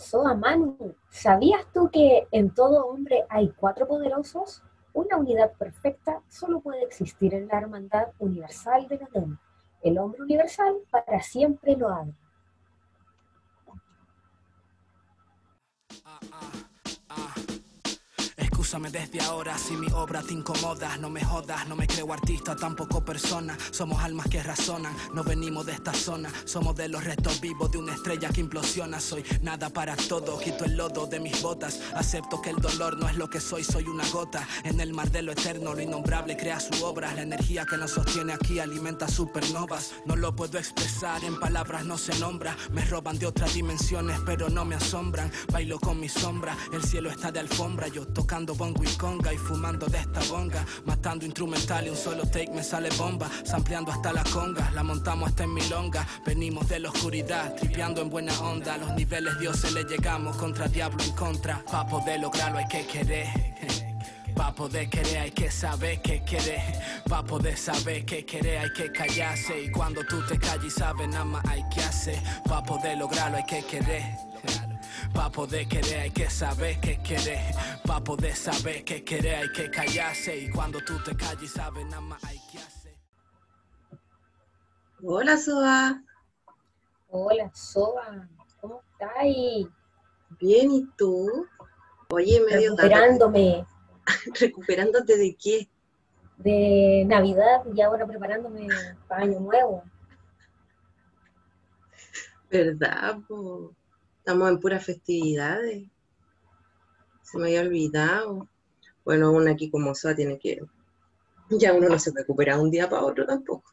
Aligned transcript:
Soa 0.00 0.34
Manu, 0.34 0.96
¿sabías 1.10 1.66
tú 1.74 1.90
que 1.92 2.26
en 2.32 2.54
todo 2.54 2.86
hombre 2.86 3.26
hay 3.28 3.50
cuatro 3.50 3.86
poderosos? 3.86 4.62
Una 4.94 5.18
unidad 5.18 5.52
perfecta 5.58 6.22
solo 6.26 6.60
puede 6.60 6.84
existir 6.84 7.34
en 7.34 7.46
la 7.48 7.58
hermandad 7.58 8.08
universal 8.18 8.88
de 8.88 8.94
Edén. 8.94 9.38
El 9.82 9.98
hombre 9.98 10.22
universal 10.22 10.74
para 10.90 11.20
siempre 11.20 11.76
lo 11.76 11.90
abre. 11.90 12.14
Úsame 18.70 18.92
desde 18.92 19.20
ahora 19.22 19.58
si 19.58 19.76
mi 19.76 19.88
obra 19.90 20.22
te 20.22 20.32
incomoda. 20.32 20.96
No 20.98 21.10
me 21.10 21.24
jodas, 21.24 21.66
no 21.66 21.74
me 21.74 21.88
creo 21.88 22.12
artista, 22.12 22.54
tampoco 22.54 23.04
persona. 23.04 23.58
Somos 23.72 24.00
almas 24.00 24.28
que 24.28 24.40
razonan, 24.40 24.94
no 25.12 25.24
venimos 25.24 25.66
de 25.66 25.72
esta 25.72 25.92
zona. 25.92 26.30
Somos 26.44 26.76
de 26.76 26.88
los 26.88 27.02
restos 27.02 27.40
vivos 27.40 27.72
de 27.72 27.78
una 27.78 27.94
estrella 27.94 28.28
que 28.28 28.38
implosiona. 28.38 29.00
Soy 29.00 29.24
nada 29.42 29.70
para 29.70 29.96
todo, 29.96 30.38
quito 30.38 30.66
el 30.66 30.76
lodo 30.76 31.08
de 31.08 31.18
mis 31.18 31.42
botas. 31.42 31.80
Acepto 31.96 32.40
que 32.40 32.50
el 32.50 32.58
dolor 32.58 32.96
no 32.96 33.08
es 33.08 33.16
lo 33.16 33.28
que 33.28 33.40
soy, 33.40 33.64
soy 33.64 33.88
una 33.88 34.08
gota. 34.10 34.46
En 34.62 34.78
el 34.78 34.92
mar 34.92 35.10
de 35.10 35.22
lo 35.22 35.32
eterno, 35.32 35.74
lo 35.74 35.80
innombrable 35.80 36.36
crea 36.36 36.60
su 36.60 36.84
obra. 36.84 37.12
La 37.12 37.22
energía 37.22 37.66
que 37.66 37.76
nos 37.76 37.90
sostiene 37.90 38.34
aquí 38.34 38.60
alimenta 38.60 39.08
supernovas. 39.08 39.94
No 40.06 40.14
lo 40.14 40.36
puedo 40.36 40.58
expresar, 40.58 41.24
en 41.24 41.40
palabras 41.40 41.84
no 41.84 41.98
se 41.98 42.16
nombra. 42.20 42.56
Me 42.70 42.84
roban 42.84 43.18
de 43.18 43.26
otras 43.26 43.52
dimensiones, 43.52 44.20
pero 44.24 44.48
no 44.48 44.64
me 44.64 44.76
asombran. 44.76 45.32
Bailo 45.50 45.80
con 45.80 45.98
mi 45.98 46.08
sombra, 46.08 46.56
el 46.72 46.84
cielo 46.84 47.10
está 47.10 47.32
de 47.32 47.40
alfombra. 47.40 47.88
Yo 47.88 48.06
tocando 48.06 48.59
bongo 48.60 48.84
y 49.32 49.36
fumando 49.38 49.86
de 49.86 49.98
esta 49.98 50.20
bonga. 50.30 50.64
Matando 50.84 51.24
instrumental 51.24 51.86
y 51.86 51.90
un 51.90 51.96
solo 51.96 52.24
take 52.24 52.50
me 52.52 52.62
sale 52.62 52.90
bomba. 52.98 53.30
Sampleando 53.42 53.90
hasta 53.90 54.12
la 54.12 54.22
conga, 54.24 54.70
la 54.72 54.82
montamos 54.82 55.30
hasta 55.30 55.44
en 55.44 55.54
milonga. 55.54 56.06
Venimos 56.26 56.68
de 56.68 56.80
la 56.80 56.90
oscuridad, 56.90 57.54
tripeando 57.56 58.02
en 58.02 58.10
buena 58.10 58.38
onda. 58.40 58.76
los 58.76 58.92
niveles 58.94 59.38
Dios 59.38 59.56
se 59.56 59.70
le 59.70 59.84
llegamos 59.84 60.36
contra 60.36 60.68
diablo 60.68 61.02
en 61.02 61.12
contra. 61.12 61.64
Pa' 61.64 61.86
poder 61.86 62.20
lograrlo 62.20 62.58
hay 62.58 62.68
que 62.68 62.86
querer. 62.86 63.28
Pa' 64.36 64.54
poder 64.54 64.90
querer 64.90 65.18
hay 65.18 65.30
que 65.30 65.50
saber 65.50 66.02
qué 66.02 66.22
querer. 66.22 66.60
Pa' 67.08 67.24
poder 67.24 67.56
saber 67.56 68.04
qué 68.04 68.26
querer 68.26 68.58
hay 68.58 68.72
que 68.74 68.92
callarse. 68.92 69.62
Y 69.64 69.70
cuando 69.70 70.04
tú 70.04 70.22
te 70.26 70.38
calles 70.38 70.74
sabes 70.74 71.08
nada 71.08 71.24
más 71.24 71.44
hay 71.46 71.62
que 71.70 71.80
hacer. 71.82 72.20
Pa' 72.46 72.62
poder 72.62 72.98
lograrlo 72.98 73.38
hay 73.38 73.46
que 73.46 73.62
querer. 73.64 74.69
Pa' 75.14 75.30
poder 75.30 75.66
querer 75.68 76.00
hay 76.00 76.10
que 76.10 76.30
saber 76.30 76.80
qué 76.80 77.00
querer. 77.02 77.54
Pa' 77.86 78.02
poder 78.02 78.34
saber 78.34 78.84
qué 78.84 79.04
querer 79.04 79.34
hay 79.36 79.52
que 79.52 79.70
callarse. 79.70 80.36
Y 80.36 80.50
cuando 80.50 80.78
tú 80.84 81.02
te 81.02 81.16
calles 81.16 81.52
sabes 81.52 81.84
nada 81.86 82.00
más 82.00 82.22
hay 82.24 82.38
que 82.50 82.58
hacer. 82.58 82.96
Hola, 85.02 85.36
Soa. 85.36 86.02
Hola, 87.08 87.50
Soa. 87.54 88.28
¿Cómo 88.60 88.82
estás? 88.92 89.24
Bien, 90.38 90.70
¿y 90.70 90.86
tú? 90.96 91.46
Oye, 92.10 92.40
medio 92.40 92.76
Recuperándome. 92.76 93.66
¿Recuperándote 94.40 95.16
de 95.16 95.36
qué? 95.36 95.68
De 96.38 97.04
Navidad 97.06 97.62
y 97.74 97.80
ahora 97.80 98.06
preparándome 98.06 98.68
para 99.08 99.22
Año 99.22 99.40
Nuevo. 99.40 99.84
¿Verdad? 102.50 103.18
Po? 103.28 103.74
Estamos 104.30 104.48
en 104.48 104.60
puras 104.60 104.84
festividades. 104.84 105.88
Se 107.20 107.36
me 107.36 107.46
había 107.46 107.62
olvidado. 107.62 108.46
Bueno, 109.04 109.32
uno 109.32 109.50
aquí 109.50 109.68
como 109.68 109.92
Soa 109.92 110.14
tiene 110.14 110.38
que. 110.38 110.62
Ya 111.50 111.72
uno 111.72 111.88
no 111.88 111.98
se 111.98 112.12
recupera 112.14 112.56
un 112.56 112.70
día 112.70 112.88
para 112.88 113.02
otro 113.02 113.26
tampoco. 113.26 113.72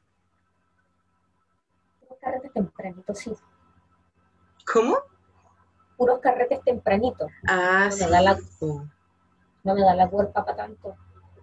Puros 1.99 2.17
carretes 2.19 2.53
tempranitos, 2.53 3.19
sí. 3.19 3.36
¿Cómo? 4.66 4.97
Puros 5.95 6.22
carretes 6.22 6.59
tempranitos. 6.64 7.31
Ah, 7.47 7.89
no 7.92 7.95
sí. 7.95 8.05
Me 8.05 8.09
da 8.09 8.21
la, 8.23 8.39
no 9.64 9.75
me 9.75 9.81
da 9.81 9.94
la 9.94 10.09
cuerpa 10.09 10.44
para 10.44 10.58
tanto. 10.58 10.95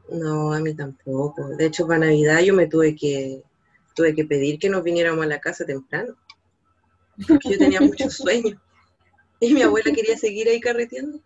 No, 0.09 0.53
a 0.53 0.59
mí 0.59 0.75
tampoco. 0.75 1.51
De 1.51 1.67
hecho, 1.67 1.87
para 1.87 2.01
Navidad 2.01 2.41
yo 2.41 2.53
me 2.53 2.67
tuve 2.67 2.97
que, 2.97 3.45
tuve 3.95 4.13
que 4.13 4.25
pedir 4.25 4.59
que 4.59 4.69
nos 4.69 4.83
viniéramos 4.83 5.25
a 5.25 5.29
la 5.29 5.39
casa 5.39 5.65
temprano. 5.65 6.17
Porque 7.29 7.51
yo 7.53 7.59
tenía 7.59 7.81
mucho 7.81 8.11
sueño. 8.11 8.61
Y 9.45 9.53
mi 9.53 9.61
abuela 9.61 9.93
quería 9.93 10.17
seguir 10.17 10.49
ahí 10.49 10.59
carreteando. 10.59 11.21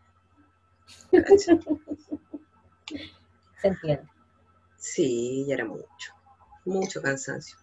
Se 3.61 3.69
entiende. 3.69 4.09
Sí, 4.77 5.45
ya 5.47 5.55
era 5.55 5.65
mucho. 5.65 6.15
Mucho 6.65 7.01
cansancio. 7.01 7.57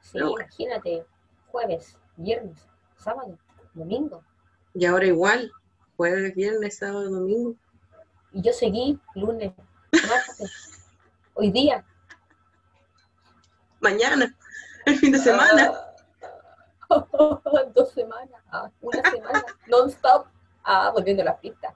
Sí, 0.00 0.20
bueno. 0.20 0.36
imagínate, 0.40 1.04
jueves, 1.48 1.96
viernes, 2.16 2.60
sábado, 2.96 3.36
domingo. 3.74 4.22
Y 4.72 4.84
ahora 4.84 5.06
igual, 5.06 5.50
jueves, 5.96 6.32
viernes, 6.36 6.78
sábado, 6.78 7.10
domingo. 7.10 7.56
Y 8.32 8.40
yo 8.40 8.52
seguí 8.52 9.00
lunes, 9.16 9.52
martes, 9.92 10.86
hoy 11.34 11.50
día. 11.50 11.84
Mañana, 13.80 14.36
el 14.86 14.96
fin 14.96 15.10
de 15.10 15.18
semana. 15.18 15.83
Dos 17.74 17.92
semanas, 17.92 18.42
ah, 18.50 18.70
una 18.80 19.10
semana, 19.10 19.44
non-stop. 19.66 20.26
Ah, 20.64 20.90
volviendo 20.92 21.22
a 21.22 21.26
las 21.26 21.38
pistas. 21.40 21.74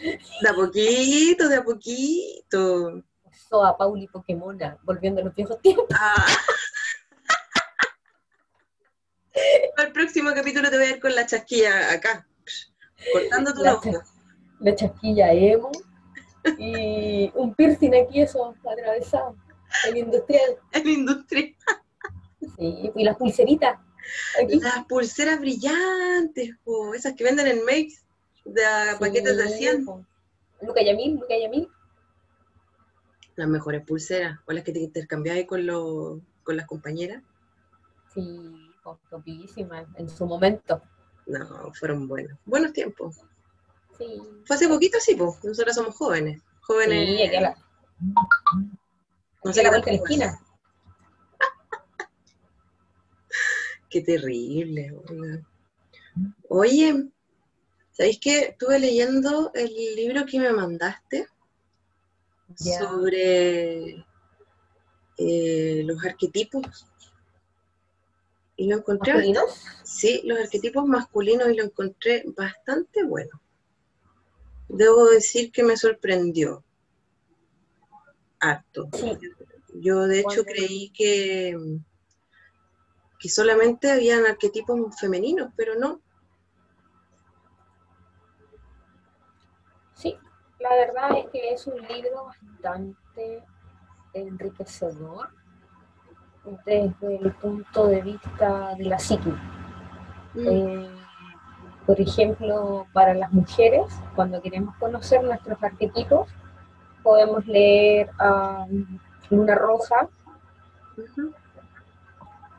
De 0.00 0.48
a 0.48 0.54
poquito, 0.54 1.48
de 1.48 1.56
a 1.56 1.64
poquito. 1.64 3.02
Soa, 3.48 3.76
Pauli, 3.76 4.06
Pokémona, 4.06 4.78
volviendo 4.82 5.20
a 5.20 5.24
los 5.24 5.34
viejos 5.34 5.60
tiempos. 5.60 5.86
Ah. 5.94 6.26
Al 9.76 9.92
próximo 9.92 10.30
capítulo 10.34 10.70
te 10.70 10.76
voy 10.76 10.86
a 10.86 10.90
ir 10.90 11.00
con 11.00 11.14
la 11.14 11.24
chasquilla 11.24 11.92
acá, 11.92 12.26
cortando 13.12 13.54
tu 13.54 13.62
La. 13.62 13.80
La 14.60 14.74
chasquilla 14.74 15.32
emo 15.32 15.70
y 16.58 17.30
un 17.34 17.54
piercing 17.54 17.94
aquí, 17.94 18.22
eso, 18.22 18.54
atravesado. 18.64 19.36
El 19.86 19.98
industrial. 19.98 20.58
En 20.72 20.88
industria. 20.88 21.54
Sí, 22.56 22.90
y 22.94 23.04
las 23.04 23.16
pulseritas. 23.16 23.78
Aquí. 24.42 24.60
Las 24.60 24.84
pulseras 24.86 25.40
brillantes, 25.40 26.50
po, 26.64 26.94
esas 26.94 27.14
que 27.14 27.24
venden 27.24 27.46
en 27.46 27.64
Makes, 27.64 28.02
de 28.44 28.62
paquetes 28.98 29.36
de 29.36 29.48
100. 29.48 29.84
po. 29.84 30.04
Luca 30.62 30.82
Yamil, 30.82 31.14
Luca 31.16 31.34
Yamil. 31.40 31.68
Las 33.36 33.48
mejores 33.48 33.84
pulseras, 33.84 34.38
o 34.46 34.52
las 34.52 34.64
que 34.64 34.72
te 34.72 34.80
intercambiabas 34.80 35.44
con, 35.44 35.64
los- 35.66 36.20
con 36.42 36.56
las 36.56 36.66
compañeras. 36.66 37.22
Sí, 38.14 38.70
po, 38.82 38.98
topísima 39.10 39.86
en 39.96 40.08
su 40.08 40.26
momento. 40.26 40.82
No, 41.26 41.72
fueron 41.74 42.08
buenos. 42.08 42.36
Buenos 42.46 42.72
tiempos. 42.72 43.16
Sí. 43.98 44.20
Fue 44.44 44.56
hace 44.56 44.68
poquito, 44.68 44.98
sí, 45.00 45.14
pues. 45.14 45.44
Nosotros 45.44 45.74
somos 45.74 45.94
jóvenes. 45.94 46.40
Jóvenes. 46.62 47.06
Sí, 47.08 47.22
aquí 47.22 47.36
a 47.36 47.40
la, 47.40 47.56
no 49.44 49.52
sé 49.52 49.62
la 49.62 49.80
qué 49.82 49.94
esquina. 49.94 50.40
Qué 53.88 54.02
terrible. 54.02 54.94
Oye, 56.48 57.08
¿sabéis 57.92 58.18
que 58.20 58.38
estuve 58.40 58.78
leyendo 58.78 59.50
el 59.54 59.74
libro 59.96 60.26
que 60.26 60.38
me 60.38 60.52
mandaste 60.52 61.26
sobre 62.56 64.04
eh, 65.16 65.82
los 65.84 66.04
arquetipos? 66.04 66.86
Y 68.56 68.66
lo 68.66 68.78
encontré, 68.78 69.12
¿Masculinos? 69.12 69.64
sí, 69.84 70.20
los 70.24 70.38
arquetipos 70.38 70.84
masculinos 70.84 71.48
y 71.48 71.54
lo 71.54 71.64
encontré 71.64 72.24
bastante 72.36 73.04
bueno. 73.04 73.40
Debo 74.68 75.06
decir 75.06 75.52
que 75.52 75.62
me 75.62 75.76
sorprendió. 75.76 76.64
Harto. 78.40 78.88
Sí. 78.92 79.16
Yo 79.74 80.06
de 80.08 80.20
hecho 80.20 80.44
creí 80.44 80.90
que, 80.90 81.56
que 83.18 83.28
solamente 83.28 83.90
habían 83.90 84.26
arquetipos 84.26 84.78
femeninos, 84.98 85.50
pero 85.56 85.74
no. 85.74 86.00
Sí, 89.94 90.16
la 90.60 90.70
verdad 90.70 91.18
es 91.18 91.26
que 91.30 91.52
es 91.52 91.66
un 91.66 91.80
libro 91.88 92.26
bastante 92.26 93.42
enriquecedor 94.14 95.30
desde 96.64 97.16
el 97.16 97.32
punto 97.34 97.86
de 97.88 98.02
vista 98.02 98.74
de 98.76 98.84
la 98.84 98.98
psique. 98.98 99.32
Eh, 100.36 100.88
por 101.86 102.00
ejemplo, 102.00 102.86
para 102.92 103.14
las 103.14 103.32
mujeres, 103.32 103.86
cuando 104.14 104.40
queremos 104.40 104.76
conocer 104.76 105.24
nuestros 105.24 105.62
arquetipos, 105.62 106.28
podemos 107.02 107.46
leer 107.46 108.10
a 108.18 108.66
Luna 109.30 109.54
Roja. 109.54 110.08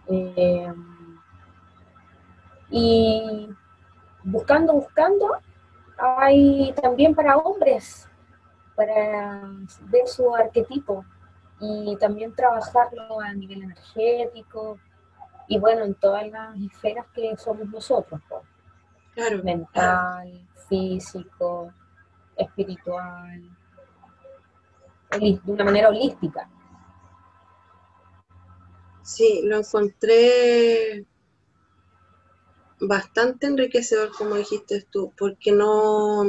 Eh, 0.10 0.74
y 2.72 3.50
buscando, 4.24 4.74
buscando, 4.74 5.38
hay 5.98 6.74
también 6.82 7.14
para 7.14 7.38
hombres, 7.38 8.08
para 8.76 9.42
ver 9.82 10.08
su 10.08 10.34
arquetipo 10.36 11.06
y 11.60 11.96
también 11.98 12.34
trabajarlo 12.34 13.20
a 13.20 13.34
nivel 13.34 13.64
energético 13.64 14.80
y 15.48 15.60
bueno, 15.60 15.84
en 15.84 15.96
todas 15.96 16.28
las 16.30 16.56
esferas 16.58 17.06
que 17.14 17.36
somos 17.38 17.68
nosotros. 17.68 18.22
pues. 18.30 19.44
mental, 19.44 20.48
físico, 20.68 21.74
espiritual, 22.38 23.42
de 25.12 25.40
una 25.46 25.64
manera 25.64 25.90
holística. 25.90 26.48
Sí, 29.10 29.42
lo 29.44 29.58
encontré 29.58 31.04
bastante 32.80 33.48
enriquecedor, 33.48 34.12
como 34.16 34.36
dijiste 34.36 34.86
tú, 34.92 35.12
porque 35.18 35.52
no 35.52 36.24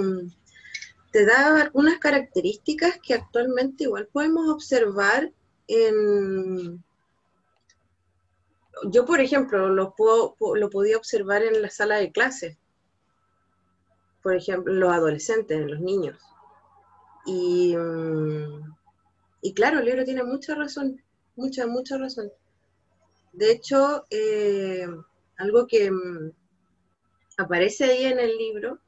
te 1.12 1.27
da 1.27 1.61
algunas 1.61 1.99
características 1.99 2.99
que 3.03 3.12
actualmente 3.12 3.85
igual 3.85 4.09
podemos 4.11 4.49
observar 4.49 5.31
en... 5.69 6.82
Yo, 8.91 9.05
por 9.05 9.21
ejemplo, 9.21 9.69
lo, 9.69 9.94
puedo, 9.94 10.35
lo 10.55 10.71
podía 10.71 10.97
observar 10.97 11.43
en 11.43 11.61
la 11.61 11.69
sala 11.69 11.97
de 11.97 12.11
clase, 12.11 12.56
por 14.23 14.35
ejemplo, 14.35 14.73
los 14.73 14.91
adolescentes, 14.91 15.59
en 15.59 15.71
los 15.71 15.81
niños. 15.81 16.19
Y, 17.26 17.76
mm, 17.76 18.75
y 19.43 19.53
claro, 19.53 19.81
el 19.81 19.85
libro 19.85 20.05
tiene 20.06 20.25
mucha 20.25 20.55
razón, 20.55 21.03
mucha, 21.37 21.67
mucha 21.67 21.99
razón. 21.99 22.33
De 23.32 23.53
hecho, 23.53 24.06
eh, 24.11 24.87
algo 25.37 25.67
que 25.67 25.91
mm, 25.91 26.32
aparece 27.38 27.85
ahí 27.85 28.05
en 28.05 28.19
el 28.19 28.37
libro 28.37 28.79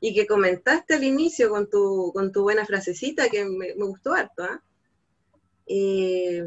y 0.00 0.14
que 0.14 0.26
comentaste 0.26 0.94
al 0.94 1.04
inicio 1.04 1.50
con 1.50 1.68
tu, 1.68 2.12
con 2.14 2.32
tu 2.32 2.42
buena 2.42 2.64
frasecita 2.64 3.28
que 3.28 3.44
me, 3.44 3.74
gustó 3.74 4.14
harto, 4.14 4.44
¿ah? 4.44 4.62
eh, 5.66 6.46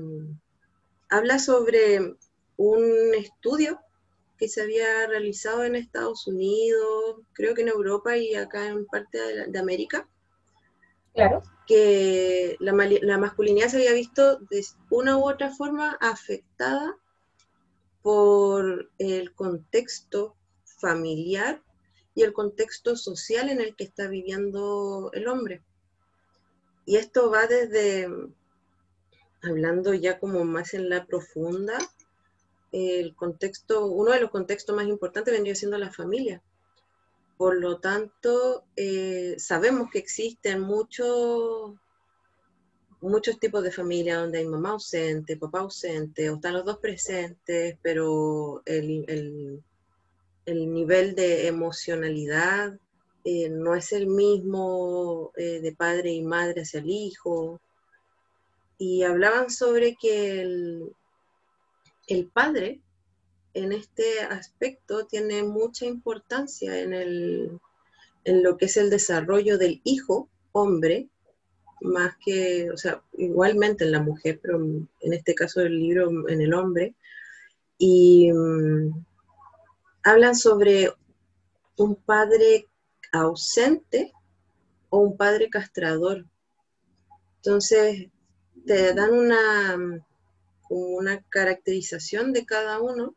habla 1.10 1.38
sobre 1.38 2.16
un 2.58 3.14
estudio 3.16 3.80
que 4.38 4.48
se 4.48 4.62
había 4.62 5.06
realizado 5.08 5.64
en 5.64 5.76
Estados 5.76 6.26
Unidos, 6.26 7.18
creo 7.34 7.54
que 7.54 7.62
en 7.62 7.68
Europa 7.68 8.18
y 8.18 8.34
acá 8.34 8.68
en 8.68 8.86
parte 8.86 9.20
de, 9.48 9.60
América. 9.60 10.08
Claro. 11.14 11.44
Que 11.68 12.56
la, 12.60 12.72
la, 13.02 13.18
masculinidad 13.18 13.68
se 13.68 13.78
había 13.78 13.94
visto 13.94 14.38
de 14.50 14.66
una 14.90 15.18
u 15.18 15.30
otra 15.30 15.52
forma 15.52 15.98
afectada 16.00 16.98
por 18.02 18.90
el 18.98 19.34
contexto 19.34 20.36
familiar 20.64 21.62
y 22.16 22.24
el 22.24 22.34
contexto 22.34 22.96
social 22.96 23.50
en 23.50 23.62
el 23.62 23.76
que 23.76 23.84
está 23.84 24.08
viviendo 24.08 25.12
el 25.14 25.28
hombre. 25.28 25.62
Y 26.86 26.98
esto 26.98 27.30
va 27.30 27.48
desde, 27.48 28.10
hablando 29.42 29.94
ya 29.94 30.20
como 30.20 30.44
más 30.44 30.74
en 30.74 30.90
la 30.90 31.06
profunda, 31.06 31.78
el 32.72 33.16
contexto, 33.16 33.86
uno 33.86 34.12
de 34.12 34.22
los 34.22 34.32
contextos 34.32 34.76
más 34.76 34.88
importantes 34.88 35.34
vendría 35.34 35.56
siendo 35.56 35.78
la 35.78 35.92
familia. 35.92 36.42
Por 37.38 37.60
lo 37.60 37.80
tanto, 37.80 38.64
eh, 38.76 39.36
sabemos 39.38 39.90
que 39.92 40.00
existen 40.00 40.62
muchos 40.62 41.74
muchos 43.02 43.40
tipos 43.40 43.64
de 43.64 43.72
familia 43.72 44.18
donde 44.18 44.40
hay 44.40 44.48
mamá 44.48 44.72
ausente, 44.72 45.38
papá 45.38 45.60
ausente, 45.60 46.30
o 46.30 46.36
están 46.36 46.54
los 46.54 46.66
dos 46.66 46.78
presentes, 46.78 47.78
pero 47.82 48.62
el, 48.66 49.64
nivel 50.46 51.16
de 51.16 51.48
emocionalidad 51.48 52.78
eh, 53.24 53.50
no 53.50 53.76
es 53.76 53.92
el 53.92 54.08
mismo 54.08 55.32
eh, 55.36 55.62
de 55.62 55.72
padre 55.74 56.12
y 56.12 56.22
madre 56.22 56.62
hacia 56.62 56.80
el 56.80 56.90
hijo. 56.90 57.60
Y 58.78 59.04
hablaban 59.04 59.50
sobre 59.50 59.96
que 59.96 60.42
el, 60.42 60.96
el 62.08 62.28
padre 62.28 62.82
en 63.54 63.72
este 63.72 64.22
aspecto 64.22 65.06
tiene 65.06 65.44
mucha 65.44 65.86
importancia 65.86 66.80
en, 66.80 66.94
el, 66.94 67.60
en 68.24 68.44
lo 68.44 68.58
que 68.58 68.66
es 68.66 68.78
el 68.78 68.90
desarrollo 68.90 69.58
del 69.58 69.82
hijo 69.84 70.30
hombre 70.52 71.10
más 71.82 72.16
que, 72.24 72.70
o 72.72 72.78
sea, 72.78 73.02
igualmente 73.18 73.84
en 73.84 73.92
la 73.92 74.02
mujer, 74.02 74.40
pero 74.42 74.58
en 74.60 75.14
este 75.14 75.36
caso 75.36 75.62
del 75.62 75.80
libro 75.80 76.30
en 76.30 76.42
el 76.42 76.54
hombre, 76.54 76.96
y 77.78 78.32
mm, 78.32 79.06
hablan 80.04 80.36
sobre 80.36 80.94
un 81.78 81.96
padre 81.96 82.68
ausente 83.12 84.14
o 84.90 85.00
un 85.00 85.18
padre 85.18 85.50
castrador. 85.50 86.26
Entonces, 87.38 88.10
te 88.66 88.94
dan 88.94 89.14
una, 89.14 90.06
una 90.70 91.24
caracterización 91.30 92.34
de 92.34 92.46
cada 92.46 92.80
uno 92.80 93.16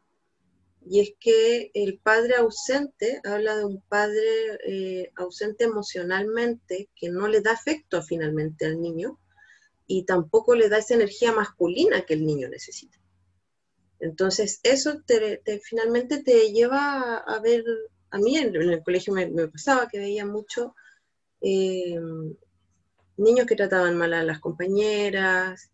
y 0.87 1.01
es 1.01 1.15
que 1.19 1.71
el 1.75 1.99
padre 1.99 2.37
ausente 2.37 3.21
habla 3.25 3.57
de 3.57 3.65
un 3.65 3.81
padre 3.83 4.59
eh, 4.67 5.13
ausente 5.17 5.65
emocionalmente 5.65 6.91
que 6.95 7.09
no 7.09 7.27
le 7.27 7.41
da 7.41 7.53
afecto 7.53 8.03
finalmente 8.03 8.67
al 8.67 8.81
niño 8.81 9.19
y 9.87 10.05
tampoco 10.05 10.55
le 10.55 10.69
da 10.69 10.79
esa 10.79 10.95
energía 10.95 11.33
masculina 11.33 12.03
que 12.03 12.15
el 12.15 12.27
niño 12.27 12.49
necesita. 12.49 12.99
Entonces, 14.01 14.61
eso 14.63 15.03
finalmente 15.63 16.23
te 16.23 16.53
lleva 16.53 17.17
a, 17.17 17.41
ver, 17.41 17.65
a 18.11 18.19
mí 18.19 18.37
en, 18.37 18.55
el 18.55 18.83
colegio 18.83 19.15
me, 19.15 19.27
pasaba 19.49 19.89
que 19.89 19.99
veía 19.99 20.27
mucho 20.27 20.75
eh, 21.41 21.99
niños 23.17 23.47
que 23.47 23.57
trataban 23.57 23.97
mal 23.97 24.13
a 24.13 24.25
las 24.25 24.41
compañeras, 24.41 25.71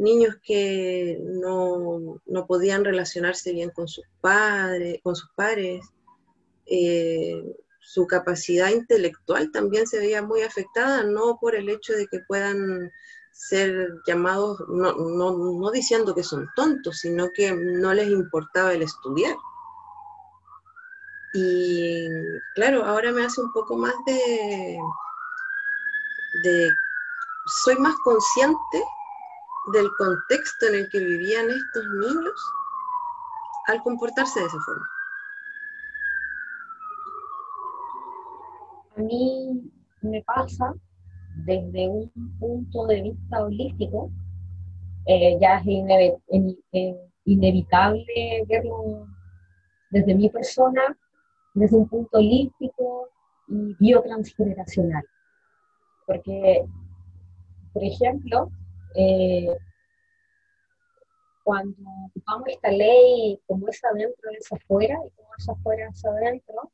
niños 0.00 0.36
que 0.42 1.18
no, 1.22 2.20
podían 2.48 2.84
relacionarse 2.84 3.52
bien 3.52 3.70
con 3.70 3.86
sus 3.86 4.04
padres, 4.20 5.00
con 5.02 5.14
sus 5.14 5.30
pares. 5.36 5.86
Eh, 6.66 7.44
su 7.80 8.06
capacidad 8.06 8.70
intelectual 8.70 9.50
también 9.50 9.86
se 9.86 9.98
veía 9.98 10.22
muy 10.22 10.42
afectada, 10.42 11.02
no 11.02 11.38
por 11.40 11.54
el 11.54 11.68
hecho 11.68 11.92
de 11.92 12.06
que 12.06 12.20
puedan 12.20 12.90
ser 13.32 13.88
llamados, 14.06 14.58
no, 14.68 14.92
no 14.94 15.70
diciendo 15.70 16.14
que 16.14 16.22
son 16.22 16.48
tontos, 16.56 16.98
sino 16.98 17.30
que 17.34 17.52
no 17.52 17.92
les 17.94 18.08
importaba 18.08 18.72
el 18.72 18.82
estudiar. 18.82 19.36
Y 21.32 22.06
claro, 22.54 22.84
ahora 22.84 23.12
me 23.12 23.24
hace 23.24 23.40
un 23.40 23.52
poco 23.52 23.76
más 23.76 23.94
de, 24.06 24.78
de 26.42 26.70
soy 27.64 27.76
más 27.76 27.94
consciente 28.04 28.84
del 29.72 29.90
contexto 29.98 30.66
en 30.66 30.74
el 30.76 30.88
que 30.88 30.98
vivían 30.98 31.50
estos 31.50 31.84
niños 32.00 32.52
al 33.68 33.82
comportarse 33.82 34.40
de 34.40 34.46
esa 34.46 34.58
forma. 34.60 34.88
A 38.96 39.00
mí 39.02 39.72
me 40.02 40.22
pasa 40.22 40.74
desde 41.44 41.88
un 41.88 42.10
punto 42.38 42.86
de 42.86 43.02
vista 43.02 43.44
holístico, 43.44 44.10
eh, 45.06 45.38
ya 45.40 45.58
es 45.58 45.66
inevitable 47.24 48.44
verlo 48.48 49.06
desde 49.90 50.14
mi 50.14 50.28
persona, 50.28 50.96
desde 51.54 51.76
un 51.76 51.88
punto 51.88 52.18
holístico 52.18 53.08
y 53.48 53.74
biotransgeneracional. 53.78 55.04
Porque, 56.06 56.64
por 57.72 57.84
ejemplo, 57.84 58.50
eh, 58.94 59.56
cuando 61.42 61.76
ocupamos 62.08 62.48
esta 62.48 62.70
ley, 62.70 63.40
como 63.46 63.68
es 63.68 63.82
adentro, 63.84 64.30
es 64.38 64.52
afuera, 64.52 64.98
y 65.06 65.10
como 65.16 65.28
es 65.36 65.48
afuera, 65.48 65.88
es 65.88 66.04
adentro, 66.04 66.70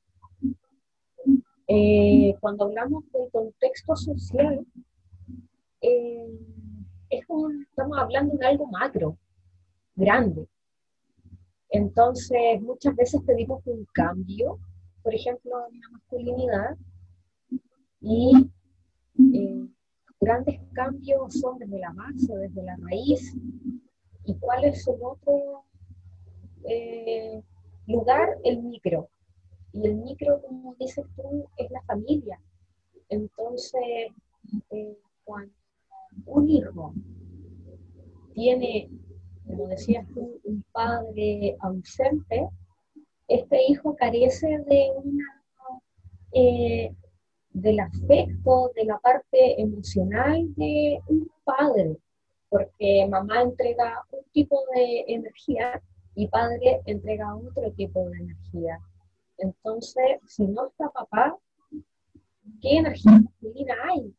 eh, 1.69 2.35
cuando 2.41 2.65
hablamos 2.65 3.05
del 3.13 3.31
contexto 3.31 3.97
social, 3.97 4.67
eh, 5.81 6.29
es 7.11 7.27
como 7.27 7.51
estamos 7.51 7.99
hablando 7.99 8.37
de 8.37 8.47
algo 8.47 8.67
macro, 8.67 9.17
grande. 9.95 10.47
Entonces, 11.71 12.61
muchas 12.61 12.95
veces 12.95 13.21
pedimos 13.27 13.63
un 13.67 13.85
cambio, 13.93 14.59
por 15.03 15.15
ejemplo, 15.15 15.53
en 15.71 15.81
la 15.81 15.89
masculinidad, 15.91 16.77
y 18.01 18.51
grandes 20.21 20.61
cambios 20.73 21.35
son 21.35 21.59
desde 21.59 21.79
la 21.79 21.93
base, 21.93 22.37
desde 22.37 22.63
la 22.63 22.77
raíz, 22.77 23.37
y 24.25 24.35
cuál 24.37 24.65
es 24.65 24.87
el 24.89 25.03
otro 25.03 25.65
eh, 26.65 27.43
lugar, 27.87 28.29
el 28.45 28.63
micro. 28.63 29.09
Y 29.73 29.87
el 29.87 29.97
micro, 29.97 30.41
como 30.43 30.75
dices 30.79 31.05
tú, 31.17 31.47
es 31.57 31.71
la 31.71 31.83
familia. 31.83 32.41
Entonces, 33.09 34.11
eh, 34.71 34.99
cuando 35.25 35.53
un 36.25 36.49
hijo 36.49 36.95
tiene, 38.35 38.91
como 39.47 39.69
decías 39.69 40.07
tú, 40.15 40.41
un 40.45 40.65
padre 40.73 41.57
ausente, 41.61 42.49
este 43.29 43.59
hijo 43.69 43.95
carece 43.97 44.47
de 44.67 44.91
una 44.97 45.45
eh, 46.33 46.95
del 47.57 47.81
afecto, 47.81 48.71
de 48.75 48.85
la 48.85 48.99
parte 48.99 49.61
emocional 49.61 50.55
de 50.57 51.01
un 51.09 51.31
padre, 51.43 51.97
porque 52.51 53.07
mamá 53.09 53.43
entrega 53.43 54.05
un 54.11 54.23
tipo 54.33 54.63
de 54.75 55.05
energía 55.09 55.83
y 56.15 56.29
padre 56.29 56.83
entrega 56.85 57.35
otro 57.35 57.73
tipo 57.73 58.11
de 58.11 58.19
energía. 58.19 58.79
Entonces, 59.39 60.21
si 60.27 60.47
no 60.47 60.67
está 60.67 60.91
papá, 60.91 61.39
¿qué 62.61 62.77
energía 62.77 63.13
masculina 63.13 63.75
hay? 63.89 64.15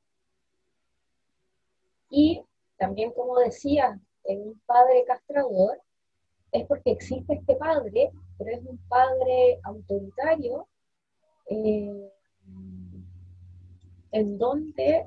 Y 2.09 2.41
también, 2.77 3.11
como 3.11 3.37
decía, 3.37 3.99
en 4.23 4.41
un 4.47 4.61
padre 4.65 5.03
castrador, 5.05 5.79
es 6.51 6.65
porque 6.65 6.91
existe 6.91 7.35
este 7.35 7.55
padre, 7.55 8.11
pero 8.39 8.57
es 8.57 8.65
un 8.65 8.79
padre 8.89 9.59
autoritario, 9.63 10.67
eh, 11.51 12.11
en 14.11 14.37
donde 14.37 15.05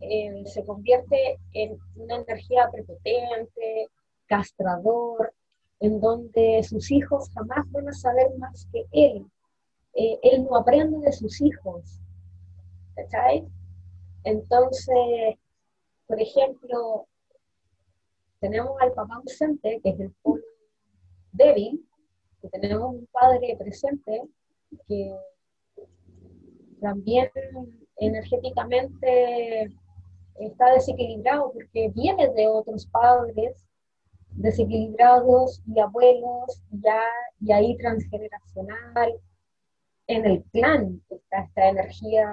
eh, 0.00 0.42
se 0.46 0.64
convierte 0.64 1.38
en 1.52 1.78
una 1.96 2.16
energía 2.16 2.70
prepotente, 2.70 3.88
castrador, 4.26 5.32
en 5.80 6.00
donde 6.00 6.62
sus 6.62 6.90
hijos 6.90 7.30
jamás 7.34 7.70
van 7.70 7.88
a 7.88 7.92
saber 7.92 8.36
más 8.38 8.66
que 8.72 8.84
él. 8.92 9.26
Eh, 9.94 10.18
él 10.22 10.44
no 10.44 10.56
aprende 10.56 10.98
de 10.98 11.12
sus 11.12 11.40
hijos. 11.40 12.00
¿Cachai? 12.94 13.46
Entonces, 14.24 15.36
por 16.06 16.20
ejemplo, 16.20 17.06
tenemos 18.40 18.80
al 18.80 18.92
papá 18.92 19.16
ausente, 19.16 19.80
que 19.82 19.90
es 19.90 20.00
el 20.00 20.12
polo 20.22 20.42
débil, 21.32 21.86
que 22.40 22.48
tenemos 22.48 22.94
un 22.94 23.06
padre 23.12 23.56
presente 23.56 24.22
que 24.86 25.16
también 26.80 27.30
energéticamente 28.00 29.72
está 30.36 30.72
desequilibrado 30.72 31.52
porque 31.52 31.90
viene 31.94 32.28
de 32.30 32.46
otros 32.46 32.86
padres 32.86 33.64
desequilibrados 34.30 35.62
y 35.66 35.80
abuelos 35.80 36.62
ya 36.70 37.00
y 37.40 37.52
ahí 37.52 37.76
transgeneracional 37.78 39.14
en 40.06 40.24
el 40.24 40.42
clan 40.52 41.02
está 41.10 41.42
esta 41.42 41.68
energía 41.68 42.30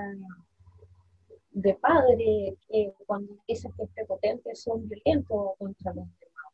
de 1.52 1.74
padre 1.76 2.58
que 2.68 2.94
cuando 3.06 3.38
dice 3.48 3.70
que 3.76 3.84
es 3.84 3.90
prepotente 3.92 4.56
son 4.56 4.88
violentos 4.88 5.52
contra 5.58 5.94
los 5.94 6.06
demás. 6.20 6.54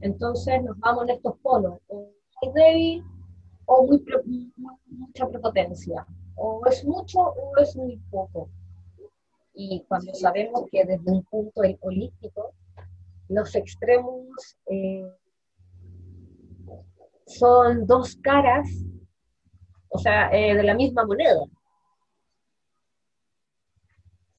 Entonces 0.00 0.62
nos 0.62 0.78
vamos 0.78 1.04
en 1.04 1.10
estos 1.16 1.38
polos, 1.38 1.78
o 1.88 2.10
muy 2.42 2.52
débil 2.54 3.04
o 3.66 3.86
muy, 3.86 4.04
mucha 4.86 5.28
prepotencia, 5.28 6.06
o 6.36 6.66
es 6.66 6.84
mucho 6.84 7.20
o 7.20 7.56
es 7.58 7.76
muy 7.76 7.96
poco. 8.10 8.48
Y 9.54 9.84
cuando 9.88 10.14
sabemos 10.14 10.64
que 10.70 10.84
desde 10.84 11.10
un 11.10 11.22
punto 11.24 11.60
holístico, 11.80 12.54
los 13.28 13.54
extremos 13.54 14.56
eh, 14.66 15.06
son 17.26 17.86
dos 17.86 18.16
caras, 18.16 18.68
o 19.88 19.98
sea, 19.98 20.30
eh, 20.32 20.54
de 20.54 20.62
la 20.62 20.74
misma 20.74 21.04
moneda. 21.04 21.44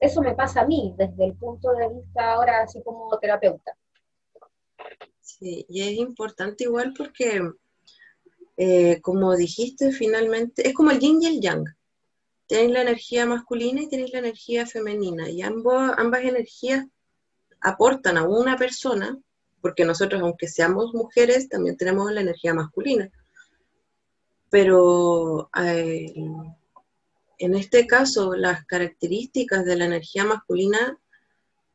Eso 0.00 0.20
me 0.20 0.34
pasa 0.34 0.62
a 0.62 0.66
mí 0.66 0.94
desde 0.98 1.24
el 1.24 1.34
punto 1.34 1.72
de 1.72 1.88
vista 1.88 2.32
ahora 2.32 2.62
así 2.62 2.82
como 2.82 3.16
terapeuta. 3.18 3.76
Sí, 5.20 5.64
y 5.68 5.80
es 5.80 5.92
importante 5.98 6.64
igual 6.64 6.92
porque, 6.96 7.40
eh, 8.56 9.00
como 9.00 9.34
dijiste, 9.34 9.92
finalmente 9.92 10.68
es 10.68 10.74
como 10.74 10.90
el 10.90 11.00
yin 11.00 11.22
y 11.22 11.26
el 11.26 11.40
yang. 11.40 11.64
Tenéis 12.46 12.72
la 12.72 12.82
energía 12.82 13.26
masculina 13.26 13.82
y 13.82 13.88
tenéis 13.88 14.12
la 14.12 14.18
energía 14.18 14.66
femenina, 14.66 15.30
y 15.30 15.42
ambas 15.42 16.22
energías 16.22 16.86
aportan 17.60 18.18
a 18.18 18.24
una 18.24 18.56
persona, 18.56 19.18
porque 19.62 19.84
nosotros, 19.84 20.20
aunque 20.20 20.48
seamos 20.48 20.92
mujeres, 20.92 21.48
también 21.48 21.76
tenemos 21.76 22.12
la 22.12 22.20
energía 22.20 22.52
masculina. 22.52 23.10
Pero 24.50 25.48
eh, 25.58 26.12
en 27.38 27.54
este 27.54 27.86
caso, 27.86 28.34
las 28.34 28.64
características 28.66 29.64
de 29.64 29.76
la 29.76 29.86
energía 29.86 30.24
masculina 30.24 30.98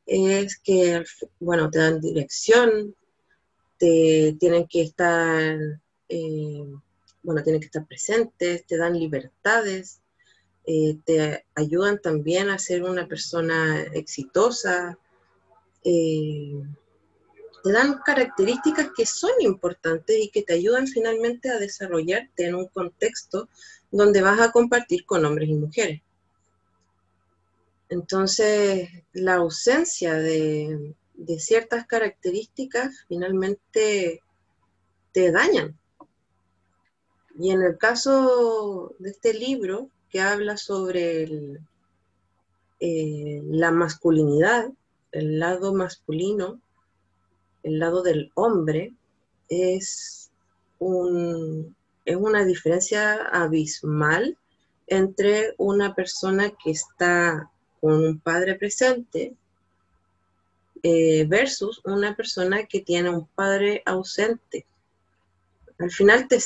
es 0.06 0.60
que, 0.60 1.04
bueno, 1.40 1.70
te 1.70 1.80
dan 1.80 2.00
dirección, 2.00 2.96
te 3.78 4.36
tienen 4.40 4.68
que 4.68 4.82
estar, 4.82 5.58
eh, 6.10 6.66
bueno, 7.24 7.44
tienen 7.44 7.60
que 7.60 7.66
estar 7.66 7.86
presentes, 7.88 8.66
te 8.66 8.78
dan 8.78 9.00
libertades, 9.00 10.02
eh, 10.66 10.98
te 11.06 11.46
ayudan 11.56 12.00
también 12.00 12.50
a 12.50 12.60
ser 12.60 12.84
una 12.84 13.08
persona 13.08 13.82
exitosa, 13.94 14.98
eh, 15.84 16.54
te 17.64 17.72
dan 17.72 18.00
características 18.06 18.90
que 18.96 19.06
son 19.06 19.32
importantes 19.40 20.18
y 20.18 20.30
que 20.30 20.44
te 20.44 20.54
ayudan 20.54 20.88
finalmente 20.88 21.50
a 21.50 21.60
desarrollarte 21.60 22.46
en 22.46 22.56
un 22.56 22.68
contexto 22.68 23.50
donde 23.92 24.22
vas 24.22 24.40
a 24.40 24.52
compartir 24.52 25.06
con 25.06 25.26
hombres 25.26 25.50
y 25.50 25.56
mujeres. 25.56 26.02
Entonces, 27.90 28.88
la 29.14 29.36
ausencia 29.36 30.14
de, 30.14 30.94
ciertas 31.40 31.86
características 31.86 33.06
finalmente 33.08 34.22
te 35.12 35.32
dañan. 35.32 35.78
Y 37.38 37.52
en 37.52 37.62
el 37.62 37.78
caso 37.78 38.94
de 39.00 39.10
este 39.10 39.34
libro 39.34 39.90
que 40.10 40.22
habla 40.22 40.58
sobre 40.58 41.60
eh, 42.80 43.42
la 43.46 43.72
masculinidad, 43.72 44.70
el 45.12 45.40
lado 45.40 45.74
masculino, 45.74 46.60
el 47.64 47.80
lado 47.80 48.04
del 48.04 48.32
hombre, 48.36 48.94
es 49.50 50.30
un, 50.80 51.76
es 52.06 52.16
una 52.16 52.46
diferencia 52.46 53.16
abismal 53.32 54.38
entre 54.88 55.54
una 55.58 55.94
persona 55.94 56.52
que 56.52 56.72
está 56.72 57.52
con 57.80 57.94
un 58.04 58.20
padre 58.20 58.56
presente 58.56 59.36
eh, 60.82 61.26
versus 61.28 61.82
una 61.84 62.16
persona 62.16 62.66
que 62.66 62.80
tiene 62.82 63.10
un 63.10 63.28
padre 63.28 63.84
ausente. 63.86 64.66
Al 65.78 65.92
final 65.92 66.28
te, 66.28 66.40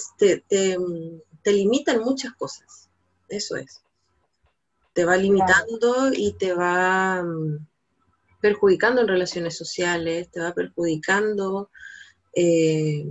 te, 0.47 1.51
limitan 1.51 2.01
muchas 2.01 2.33
cosas, 2.33 2.82
eso 3.37 3.55
es. 3.55 3.81
Te 4.93 5.05
va 5.05 5.17
limitando 5.17 6.11
y 6.13 6.33
te 6.33 6.53
va 6.53 7.23
mm, 7.23 7.67
perjudicando 8.41 9.01
en 9.01 9.07
relaciones 9.07 9.57
sociales, 9.57 10.29
te 10.29 10.39
va 10.39 10.53
perjudicando 10.53 11.69
eh, 12.35 13.05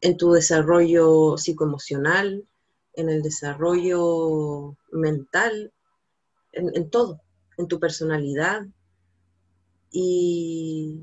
en 0.00 0.16
tu 0.16 0.32
desarrollo 0.32 1.36
psicoemocional, 1.36 2.44
en 2.94 3.08
el 3.08 3.22
desarrollo 3.22 4.76
mental, 4.92 5.72
en, 6.52 6.90
todo, 6.90 7.20
en 7.58 7.68
tu 7.68 7.80
personalidad. 7.80 8.66
Y, 9.90 11.00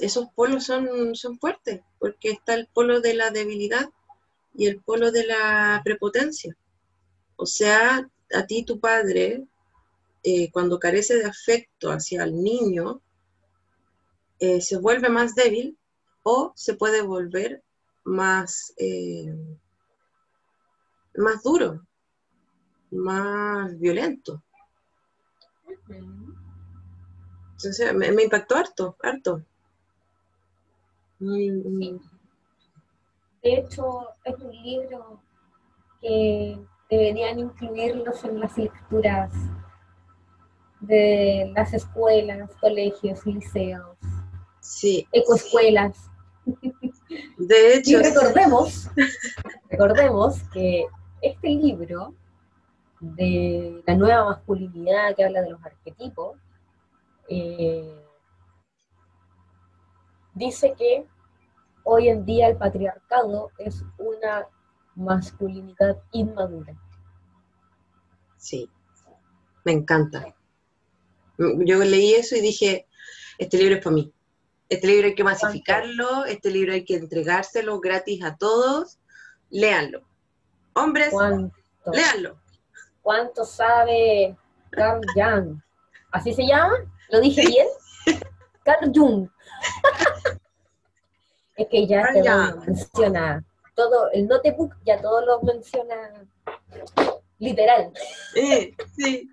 esos 0.00 0.28
polos 0.34 0.64
son, 0.64 1.14
son 1.16 1.38
fuertes, 1.38 1.80
porque 1.98 2.30
está 2.30 2.54
el 2.54 2.68
polo 2.72 3.00
de 3.00 3.14
la 3.14 3.30
debilidad 3.30 3.90
y 4.54 4.66
el 4.66 4.80
polo 4.80 5.10
de 5.10 5.26
la 5.26 5.80
prepotencia. 5.84 6.56
O 7.36 7.46
sea, 7.46 8.08
a 8.34 8.46
ti 8.46 8.64
tu 8.64 8.78
padre, 8.78 9.46
eh, 10.22 10.50
cuando 10.50 10.78
carece 10.78 11.16
de 11.16 11.24
afecto 11.24 11.90
hacia 11.90 12.24
el 12.24 12.42
niño, 12.42 13.00
eh, 14.38 14.60
se 14.60 14.78
vuelve 14.78 15.08
más 15.08 15.34
débil 15.34 15.78
o 16.22 16.52
se 16.54 16.74
puede 16.74 17.02
volver 17.02 17.62
más, 18.04 18.72
eh, 18.76 19.34
más 21.14 21.42
duro, 21.42 21.86
más 22.90 23.78
violento. 23.78 24.42
Entonces 27.62 27.94
me, 27.94 28.22
impactó 28.22 28.56
harto, 28.56 28.96
harto. 29.02 29.42
De 33.42 33.54
hecho, 33.54 34.08
es 34.24 34.38
un 34.38 34.52
libro 34.62 35.20
que 36.00 36.58
deberían 36.90 37.38
incluirlos 37.38 38.24
en 38.24 38.40
las 38.40 38.56
lecturas 38.58 39.32
de 40.80 41.52
las 41.54 41.72
escuelas, 41.72 42.50
colegios, 42.60 43.24
liceos, 43.26 43.96
sí, 44.60 45.06
ecoescuelas. 45.12 46.10
De 47.38 47.74
hecho. 47.74 47.90
Y 47.90 47.96
recordemos, 47.96 48.88
recordemos 49.68 50.42
que 50.52 50.86
este 51.22 51.48
libro 51.48 52.14
de 53.00 53.82
la 53.86 53.94
nueva 53.94 54.24
masculinidad 54.24 55.14
que 55.16 55.24
habla 55.24 55.42
de 55.42 55.50
los 55.50 55.64
arquetipos, 55.64 56.36
eh, 57.28 57.94
dice 60.34 60.74
que 60.76 61.06
hoy 61.90 62.08
en 62.08 62.24
día 62.24 62.46
el 62.46 62.56
patriarcado 62.56 63.50
es 63.58 63.82
una 63.98 64.46
masculinidad 64.94 66.00
inmadura. 66.12 66.72
Sí, 68.36 68.70
me 69.64 69.72
encanta. 69.72 70.32
Yo 71.36 71.78
leí 71.78 72.14
eso 72.14 72.36
y 72.36 72.40
dije, 72.40 72.86
este 73.38 73.58
libro 73.58 73.74
es 73.74 73.82
para 73.82 73.94
mí. 73.96 74.14
Este 74.68 74.86
libro 74.86 75.08
hay 75.08 75.16
que 75.16 75.24
masificarlo, 75.24 76.26
este 76.26 76.52
libro 76.52 76.72
hay 76.72 76.84
que 76.84 76.94
entregárselo 76.94 77.80
gratis 77.80 78.22
a 78.22 78.36
todos, 78.36 79.00
léanlo. 79.50 80.02
Hombres, 80.74 81.10
¿Cuánto, 81.10 81.56
léanlo. 81.92 82.38
cuánto 83.02 83.44
sabe 83.44 84.36
Carl 84.70 85.00
Jung? 85.16 85.60
¿Así 86.12 86.32
se 86.32 86.46
llama? 86.46 86.76
¿Lo 87.10 87.20
dije 87.20 87.44
bien? 87.44 87.66
Carl 88.64 88.92
Jung. 88.94 89.28
Es 91.62 91.68
que 91.68 91.86
ya 91.86 92.04
Jung. 92.12 92.24
lo 92.26 92.56
menciona 92.62 93.44
todo, 93.74 94.10
el 94.12 94.26
notebook 94.28 94.74
ya 94.84 95.00
todo 95.00 95.24
lo 95.24 95.40
menciona 95.42 96.26
literal. 97.38 97.92
Eh, 98.34 98.74
sí. 98.96 99.30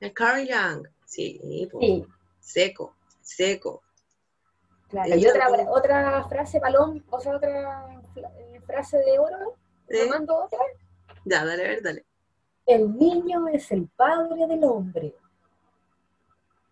El 0.00 0.12
Carl 0.14 0.46
Young. 0.46 0.86
Sí, 1.04 1.68
po. 1.70 1.80
Sí, 1.80 2.06
seco, 2.40 2.94
seco. 3.20 3.82
claro. 4.88 5.16
Y 5.16 5.26
otra, 5.26 5.48
otra 5.70 6.24
frase 6.28 6.60
balón, 6.60 7.04
o 7.10 7.20
sea, 7.20 7.36
otra 7.36 8.00
eh, 8.16 8.60
frase 8.66 8.98
de 8.98 9.18
oro, 9.18 9.56
¿me 9.88 10.02
¿Eh? 10.02 10.08
mando 10.08 10.44
otra? 10.44 10.60
Ya, 11.24 11.44
dale, 11.44 11.64
a 11.64 11.68
ver, 11.68 11.82
dale. 11.82 12.04
El 12.66 12.96
niño 12.96 13.48
es 13.48 13.70
el 13.72 13.88
padre 13.88 14.46
del 14.46 14.64
hombre. 14.64 15.14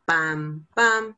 Pam, 0.05 0.67
pam. 0.75 1.17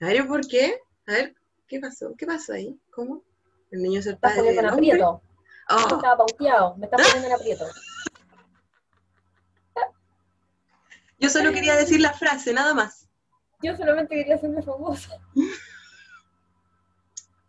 A 0.00 0.06
ver, 0.06 0.16
¿y 0.16 0.22
¿por 0.22 0.46
qué? 0.46 0.80
A 1.06 1.12
ver, 1.12 1.34
¿qué 1.68 1.78
pasó? 1.80 2.14
¿Qué 2.16 2.26
pasó 2.26 2.54
ahí? 2.54 2.80
¿Cómo? 2.90 3.22
El 3.70 3.82
niño 3.82 4.00
es 4.00 4.06
el 4.06 4.12
Me 4.12 4.16
estás 4.16 4.32
padre 4.32 4.42
poniendo 4.54 4.62
en 4.62 4.74
aprieto. 4.74 5.22
Oh, 5.70 5.94
Estaba 5.96 6.16
pauteado, 6.16 6.76
me 6.76 6.86
estás 6.86 7.02
poniendo 7.02 7.28
en 7.28 7.34
aprieto. 7.34 7.64
yo 11.20 11.28
solo 11.28 11.52
quería 11.52 11.76
decir 11.76 12.00
la 12.00 12.12
frase, 12.12 12.52
nada 12.52 12.72
más. 12.74 13.08
Yo 13.62 13.76
solamente 13.76 14.14
quería 14.14 14.36
hacerme 14.36 14.62
famosa. 14.62 15.18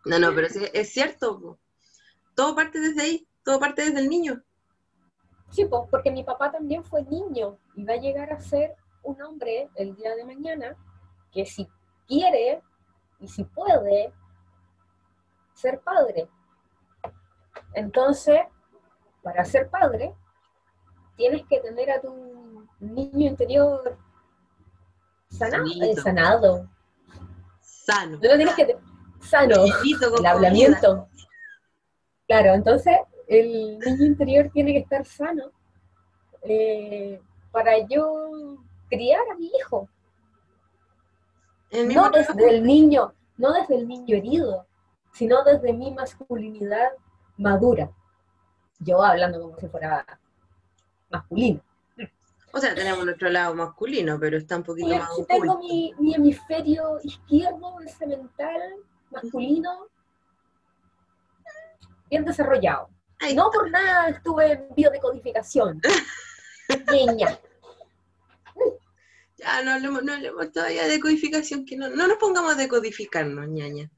No, 0.04 0.18
no, 0.18 0.34
pero 0.34 0.48
es 0.72 0.92
cierto. 0.92 1.40
po. 1.40 1.58
Todo 2.34 2.54
parte 2.54 2.80
desde 2.80 3.02
ahí, 3.02 3.28
todo 3.44 3.60
parte 3.60 3.82
desde 3.84 4.00
el 4.00 4.08
niño. 4.08 4.42
Sí, 5.50 5.64
pues, 5.66 5.82
porque 5.90 6.10
mi 6.10 6.24
papá 6.24 6.50
también 6.50 6.84
fue 6.84 7.02
niño 7.04 7.58
y 7.74 7.84
va 7.84 7.94
a 7.94 7.98
llegar 7.98 8.32
a 8.32 8.40
ser 8.40 8.74
un 9.02 9.20
hombre 9.22 9.68
el 9.76 9.94
día 9.96 10.14
de 10.14 10.24
mañana 10.24 10.76
que 11.32 11.46
si 11.46 11.68
quiere 12.06 12.62
y 13.20 13.28
si 13.28 13.44
puede 13.44 14.12
ser 15.54 15.80
padre. 15.80 16.28
Entonces, 17.74 18.40
para 19.22 19.44
ser 19.44 19.68
padre, 19.68 20.14
tienes 21.16 21.44
que 21.46 21.60
tener 21.60 21.90
a 21.90 22.00
tu 22.00 22.66
niño 22.80 23.28
interior 23.28 23.96
sanado. 25.28 25.66
Eh, 25.82 25.94
sanado. 25.96 26.68
Sano. 27.60 28.18
No 28.22 28.28
lo 28.28 28.36
tienes 28.36 28.54
que... 28.54 28.64
te- 28.66 28.78
Sano. 29.20 29.64
El 30.18 30.26
hablamiento. 30.26 31.08
Claro, 32.26 32.54
entonces 32.54 32.96
el 33.28 33.78
niño 33.78 34.06
interior 34.06 34.50
tiene 34.52 34.72
que 34.72 34.78
estar 34.78 35.04
sano 35.04 35.50
eh, 36.42 37.20
para 37.52 37.78
yo 37.86 38.56
criar 38.88 39.20
a 39.30 39.34
mi 39.36 39.50
hijo. 39.58 39.88
El 41.70 41.88
No 41.94 42.10
desde 42.10 42.50
el 42.50 42.64
niño, 42.64 43.14
no 43.36 43.52
desde 43.52 43.76
el 43.76 43.86
niño 43.88 44.16
herido, 44.16 44.66
sino 45.12 45.42
desde 45.44 45.72
mi 45.72 45.92
masculinidad 45.92 46.90
madura. 47.36 47.90
Yo 48.80 49.02
hablando 49.02 49.40
como 49.40 49.56
si 49.58 49.68
fuera 49.68 50.04
masculino. 51.10 51.60
O 52.52 52.58
sea, 52.58 52.74
tenemos 52.74 53.04
nuestro 53.04 53.28
lado 53.28 53.54
masculino, 53.54 54.18
pero 54.18 54.36
está 54.36 54.56
un 54.56 54.64
poquito 54.64 54.88
Y 54.88 54.98
más 54.98 55.14
si 55.14 55.24
tengo 55.24 55.58
mi, 55.58 55.94
mi 55.98 56.14
hemisferio 56.14 56.98
izquierdo, 57.04 57.80
ese 57.80 58.06
mental 58.06 58.60
masculino, 59.10 59.86
bien 62.08 62.24
desarrollado. 62.24 62.88
Ay, 63.20 63.34
No 63.34 63.50
por 63.50 63.70
nada 63.70 64.08
estuve 64.08 64.52
en 64.52 64.68
biodecodificación. 64.74 65.80
Niña. 66.90 67.38
Ya, 69.40 69.62
no 69.62 69.72
hablemos, 69.72 70.02
no 70.02 70.12
hablemos 70.12 70.52
todavía 70.52 70.86
de 70.86 71.00
codificación, 71.00 71.64
que 71.64 71.76
no, 71.76 71.88
no 71.88 72.06
nos 72.06 72.18
pongamos 72.18 72.52
a 72.54 72.58
decodificarnos, 72.58 73.48
ñaña. 73.48 73.90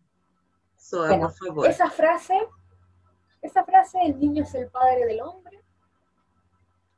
Bueno, 0.92 1.20
por 1.20 1.34
favor. 1.34 1.66
Esa 1.68 1.90
frase, 1.90 2.34
esa 3.40 3.64
frase, 3.64 3.98
el 4.04 4.18
niño 4.18 4.44
es 4.44 4.54
el 4.54 4.68
padre 4.68 5.06
del 5.06 5.20
hombre, 5.20 5.62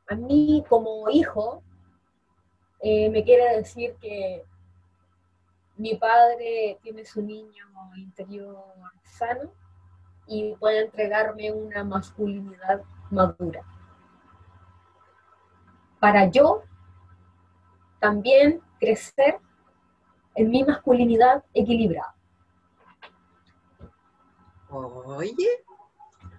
a 0.09 0.15
mí 0.15 0.65
como 0.69 1.09
hijo 1.09 1.63
eh, 2.81 3.09
me 3.09 3.25
quiere 3.25 3.57
decir 3.57 3.97
que 4.01 4.45
mi 5.77 5.97
padre 5.97 6.79
tiene 6.83 7.05
su 7.05 7.23
niño 7.23 7.67
interior 7.97 8.63
sano 9.03 9.51
y 10.27 10.55
puede 10.57 10.83
entregarme 10.83 11.51
una 11.51 11.85
masculinidad 11.85 12.83
madura. 13.11 13.63
Para 15.99 16.31
yo 16.31 16.63
también 18.05 18.61
crecer 18.79 19.39
en 20.35 20.51
mi 20.51 20.63
masculinidad 20.63 21.43
equilibrada. 21.55 22.15
Oye, 24.69 25.33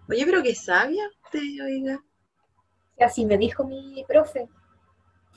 oye, 0.07 0.25
pero 0.25 0.43
qué 0.43 0.53
sabia 0.53 1.09
usted, 1.23 1.39
oiga. 1.63 1.99
Y 2.99 3.03
así 3.03 3.25
me 3.25 3.39
dijo 3.39 3.63
mi 3.63 4.05
profe 4.07 4.47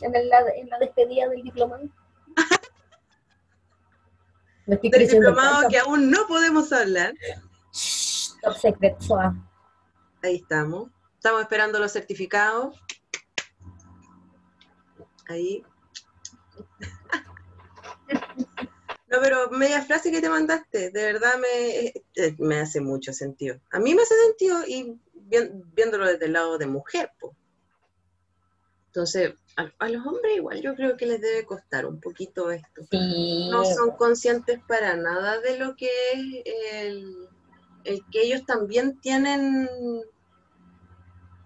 en 0.03 0.13
la, 0.29 0.41
en 0.55 0.69
la 0.69 0.79
despedida 0.79 1.29
del 1.31 1.43
diplomado. 1.43 1.89
Me 4.67 4.75
estoy 4.75 4.91
Del 4.91 5.09
diplomado 5.09 5.63
tanto. 5.63 5.69
que 5.71 5.79
aún 5.79 6.11
no 6.11 6.27
podemos 6.27 6.71
hablar. 6.75 7.15
Shh, 7.73 8.33
Top 8.43 8.53
secret. 8.55 8.99
Ahí 10.23 10.37
estamos. 10.37 10.91
Estamos 11.15 11.41
esperando 11.41 11.79
los 11.79 11.91
certificados. 11.91 12.79
Ahí. 15.31 15.65
No, 19.11 19.19
pero 19.23 19.51
media 19.51 19.83
frase 19.83 20.11
que 20.11 20.21
te 20.21 20.29
mandaste, 20.29 20.91
de 20.91 21.03
verdad 21.13 21.39
me, 21.41 21.87
eh, 21.87 22.37
me 22.39 22.61
hace 22.61 22.81
mucho 22.81 23.13
sentido. 23.15 23.59
A 23.71 23.79
mí 23.81 23.95
me 23.95 24.03
hace 24.03 24.15
sentido 24.27 24.59
y 24.67 24.99
vi- 25.15 25.51
viéndolo 25.75 26.07
desde 26.07 26.27
el 26.27 26.35
lado 26.35 26.59
de 26.59 26.67
mujer, 26.67 27.11
po. 27.19 27.35
Entonces, 28.89 29.33
a, 29.57 29.71
a 29.79 29.89
los 29.89 30.05
hombres 30.07 30.37
igual 30.37 30.61
yo 30.61 30.75
creo 30.75 30.97
que 30.97 31.07
les 31.07 31.21
debe 31.21 31.47
costar 31.47 31.87
un 31.87 32.01
poquito 32.01 32.51
esto. 32.51 32.83
Sí. 32.91 33.49
No 33.51 33.65
son 33.65 33.93
conscientes 33.93 34.61
para 34.69 34.97
nada 34.97 35.41
de 35.41 35.59
lo 35.59 35.75
que 35.77 35.89
es 36.13 36.43
el, 36.85 37.29
el 37.85 38.01
que 38.11 38.23
ellos 38.23 38.45
también 38.45 39.01
tienen 39.01 39.69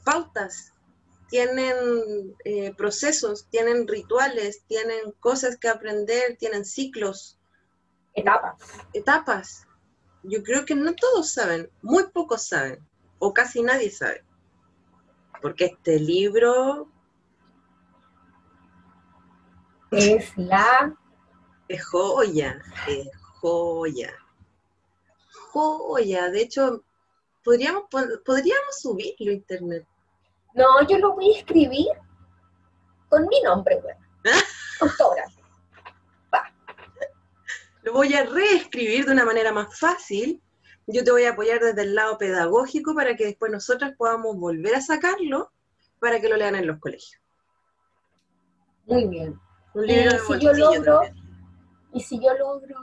pautas, 0.05 0.72
tienen 1.33 2.37
eh, 2.45 2.75
procesos, 2.77 3.47
tienen 3.49 3.89
rituales, 3.89 4.65
tienen 4.67 5.13
cosas 5.19 5.57
que 5.57 5.67
aprender, 5.69 6.37
tienen 6.37 6.67
ciclos, 6.67 7.39
Etapas. 8.13 8.59
etapas. 8.93 9.67
Yo 10.25 10.43
creo 10.43 10.67
que 10.67 10.75
no 10.75 10.95
todos 10.95 11.33
saben, 11.33 11.71
muy 11.81 12.05
pocos 12.13 12.47
saben, 12.49 12.87
o 13.19 13.33
casi 13.33 13.63
nadie 13.63 13.91
sabe. 13.91 14.23
Porque 15.41 15.65
este 15.65 15.99
libro 15.99 16.91
Es 19.91 20.37
la. 20.37 20.95
es 21.69 21.83
joya, 21.87 22.61
es 22.87 23.09
joya. 23.41 24.13
Joya, 25.51 26.29
de 26.29 26.43
hecho, 26.43 26.85
podríamos, 27.43 27.85
podríamos 28.23 28.81
subirlo 28.83 29.31
a 29.31 29.35
internet. 29.35 29.87
No, 30.55 30.87
yo 30.89 30.99
lo 30.99 31.15
voy 31.15 31.33
a 31.35 31.39
escribir 31.39 31.89
con 33.09 33.27
mi 33.27 33.41
nombre, 33.43 33.81
güey. 33.81 33.95
Autógrafo. 34.81 35.41
Lo 37.83 37.93
voy 37.93 38.15
a 38.15 38.25
reescribir 38.25 39.07
de 39.07 39.13
una 39.13 39.25
manera 39.25 39.53
más 39.53 39.77
fácil. 39.79 40.41
Yo 40.87 41.03
te 41.03 41.11
voy 41.11 41.25
a 41.25 41.31
apoyar 41.31 41.59
desde 41.61 41.83
el 41.83 41.95
lado 41.95 42.17
pedagógico 42.17 42.95
para 42.95 43.17
que 43.17 43.25
después 43.25 43.51
nosotras 43.51 43.93
podamos 43.97 44.37
volver 44.37 44.75
a 44.77 44.81
sacarlo 44.81 45.51
para 45.99 46.21
que 46.21 46.29
lo 46.29 46.37
lean 46.37 46.55
en 46.55 46.67
los 46.67 46.79
colegios. 46.79 47.21
Muy 48.87 49.07
bien. 49.09 49.39
Un 49.75 49.85
Y 49.85 49.89
libro 49.89 50.13
de 50.13 50.19
si 50.19 50.39
yo 50.39 50.53
logro, 50.53 51.01
también. 51.01 51.17
y 51.93 52.01
si 52.01 52.21
yo 52.21 52.35
logro, 52.37 52.81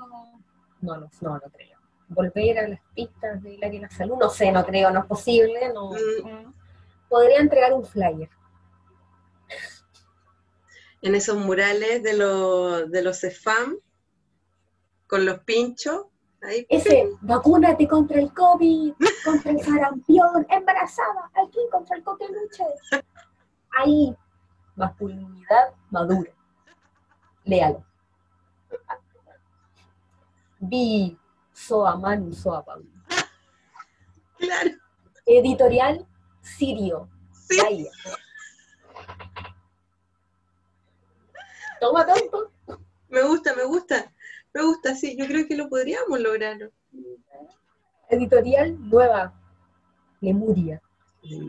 no, 0.82 0.98
no, 0.98 1.10
no, 1.22 1.34
no 1.34 1.42
creo. 1.52 1.78
Volver 2.10 2.60
a 2.60 2.68
las 2.68 2.80
pistas 2.96 3.42
del 3.44 3.58
área 3.64 3.70
de 3.70 3.80
la 3.88 3.90
salud, 3.92 4.18
no 4.20 4.30
sé, 4.30 4.52
no 4.52 4.66
creo, 4.66 4.92
no 4.92 5.02
es 5.02 5.06
posible, 5.06 5.72
no. 5.74 5.92
Mm. 5.92 6.54
Podría 7.10 7.40
entregar 7.40 7.74
un 7.74 7.86
flyer. 7.86 8.30
En 11.02 11.16
esos 11.16 11.38
murales 11.38 12.04
de, 12.04 12.14
los 12.14 12.92
de 12.92 13.02
los 13.02 13.20
CEFAM, 13.20 13.78
con 15.08 15.26
los 15.26 15.40
pinchos, 15.40 16.06
ahí, 16.42 16.66
Ese, 16.70 17.10
vacúnate 17.22 17.88
contra 17.88 18.20
el 18.20 18.34
COVID, 18.34 18.94
contra 19.26 19.52
el 19.52 19.62
sarampión, 19.62 20.46
embarazada, 20.50 21.32
aquí 21.34 21.60
contra 21.72 21.98
el 21.98 22.04
coqueluche. 22.04 22.64
Ahí, 23.72 24.16
masculinidad 24.76 25.74
madura. 25.90 26.32
Léalo. 27.46 27.84
Vi 30.60 31.18
Soa 31.54 31.96
Manu, 31.96 32.34
Soa 32.34 32.64
claro. 34.38 34.72
Editorial 35.26 36.06
Sirio. 36.58 37.10
Sí. 37.34 37.88
Toma 41.80 42.06
tanto. 42.06 42.52
Me 43.10 43.24
gusta, 43.24 43.56
me 43.56 43.64
gusta. 43.64 44.14
Me 44.54 44.64
gusta, 44.64 44.96
sí. 44.96 45.16
Yo 45.18 45.26
creo 45.26 45.48
que 45.48 45.56
lo 45.56 45.70
podríamos 45.70 46.20
lograr. 46.20 46.72
Editorial 48.10 48.78
nueva. 48.90 49.34
Lemuria. 50.22 50.82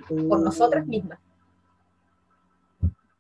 Por 0.08 0.40
nosotras 0.40 0.86
mismas. 0.86 1.18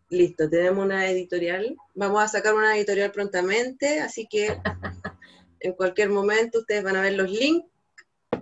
Listo, 0.08 0.48
tenemos 0.50 0.84
una 0.84 1.08
editorial. 1.08 1.76
Vamos 1.94 2.22
a 2.22 2.28
sacar 2.28 2.54
una 2.54 2.76
editorial 2.76 3.12
prontamente, 3.12 4.00
así 4.00 4.26
que 4.28 4.60
en 5.60 5.72
cualquier 5.74 6.10
momento 6.10 6.60
ustedes 6.60 6.82
van 6.82 6.96
a 6.96 7.02
ver 7.02 7.12
los 7.12 7.30
links 7.30 7.70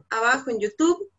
abajo 0.09 0.51
en 0.51 0.61
YouTube. 0.61 1.11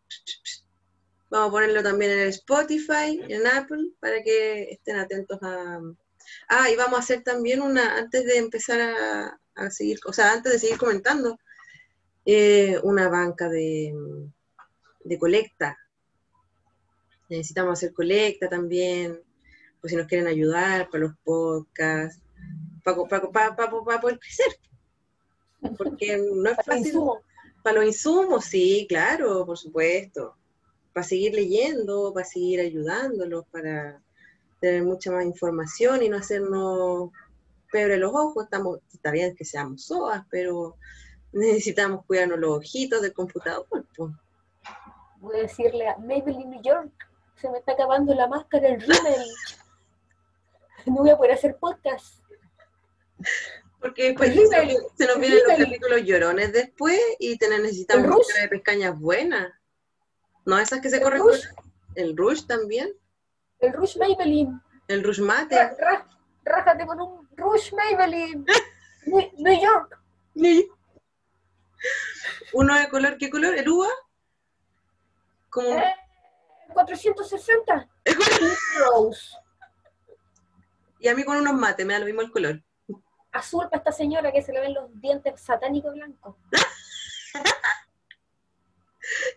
Vamos 1.30 1.48
a 1.48 1.52
ponerlo 1.52 1.82
también 1.82 2.10
en 2.10 2.18
el 2.20 2.28
Spotify, 2.30 3.20
en 3.28 3.46
Apple, 3.46 3.90
para 4.00 4.22
que 4.22 4.72
estén 4.72 4.96
atentos 4.96 5.38
a... 5.42 5.80
Ah, 6.48 6.68
y 6.70 6.76
vamos 6.76 6.98
a 6.98 7.02
hacer 7.02 7.22
también 7.22 7.62
una, 7.62 7.96
antes 7.96 8.24
de 8.24 8.36
empezar 8.38 8.80
a, 8.80 9.40
a 9.54 9.70
seguir, 9.70 9.98
o 10.06 10.12
sea, 10.12 10.32
antes 10.32 10.52
de 10.52 10.58
seguir 10.58 10.78
comentando, 10.78 11.38
eh, 12.26 12.78
una 12.82 13.08
banca 13.08 13.48
de, 13.48 13.94
de 15.04 15.18
colecta. 15.18 15.78
Necesitamos 17.28 17.78
hacer 17.78 17.92
colecta 17.92 18.48
también, 18.48 19.20
pues 19.80 19.92
si 19.92 19.96
nos 19.96 20.06
quieren 20.06 20.26
ayudar 20.26 20.88
para 20.90 21.04
los 21.04 21.16
podcasts, 21.24 22.20
para, 22.84 22.96
para, 23.04 23.30
para, 23.30 23.56
para, 23.56 23.70
para 23.84 24.00
poder 24.00 24.18
crecer. 24.18 24.58
Porque 25.76 26.16
no 26.16 26.50
es 26.50 26.56
Para 26.56 26.64
fácil. 26.64 26.86
insumo. 26.86 27.22
Para 27.62 27.76
los 27.76 27.86
insumos, 27.86 28.44
sí, 28.46 28.86
claro, 28.88 29.44
por 29.46 29.58
supuesto. 29.58 30.36
Para 30.92 31.06
seguir 31.06 31.34
leyendo, 31.34 32.12
para 32.12 32.26
seguir 32.26 32.60
ayudándolos, 32.60 33.46
para 33.50 34.00
tener 34.60 34.82
mucha 34.82 35.10
más 35.10 35.24
información 35.24 36.02
y 36.02 36.08
no 36.08 36.18
hacernos 36.18 37.10
pebre 37.70 37.96
los 37.96 38.12
ojos. 38.12 38.44
Estamos, 38.44 38.78
está 38.92 39.10
bien 39.10 39.34
que 39.36 39.44
seamos 39.44 39.84
soas, 39.84 40.24
pero 40.30 40.76
necesitamos 41.32 42.04
cuidarnos 42.06 42.38
los 42.38 42.58
ojitos 42.58 43.02
del 43.02 43.12
computador. 43.12 43.66
pues. 43.68 44.12
Voy 45.20 45.38
a 45.38 45.42
decirle 45.42 45.86
a 45.88 45.98
Maybelline 45.98 46.50
New 46.50 46.62
York, 46.62 46.92
se 47.36 47.50
me 47.50 47.58
está 47.58 47.72
acabando 47.72 48.14
la 48.14 48.26
máscara 48.26 48.68
el 48.68 48.80
rímel. 48.80 49.24
No 50.86 50.94
voy 51.02 51.10
a 51.10 51.16
poder 51.18 51.32
hacer 51.32 51.58
podcast. 51.58 52.24
Porque 53.80 54.04
después 54.04 54.32
se, 54.32 55.06
nos 55.06 55.18
vienen 55.18 55.40
los 55.46 55.58
capítulos 55.58 56.02
llorones 56.04 56.52
después 56.54 56.98
y 57.18 57.36
tener, 57.36 57.60
necesitamos 57.60 58.04
El 58.04 58.08
una 58.08 58.16
rush. 58.16 58.26
cara 58.28 58.42
de 58.42 58.48
pescañas 58.48 58.98
buenas. 58.98 59.52
No 60.44 60.58
esas 60.58 60.80
que 60.80 60.88
se 60.90 61.00
corren. 61.00 61.22
El 61.94 62.16
rush 62.16 62.46
también. 62.46 62.92
El 63.58 63.72
Rush 63.74 63.96
Maybelline. 63.98 64.60
El 64.88 65.04
rush 65.04 65.20
mate. 65.20 65.54
Ra- 65.54 65.74
ra- 65.78 66.08
Rájate 66.44 66.86
con 66.86 67.00
un 67.00 67.28
Rush 67.36 67.72
Maybelline. 67.74 68.44
New 69.06 69.30
New 69.38 69.60
York. 69.62 69.98
Uno 72.52 72.74
de 72.78 72.88
color, 72.88 73.16
¿qué 73.18 73.28
color? 73.30 73.54
¿El 73.56 73.68
uva? 73.68 73.88
Como 75.50 75.68
Eh, 75.78 75.94
460. 76.72 77.88
Pink 78.04 78.18
Rose. 78.78 79.30
Y 81.00 81.08
a 81.08 81.14
mí 81.14 81.24
con 81.24 81.36
unos 81.36 81.54
mates, 81.54 81.84
me 81.86 81.92
da 81.94 81.98
lo 82.00 82.06
mismo 82.06 82.20
el 82.22 82.30
color. 82.30 82.62
Azul 83.32 83.64
para 83.70 83.78
esta 83.78 83.92
señora 83.92 84.32
que 84.32 84.42
se 84.42 84.52
le 84.52 84.60
ven 84.60 84.74
los 84.74 84.88
dientes 85.00 85.40
satánicos 85.40 85.92
blancos. 85.94 86.36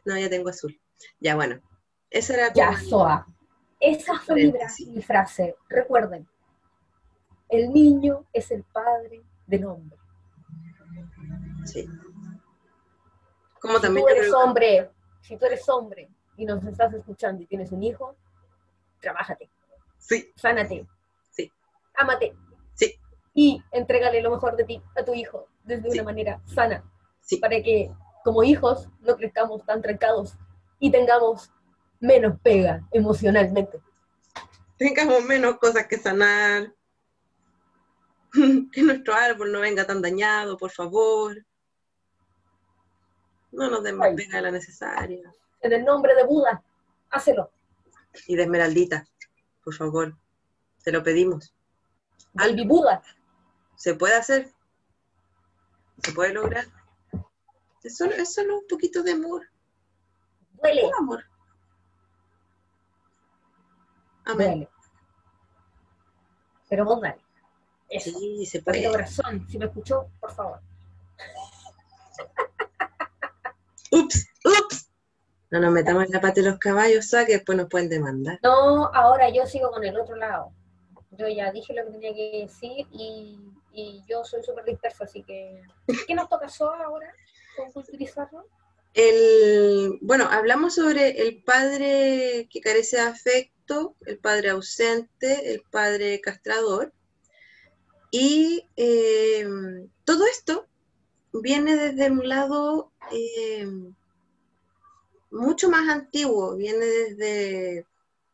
No, 0.06 0.18
ya 0.18 0.30
tengo 0.30 0.50
azul. 0.50 0.80
Ya, 1.20 1.36
bueno. 1.36 1.60
Esa 2.10 2.34
era 2.36 2.54
Ya, 2.54 2.68
como- 2.68 2.78
Soa. 2.90 3.28
Esa 3.80 4.18
fue 4.20 4.36
mi, 4.36 5.02
frase. 5.02 5.56
Recuerden, 5.68 6.28
el 7.50 7.72
niño 7.74 8.26
es 8.32 8.50
el 8.52 8.64
padre 8.64 9.24
del 9.46 9.66
hombre. 9.66 9.98
Sí. 11.66 11.88
Como 13.60 13.76
Si 13.76 13.82
también 13.82 14.06
tú 14.06 14.10
eres 14.12 14.28
creo- 14.28 14.40
hombre, 14.40 14.92
si 15.22 15.38
tú 15.38 15.46
eres 15.46 15.68
hombre 15.70 16.10
y 16.38 16.46
nos 16.46 16.64
estás 16.66 16.94
escuchando 16.94 17.42
y 17.42 17.46
tienes 17.46 17.72
un 17.72 17.84
hijo, 17.84 18.16
trabájate, 19.00 19.50
Sí, 19.98 20.32
sánate, 20.36 20.86
Sí. 21.32 21.50
ámate 21.96 22.36
sí, 22.74 22.94
y 23.34 23.64
entrégale 23.72 24.22
lo 24.22 24.32
mejor 24.32 24.58
de 24.58 24.66
ti 24.66 24.82
a 24.98 25.06
tu 25.06 25.14
hijo 25.14 25.48
desde 25.64 25.90
Sí. 25.92 26.00
una 26.00 26.04
manera 26.12 26.42
sana, 26.46 26.84
sí. 27.22 27.38
para 27.38 27.62
que 27.62 27.90
como 28.26 28.44
hijos 28.44 28.90
no 29.00 29.16
crezcamos 29.16 29.66
tan 29.66 29.82
trancados 29.82 30.38
y 30.84 30.92
tengamos 30.92 31.50
menos 32.02 32.38
pega 32.42 32.86
emocionalmente. 32.92 33.82
Tengamos 34.78 35.24
menos 35.24 35.58
cosas 35.58 35.88
que 35.88 35.98
sanar. 35.98 36.74
que 38.74 38.84
nuestro 38.84 39.14
árbol 39.14 39.54
no 39.54 39.62
venga 39.62 39.88
tan 39.88 40.02
dañado, 40.02 40.58
por 40.58 40.72
favor. 40.72 41.38
No 43.54 43.70
nos 43.70 43.82
den 43.82 43.96
más 43.96 44.10
Ay. 44.10 44.16
pega 44.18 44.36
de 44.36 44.42
la 44.42 44.52
necesaria. 44.52 45.34
En 45.62 45.72
el 45.72 45.86
nombre 45.86 46.16
de 46.16 46.26
Buda, 46.26 46.62
hácelo. 47.12 47.50
Y 48.28 48.36
de 48.36 48.44
Esmeraldita, 48.44 49.08
por 49.64 49.76
favor. 49.76 50.18
Te 50.84 50.92
lo 50.92 51.02
pedimos. 51.02 51.56
Baby 52.34 52.68
Buda. 52.68 53.02
¿Se 53.78 53.96
puede 53.96 54.16
hacer? 54.16 54.52
¿Se 56.04 56.12
puede 56.12 56.34
lograr? 56.34 56.66
Es 57.84 57.96
solo, 57.96 58.12
es 58.16 58.34
solo 58.34 58.58
un 58.60 58.68
poquito 58.68 59.02
de 59.02 59.14
amor. 59.14 59.53
Duele, 60.64 60.86
Un 60.86 60.96
amor. 60.96 61.24
Amén. 64.26 64.50
duele. 64.52 64.70
Pero 66.70 66.86
vos 66.86 67.02
dale. 67.02 67.22
Eso. 67.90 68.18
Sí, 68.18 68.46
se 68.46 68.62
puede. 68.62 68.90
corazón, 68.90 69.46
si 69.50 69.58
me 69.60 69.66
escuchó, 69.66 70.08
por 70.20 70.32
favor. 70.34 70.60
Ups, 73.92 74.28
ups. 74.44 74.90
No 75.52 75.60
nos 75.60 75.72
metamos 75.72 76.06
en 76.06 76.12
la 76.12 76.20
pata 76.22 76.42
de 76.42 76.50
los 76.50 76.58
caballos, 76.58 77.10
¿sabes? 77.10 77.28
Que 77.28 77.34
después 77.34 77.56
nos 77.56 77.70
pueden 77.70 77.90
demandar. 77.90 78.40
No, 78.42 78.88
ahora 78.88 79.30
yo 79.30 79.46
sigo 79.46 79.70
con 79.70 79.84
el 79.84 80.00
otro 80.00 80.16
lado. 80.16 80.52
Yo 81.12 81.28
ya 81.28 81.52
dije 81.52 81.76
lo 81.76 81.86
que 81.86 81.92
tenía 81.92 82.14
que 82.16 82.40
decir 82.42 82.88
y, 82.92 83.38
y 83.72 84.02
yo 84.08 84.24
soy 84.24 84.42
súper 84.42 84.66
dispersa, 84.66 85.04
así 85.04 85.22
que... 85.22 85.62
¿Qué 86.08 86.16
nos 86.16 86.28
toca 86.28 86.50
Soa 86.50 86.84
ahora 86.84 87.14
con 87.56 87.72
culturizarlo? 87.72 88.48
El, 88.94 89.98
bueno, 90.02 90.28
hablamos 90.30 90.76
sobre 90.76 91.22
el 91.22 91.44
padre 91.44 92.48
que 92.52 92.62
carece 92.62 92.98
de 92.98 93.04
afecto, 93.04 93.96
el 94.06 94.20
padre 94.20 94.52
ausente, 94.52 95.52
el 95.52 95.64
padre 95.72 96.22
castrador. 96.22 96.94
Y 98.12 98.70
eh, 98.76 99.48
todo 100.04 100.28
esto 100.28 100.68
viene 101.32 101.76
desde 101.76 102.12
un 102.12 102.30
lado 102.30 102.92
eh, 103.12 103.68
mucho 105.32 105.70
más 105.72 105.90
antiguo, 105.90 106.56
viene 106.56 106.86
desde, 106.86 107.88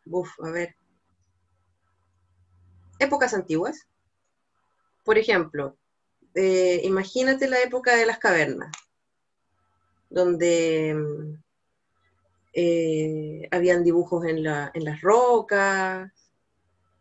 uf, 0.07 0.29
a 0.43 0.51
ver, 0.51 0.75
épocas 2.99 3.33
antiguas. 3.33 3.87
Por 5.05 5.17
ejemplo, 5.17 5.77
eh, 6.35 6.81
imagínate 6.83 7.47
la 7.47 7.61
época 7.61 7.95
de 7.95 8.05
las 8.05 8.19
cavernas 8.19 8.71
donde 10.09 10.93
mm, 10.95 11.43
eh, 12.53 13.47
habían 13.51 13.83
dibujos 13.83 14.25
en, 14.25 14.43
la- 14.43 14.71
en 14.73 14.83
las 14.83 15.01
rocas, 15.01 16.11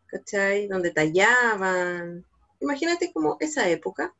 ¿cachai? 0.07 0.67
Donde 0.67 0.91
tallaban. 0.91 2.25
Imagínate 2.59 3.11
como 3.11 3.37
esa 3.39 3.67
época. 3.69 4.13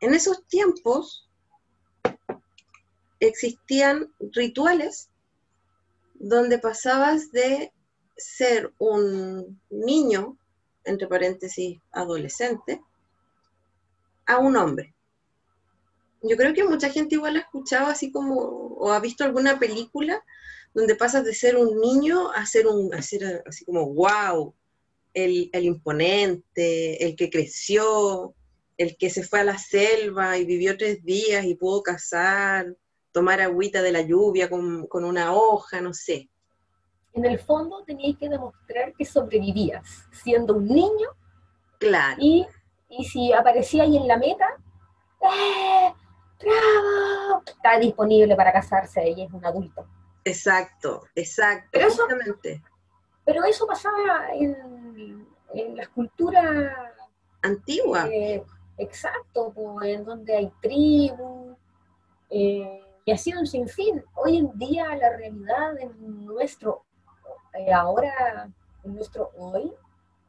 En 0.00 0.14
esos 0.14 0.44
tiempos 0.46 1.28
existían 3.20 4.10
rituales 4.32 5.10
donde 6.14 6.58
pasabas 6.58 7.30
de 7.32 7.72
ser 8.16 8.72
un 8.78 9.60
niño, 9.70 10.36
entre 10.84 11.06
paréntesis, 11.06 11.80
adolescente, 11.92 12.80
a 14.26 14.38
un 14.38 14.56
hombre 14.56 14.94
yo 16.22 16.36
creo 16.36 16.54
que 16.54 16.64
mucha 16.64 16.90
gente 16.90 17.14
igual 17.14 17.36
ha 17.36 17.40
escuchado 17.40 17.86
así 17.86 18.10
como, 18.12 18.34
o 18.36 18.92
ha 18.92 19.00
visto 19.00 19.24
alguna 19.24 19.58
película 19.58 20.22
donde 20.74 20.94
pasas 20.94 21.24
de 21.24 21.34
ser 21.34 21.56
un 21.56 21.80
niño 21.80 22.30
a 22.32 22.46
ser 22.46 22.66
un, 22.66 22.94
a 22.94 23.02
ser 23.02 23.42
así 23.46 23.64
como, 23.64 23.86
wow, 23.92 24.54
el, 25.14 25.50
el 25.52 25.64
imponente, 25.64 27.04
el 27.04 27.16
que 27.16 27.30
creció, 27.30 28.34
el 28.76 28.96
que 28.96 29.10
se 29.10 29.24
fue 29.24 29.40
a 29.40 29.44
la 29.44 29.58
selva 29.58 30.38
y 30.38 30.44
vivió 30.44 30.76
tres 30.76 31.04
días 31.04 31.44
y 31.44 31.54
pudo 31.54 31.82
cazar, 31.82 32.76
tomar 33.12 33.40
agüita 33.40 33.82
de 33.82 33.92
la 33.92 34.02
lluvia 34.02 34.48
con, 34.48 34.86
con 34.86 35.04
una 35.04 35.34
hoja, 35.34 35.80
no 35.80 35.92
sé. 35.92 36.28
En 37.12 37.24
el 37.24 37.40
fondo 37.40 37.82
tenías 37.84 38.16
que 38.18 38.28
demostrar 38.28 38.94
que 38.96 39.04
sobrevivías 39.04 39.84
siendo 40.12 40.54
un 40.54 40.68
niño 40.68 41.08
Claro, 41.80 42.16
y, 42.20 42.46
y 42.90 43.04
si 43.04 43.32
aparecía 43.32 43.84
ahí 43.84 43.96
en 43.96 44.06
la 44.06 44.18
meta, 44.18 44.46
¡eh! 45.22 45.94
¡Bravo! 46.40 47.42
Está 47.46 47.78
disponible 47.78 48.34
para 48.36 48.52
casarse, 48.52 49.02
ella 49.02 49.24
es 49.24 49.32
un 49.32 49.44
adulto. 49.44 49.86
Exacto, 50.24 51.02
exacto, 51.14 51.68
Pero 51.72 51.86
eso- 51.88 52.02
justamente. 52.02 52.62
Pero 53.24 53.44
eso 53.44 53.66
pasaba 53.66 54.28
en, 54.32 55.26
en 55.54 55.76
las 55.76 55.88
culturas 55.88 56.72
Antigua. 57.42 58.08
Eh, 58.08 58.42
exacto, 58.78 59.52
pues, 59.54 59.94
en 59.96 60.04
donde 60.04 60.36
hay 60.36 60.52
tribus, 60.60 61.56
eh, 62.30 62.82
y 63.04 63.12
así 63.12 63.32
un 63.34 63.46
sinfín. 63.46 64.04
Hoy 64.14 64.38
en 64.38 64.58
día 64.58 64.94
la 64.96 65.16
realidad 65.16 65.78
en 65.78 66.24
nuestro, 66.26 66.84
eh, 67.54 67.72
ahora, 67.72 68.48
en 68.84 68.94
nuestro 68.94 69.30
hoy, 69.38 69.72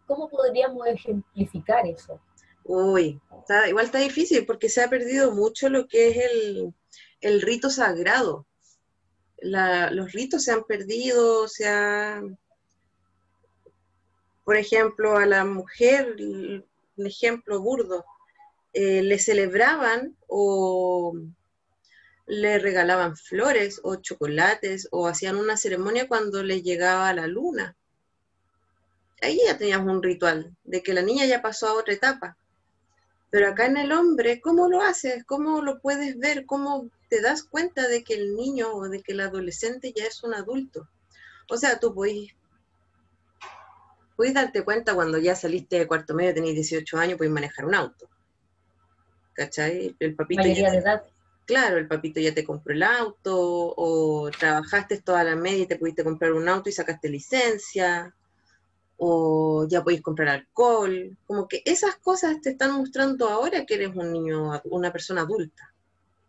¿cómo 0.07 0.29
podríamos 0.29 0.85
ejemplificar 0.87 1.85
eso? 1.87 2.19
Uy, 2.63 3.19
igual 3.67 3.85
está 3.85 3.99
difícil 3.99 4.45
porque 4.45 4.69
se 4.69 4.81
ha 4.81 4.89
perdido 4.89 5.31
mucho 5.31 5.69
lo 5.69 5.87
que 5.87 6.09
es 6.09 6.17
el, 6.31 6.73
el 7.21 7.41
rito 7.41 7.69
sagrado. 7.69 8.45
Los 9.41 10.11
ritos 10.11 10.43
se 10.43 10.51
han 10.51 10.63
perdido, 10.63 11.47
se 11.47 11.67
ha, 11.67 12.21
por 14.43 14.55
ejemplo, 14.55 15.17
a 15.17 15.25
la 15.25 15.45
mujer, 15.45 16.15
un 16.19 17.07
ejemplo 17.07 17.59
burdo, 17.59 18.05
eh, 18.73 19.01
le 19.01 19.17
celebraban 19.17 20.15
o 20.27 21.13
le 22.27 22.59
regalaban 22.59 23.17
flores 23.17 23.81
o 23.83 23.95
chocolates 23.95 24.87
o 24.91 25.07
hacían 25.07 25.35
una 25.35 25.57
ceremonia 25.57 26.07
cuando 26.07 26.43
les 26.43 26.63
llegaba 26.63 27.13
la 27.13 27.27
luna. 27.27 27.75
Ahí 29.21 29.39
ya 29.45 29.57
tenías 29.57 29.81
un 29.81 30.01
ritual 30.01 30.55
de 30.63 30.81
que 30.81 30.93
la 30.93 31.01
niña 31.01 31.25
ya 31.25 31.41
pasó 31.41 31.67
a 31.67 31.73
otra 31.73 31.93
etapa. 31.93 32.37
Pero 33.31 33.47
acá 33.47 33.65
en 33.65 33.77
el 33.77 33.93
hombre, 33.93 34.41
¿cómo 34.41 34.67
lo 34.67 34.81
haces? 34.81 35.23
¿Cómo 35.23 35.61
lo 35.61 35.79
puedes 35.79 36.19
ver? 36.19 36.45
¿Cómo 36.45 36.89
te 37.09 37.21
das 37.21 37.43
cuenta 37.43 37.87
de 37.87 38.03
que 38.03 38.13
el 38.13 38.35
niño 38.35 38.73
o 38.73 38.89
de 38.89 39.01
que 39.01 39.13
el 39.13 39.21
adolescente 39.21 39.93
ya 39.95 40.05
es 40.05 40.21
un 40.23 40.33
adulto? 40.33 40.89
O 41.49 41.55
sea, 41.55 41.79
tú 41.79 41.95
podés, 41.95 42.35
podés 44.17 44.33
darte 44.33 44.65
cuenta 44.65 44.93
cuando 44.93 45.17
ya 45.17 45.33
saliste 45.33 45.79
de 45.79 45.87
cuarto 45.87 46.13
medio, 46.13 46.33
tenés 46.33 46.55
18 46.55 46.97
años, 46.97 47.17
podés 47.17 47.31
manejar 47.31 47.65
un 47.65 47.73
auto. 47.73 48.09
¿Cachai? 49.33 49.95
El 49.97 50.13
papito 50.13 50.41
Mayoría 50.41 50.63
ya 50.63 50.71
de 50.71 50.77
edad. 50.77 51.03
claro, 51.45 51.77
el 51.77 51.87
papito 51.87 52.19
ya 52.19 52.33
te 52.33 52.43
compró 52.43 52.73
el 52.73 52.83
auto, 52.83 53.33
o 53.33 54.29
trabajaste 54.37 54.99
toda 54.99 55.23
la 55.23 55.37
media 55.37 55.63
y 55.63 55.67
te 55.67 55.77
pudiste 55.77 56.03
comprar 56.03 56.33
un 56.33 56.49
auto 56.49 56.67
y 56.67 56.73
sacaste 56.73 57.07
licencia, 57.07 58.13
o 59.03 59.65
ya 59.67 59.83
podéis 59.83 60.03
comprar 60.03 60.27
alcohol. 60.27 61.17
Como 61.25 61.47
que 61.47 61.63
esas 61.65 61.95
cosas 61.95 62.39
te 62.39 62.51
están 62.51 62.73
mostrando 62.77 63.27
ahora 63.27 63.65
que 63.65 63.73
eres 63.73 63.95
un 63.95 64.13
niño, 64.13 64.61
una 64.65 64.91
persona 64.91 65.21
adulta, 65.21 65.73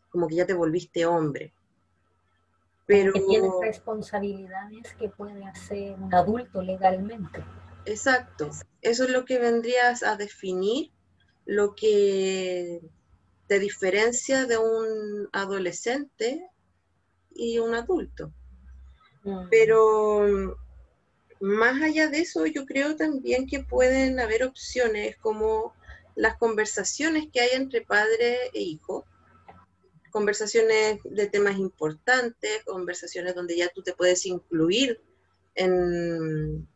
como 0.08 0.26
que 0.26 0.36
ya 0.36 0.46
te 0.46 0.54
volviste 0.54 1.04
hombre. 1.04 1.52
Pero, 2.86 3.12
que 3.12 3.20
tienes 3.20 3.50
responsabilidades 3.60 4.94
que 4.98 5.10
puede 5.10 5.44
hacer 5.44 5.98
un 6.00 6.14
adulto 6.14 6.62
legalmente. 6.62 7.44
exacto, 7.84 8.48
eso 8.80 9.04
es 9.04 9.10
lo 9.10 9.26
que 9.26 9.38
vendrías 9.38 10.02
a 10.02 10.16
definir 10.16 10.90
lo 11.44 11.74
que 11.74 12.80
te 13.48 13.58
diferencia 13.58 14.46
de 14.46 14.56
un 14.56 15.28
adolescente 15.32 16.48
y 17.34 17.58
un 17.58 17.74
adulto. 17.74 18.32
Mm. 19.24 19.48
Pero 19.50 20.56
más 21.42 21.82
allá 21.82 22.06
de 22.06 22.20
eso, 22.20 22.46
yo 22.46 22.66
creo 22.66 22.94
también 22.94 23.48
que 23.48 23.64
pueden 23.64 24.20
haber 24.20 24.44
opciones 24.44 25.16
como 25.16 25.74
las 26.14 26.36
conversaciones 26.36 27.26
que 27.32 27.40
hay 27.40 27.50
entre 27.54 27.80
padre 27.80 28.38
e 28.54 28.60
hijo, 28.60 29.04
conversaciones 30.12 31.00
de 31.02 31.26
temas 31.26 31.58
importantes, 31.58 32.62
conversaciones 32.64 33.34
donde 33.34 33.56
ya 33.56 33.68
tú 33.74 33.82
te 33.82 33.92
puedes 33.92 34.24
incluir 34.24 35.00
en, 35.56 36.68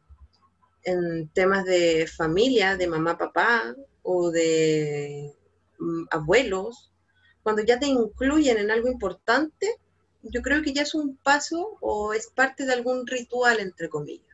en 0.83 1.29
temas 1.29 1.65
de 1.65 2.09
familia, 2.09 2.77
de 2.77 2.89
mamá, 2.89 3.17
papá 3.17 3.77
o 4.03 4.33
de 4.33 5.33
mm, 5.79 6.07
abuelos, 6.11 6.93
cuando 7.45 7.63
ya 7.63 7.79
te 7.79 7.87
incluyen 7.87 8.59
en 8.59 8.73
algo 8.73 8.89
importante, 8.89 9.77
yo 10.23 10.43
creo 10.43 10.61
que 10.63 10.73
ya 10.73 10.83
es 10.83 10.97
un 10.97 11.17
paso 11.19 11.79
o 11.81 12.15
es 12.15 12.27
parte 12.27 12.67
de 12.67 12.73
algún 12.73 13.07
ritual, 13.07 13.61
entre 13.61 13.89
comillas. 13.89 14.26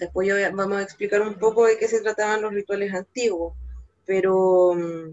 Después 0.00 0.26
yo 0.26 0.34
vamos 0.56 0.78
a 0.78 0.82
explicar 0.82 1.20
un 1.20 1.34
poco 1.34 1.66
de 1.66 1.76
qué 1.76 1.86
se 1.86 2.00
trataban 2.00 2.40
los 2.40 2.54
rituales 2.54 2.94
antiguos, 2.94 3.54
pero 4.06 4.72
mm, 4.74 5.10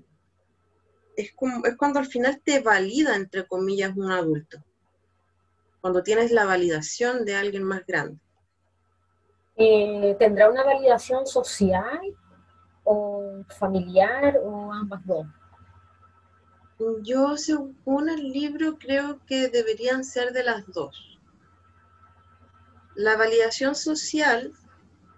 es, 1.17 1.34
como- 1.36 1.65
es 1.65 1.76
cuando 1.76 2.00
al 2.00 2.06
final 2.06 2.41
te 2.41 2.62
valida, 2.62 3.17
entre 3.17 3.45
comillas, 3.45 3.95
un 3.97 4.10
adulto, 4.10 4.58
cuando 5.82 6.04
tienes 6.04 6.32
la 6.32 6.45
validación 6.45 7.26
de 7.26 7.36
alguien 7.36 7.63
más 7.63 7.86
grande. 7.86 8.17
Eh, 9.58 10.15
¿Tendrá 10.17 10.50
una 10.50 10.63
validación 10.63 11.28
social 11.28 12.00
o 12.86 13.43
familiar 13.60 14.39
o 14.41 14.71
ambas 14.71 15.06
dos? 15.06 15.28
Yo, 17.04 17.36
según 17.36 18.08
el 18.08 18.32
libro, 18.32 18.78
creo 18.78 19.19
que 19.26 19.50
deberían 19.50 20.06
ser 20.06 20.32
de 20.32 20.43
las 20.43 20.65
dos. 20.67 21.19
La 22.95 23.17
validación 23.17 23.76
social 23.76 24.54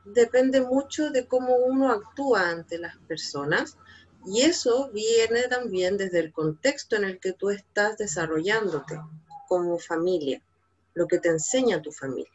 depende 0.05 0.61
mucho 0.61 1.09
de 1.09 1.27
cómo 1.27 1.55
uno 1.57 1.91
actúa 1.91 2.49
ante 2.49 2.77
las 2.77 2.97
personas 3.07 3.77
y 4.25 4.41
eso 4.41 4.89
viene 4.91 5.47
también 5.47 5.97
desde 5.97 6.19
el 6.19 6.31
contexto 6.31 6.95
en 6.95 7.05
el 7.05 7.19
que 7.19 7.33
tú 7.33 7.49
estás 7.49 7.97
desarrollándote 7.97 8.99
como 9.47 9.79
familia, 9.79 10.41
lo 10.93 11.07
que 11.07 11.19
te 11.19 11.29
enseña 11.29 11.81
tu 11.81 11.91
familia, 11.91 12.31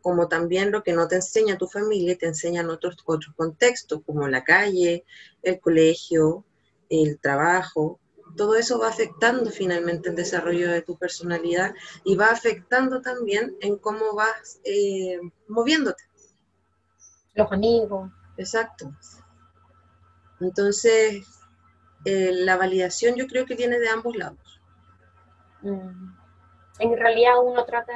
como 0.00 0.28
también 0.28 0.70
lo 0.70 0.82
que 0.82 0.92
no 0.92 1.08
te 1.08 1.16
enseña 1.16 1.56
tu 1.56 1.66
familia 1.66 2.18
te 2.18 2.26
enseñan 2.26 2.70
otros, 2.70 2.96
otros 3.04 3.34
contextos, 3.36 4.02
como 4.04 4.26
la 4.28 4.44
calle, 4.44 5.04
el 5.42 5.60
colegio, 5.60 6.44
el 6.88 7.18
trabajo, 7.20 7.98
todo 8.36 8.56
eso 8.56 8.78
va 8.78 8.88
afectando 8.88 9.50
finalmente 9.50 10.08
el 10.08 10.16
desarrollo 10.16 10.70
de 10.70 10.82
tu 10.82 10.96
personalidad 10.96 11.74
y 12.04 12.16
va 12.16 12.30
afectando 12.30 13.00
también 13.00 13.56
en 13.60 13.76
cómo 13.76 14.14
vas 14.14 14.60
eh, 14.64 15.18
moviéndote. 15.48 16.04
Los 17.34 17.50
amigos. 17.50 18.10
Exacto. 18.36 18.92
Entonces, 20.40 21.26
eh, 22.04 22.32
la 22.32 22.56
validación 22.56 23.14
yo 23.14 23.26
creo 23.26 23.46
que 23.46 23.54
viene 23.54 23.78
de 23.78 23.88
ambos 23.88 24.16
lados. 24.16 24.60
Mm. 25.62 26.14
En 26.78 26.96
realidad 26.96 27.34
uno 27.42 27.64
trata 27.64 27.92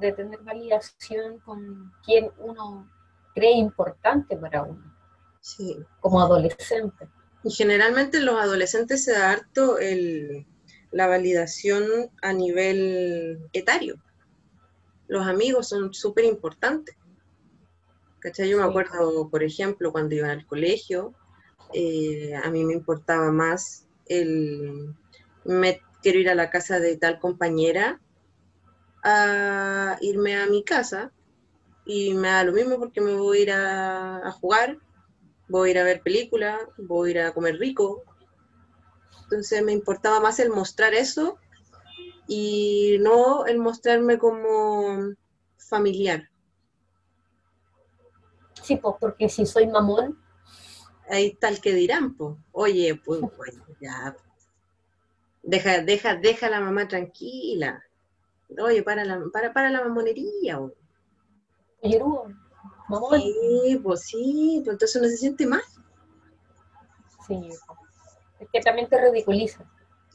de, 0.00 0.12
tener 0.12 0.40
validación 0.40 1.38
con 1.40 1.92
quien 2.04 2.30
uno 2.38 2.90
cree 3.34 3.52
importante 3.52 4.36
para 4.36 4.62
uno, 4.62 4.92
Sí. 5.40 5.78
como 6.00 6.20
adolescente. 6.20 7.08
Y 7.44 7.50
generalmente 7.50 8.18
en 8.18 8.26
los 8.26 8.40
adolescentes 8.40 9.04
se 9.04 9.12
da 9.12 9.30
harto 9.30 9.78
el, 9.78 10.46
la 10.90 11.06
validación 11.06 11.84
a 12.22 12.32
nivel 12.32 13.38
etario. 13.52 13.96
Los 15.06 15.26
amigos 15.26 15.68
son 15.68 15.94
súper 15.94 16.24
importantes. 16.24 16.96
¿Cachai? 18.26 18.48
Yo 18.48 18.58
me 18.58 18.64
acuerdo, 18.64 19.30
por 19.30 19.44
ejemplo, 19.44 19.92
cuando 19.92 20.16
iba 20.16 20.32
al 20.32 20.44
colegio, 20.46 21.14
eh, 21.72 22.34
a 22.34 22.50
mí 22.50 22.64
me 22.64 22.72
importaba 22.72 23.30
más 23.30 23.86
el 24.06 24.92
me 25.44 25.80
quiero 26.02 26.18
ir 26.18 26.28
a 26.28 26.34
la 26.34 26.50
casa 26.50 26.80
de 26.80 26.96
tal 26.96 27.20
compañera 27.20 28.00
a 29.04 29.96
irme 30.00 30.34
a 30.34 30.48
mi 30.48 30.64
casa 30.64 31.12
y 31.84 32.14
me 32.14 32.26
da 32.26 32.42
lo 32.42 32.52
mismo 32.52 32.80
porque 32.80 33.00
me 33.00 33.14
voy 33.14 33.38
a 33.38 33.42
ir 33.42 33.52
a, 33.52 34.26
a 34.26 34.32
jugar, 34.32 34.76
voy 35.46 35.68
a 35.68 35.70
ir 35.70 35.78
a 35.78 35.84
ver 35.84 36.02
películas, 36.02 36.58
voy 36.78 37.10
a 37.10 37.12
ir 37.12 37.20
a 37.20 37.32
comer 37.32 37.58
rico. 37.58 38.02
Entonces 39.22 39.62
me 39.62 39.70
importaba 39.70 40.18
más 40.18 40.40
el 40.40 40.50
mostrar 40.50 40.94
eso 40.94 41.38
y 42.26 42.96
no 42.98 43.46
el 43.46 43.58
mostrarme 43.60 44.18
como 44.18 45.14
familiar. 45.58 46.28
Sí, 48.66 48.76
pues 48.76 48.96
porque 49.00 49.28
si 49.28 49.46
soy 49.46 49.66
mamón, 49.66 50.18
Ahí 51.08 51.34
tal 51.34 51.60
que 51.60 51.72
dirán, 51.72 52.16
pues, 52.16 52.36
oye, 52.52 53.00
pues, 53.04 53.20
bueno, 53.20 53.64
ya, 53.80 54.14
deja, 55.42 55.82
deja, 55.82 56.16
deja 56.16 56.46
a 56.46 56.50
la 56.50 56.60
mamá 56.60 56.86
tranquila. 56.88 57.82
Oye, 58.60 58.82
para 58.82 59.04
la, 59.04 59.20
para, 59.32 59.52
para 59.52 59.70
la 59.70 59.82
mamonería. 59.84 60.60
o- 60.60 60.74
oyerudo, 61.82 62.26
mamón. 62.88 63.20
Sí, 63.20 63.80
pues 63.82 64.00
sí, 64.02 64.60
pues 64.64 64.74
entonces 64.74 64.96
uno 64.96 65.08
se 65.08 65.16
siente 65.16 65.46
mal. 65.46 65.62
Sí, 67.26 67.48
es 68.40 68.48
que 68.52 68.60
también 68.60 68.88
te 68.88 69.00
ridiculiza. 69.00 69.64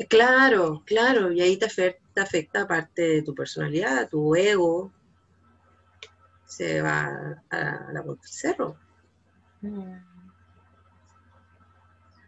Claro, 0.10 0.84
claro, 0.86 1.32
y 1.32 1.42
ahí 1.42 1.58
te 1.58 1.66
afecta, 1.66 2.02
te 2.14 2.22
afecta 2.22 2.68
parte 2.68 3.02
de 3.04 3.22
tu 3.22 3.34
personalidad, 3.36 4.10
tu 4.10 4.36
ego, 4.36 4.92
se 6.52 6.82
va 6.82 7.42
a 7.50 7.92
la 7.94 8.02
vuelta 8.02 8.24
del 8.24 8.32
cerro. 8.32 8.78
Mm. 9.62 9.94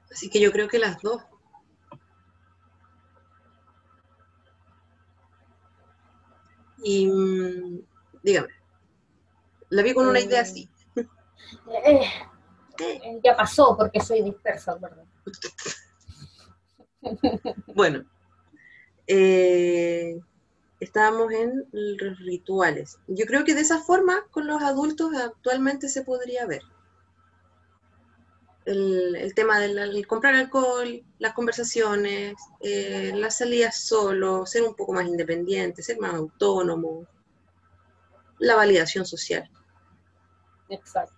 Así 0.09 0.29
que 0.29 0.39
yo 0.39 0.49
creo 0.51 0.69
que 0.69 0.79
las 0.79 1.01
dos. 1.01 1.21
Y 6.85 7.07
mm, 7.07 7.81
dígame, 8.23 8.47
la 9.69 9.81
vi 9.83 9.93
con 9.93 10.07
una 10.07 10.21
idea 10.21 10.39
Eh, 10.39 10.41
así. 10.41 10.69
Eh, 10.95 12.09
eh, 12.79 13.19
ya 13.21 13.35
pasó 13.35 13.75
porque 13.77 13.99
soy 13.99 14.21
dispersa, 14.21 14.75
¿verdad? 14.75 15.05
Bueno, 17.75 18.05
eh, 19.05 20.17
estábamos 20.83 21.31
en 21.31 21.65
los 21.71 22.19
rituales. 22.19 22.97
Yo 23.07 23.25
creo 23.25 23.43
que 23.43 23.55
de 23.55 23.61
esa 23.61 23.79
forma 23.79 24.25
con 24.31 24.47
los 24.47 24.61
adultos 24.61 25.15
actualmente 25.15 25.89
se 25.89 26.03
podría 26.03 26.45
ver. 26.45 26.61
El, 28.65 29.15
el 29.15 29.33
tema 29.33 29.59
del 29.59 29.77
el 29.77 30.07
comprar 30.07 30.35
alcohol, 30.35 31.03
las 31.19 31.33
conversaciones, 31.33 32.35
eh, 32.61 33.11
las 33.15 33.37
salidas 33.37 33.77
solo, 33.77 34.45
ser 34.45 34.63
un 34.63 34.75
poco 34.75 34.93
más 34.93 35.05
independiente, 35.05 35.83
ser 35.83 35.99
más 35.99 36.13
autónomo, 36.13 37.05
la 38.39 38.55
validación 38.55 39.05
social. 39.05 39.49
Exacto. 40.69 41.15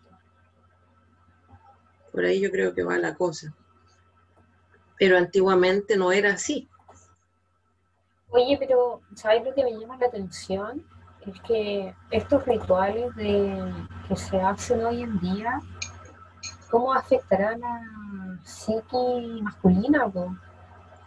Por 2.12 2.26
ahí 2.26 2.40
yo 2.40 2.50
creo 2.50 2.74
que 2.74 2.84
va 2.84 2.98
la 2.98 3.14
cosa. 3.14 3.54
Pero 4.98 5.18
antiguamente 5.18 5.98
no 5.98 6.12
era 6.12 6.34
así. 6.34 6.70
Oye, 8.30 8.58
pero 8.60 9.02
¿sabes 9.16 9.44
lo 9.44 9.54
que 9.54 9.64
me 9.64 9.78
llama 9.78 9.98
la 9.98 10.08
atención? 10.08 10.84
Es 11.26 11.40
que 11.42 11.96
estos 12.12 12.46
rituales 12.46 13.16
de, 13.16 13.74
que 14.08 14.16
se 14.16 14.40
hacen 14.40 14.84
hoy 14.86 15.04
en 15.04 15.20
día, 15.20 15.60
¿cómo 16.70 16.94
afectarán 16.94 17.64
a 17.64 17.82
la 17.82 18.40
psique 18.44 19.42
masculina? 19.42 20.08
po? 20.08 20.36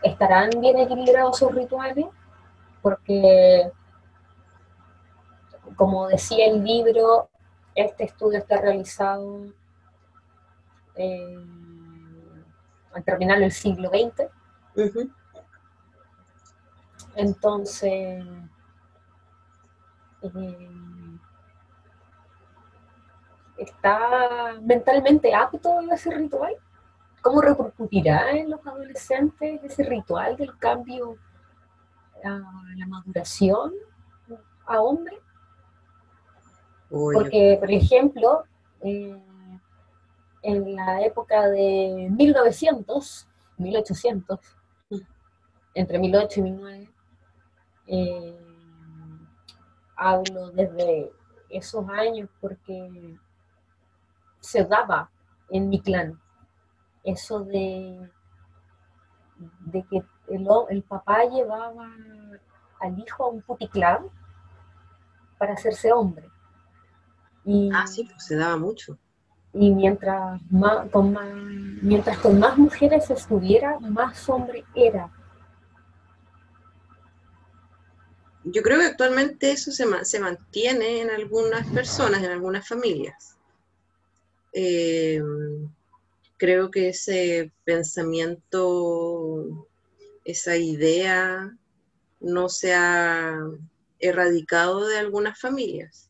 ¿Estarán 0.02 0.50
bien 0.60 0.78
equilibrados 0.78 1.38
sus 1.38 1.54
rituales? 1.54 2.06
Porque, 2.82 3.70
como 5.76 6.08
decía 6.08 6.46
el 6.46 6.64
libro, 6.64 7.28
este 7.74 8.04
estudio 8.04 8.38
está 8.38 8.60
realizado 8.60 9.46
eh, 10.96 11.38
al 12.92 13.04
terminar 13.04 13.40
el 13.42 13.52
siglo 13.52 13.90
XX. 13.90 14.28
Ujú. 14.74 15.10
Entonces, 17.18 18.24
eh, 20.22 20.68
¿está 23.56 24.54
mentalmente 24.62 25.34
apto 25.34 25.80
en 25.80 25.90
ese 25.90 26.12
ritual? 26.12 26.54
¿Cómo 27.20 27.40
repercutirá 27.40 28.30
en 28.30 28.50
los 28.50 28.64
adolescentes 28.64 29.64
ese 29.64 29.82
ritual 29.82 30.36
del 30.36 30.56
cambio 30.58 31.16
a 32.22 32.40
la 32.76 32.86
maduración 32.86 33.72
a 34.66 34.80
hombre? 34.80 35.18
Porque, 36.88 37.56
por 37.58 37.72
ejemplo, 37.72 38.44
eh, 38.80 39.20
en 40.42 40.76
la 40.76 41.02
época 41.02 41.48
de 41.48 42.10
1900, 42.12 43.26
1800, 43.56 44.38
entre 45.74 45.98
1800 45.98 46.36
y 46.36 46.42
1900, 46.42 46.97
eh, 47.88 48.38
hablo 49.96 50.50
desde 50.50 51.10
esos 51.48 51.88
años 51.88 52.28
porque 52.40 53.16
se 54.40 54.64
daba 54.64 55.10
en 55.50 55.68
mi 55.68 55.80
clan 55.80 56.20
eso 57.04 57.40
de, 57.40 58.10
de 59.38 59.82
que 59.84 60.02
el, 60.28 60.82
papá 60.82 61.24
llevaba 61.24 61.90
al 62.80 62.98
hijo 62.98 63.24
a 63.24 63.28
un 63.28 63.42
puticlán 63.42 64.06
para 65.38 65.54
hacerse 65.54 65.92
hombre. 65.92 66.28
Y, 67.44 67.70
ah, 67.72 67.86
sí, 67.86 68.04
pues 68.04 68.24
se 68.26 68.36
daba 68.36 68.56
mucho. 68.58 68.98
y 69.54 69.70
mientras, 69.70 70.40
más, 70.50 70.90
con 70.90 71.12
más, 71.12 71.28
mientras 71.82 72.18
con 72.18 72.38
más 72.38 72.58
mujeres 72.58 73.08
estuviera, 73.10 73.78
más 73.80 74.28
hombre 74.28 74.64
era. 74.74 75.10
Yo 78.44 78.62
creo 78.62 78.78
que 78.78 78.86
actualmente 78.86 79.50
eso 79.50 79.72
se, 79.72 79.84
ma- 79.84 80.04
se 80.04 80.20
mantiene 80.20 81.02
en 81.02 81.10
algunas 81.10 81.68
personas, 81.68 82.22
en 82.22 82.30
algunas 82.30 82.66
familias. 82.66 83.36
Eh, 84.52 85.20
creo 86.38 86.70
que 86.70 86.90
ese 86.90 87.52
pensamiento, 87.64 89.66
esa 90.24 90.56
idea, 90.56 91.52
no 92.20 92.48
se 92.48 92.74
ha 92.74 93.38
erradicado 94.00 94.86
de 94.86 94.98
algunas 94.98 95.38
familias. 95.38 96.08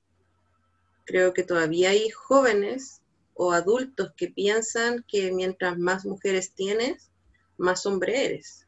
Creo 1.07 1.33
que 1.33 1.43
todavía 1.43 1.91
hay 1.91 2.11
jóvenes 2.11 3.01
o 3.35 3.53
adultos 3.53 4.13
que 4.17 4.29
piensan 4.29 5.05
que 5.09 5.33
mientras 5.33 5.79
más 5.79 6.05
mujeres 6.05 6.53
tienes, 6.53 7.11
más 7.57 7.87
hombre 7.87 8.27
eres. 8.27 8.68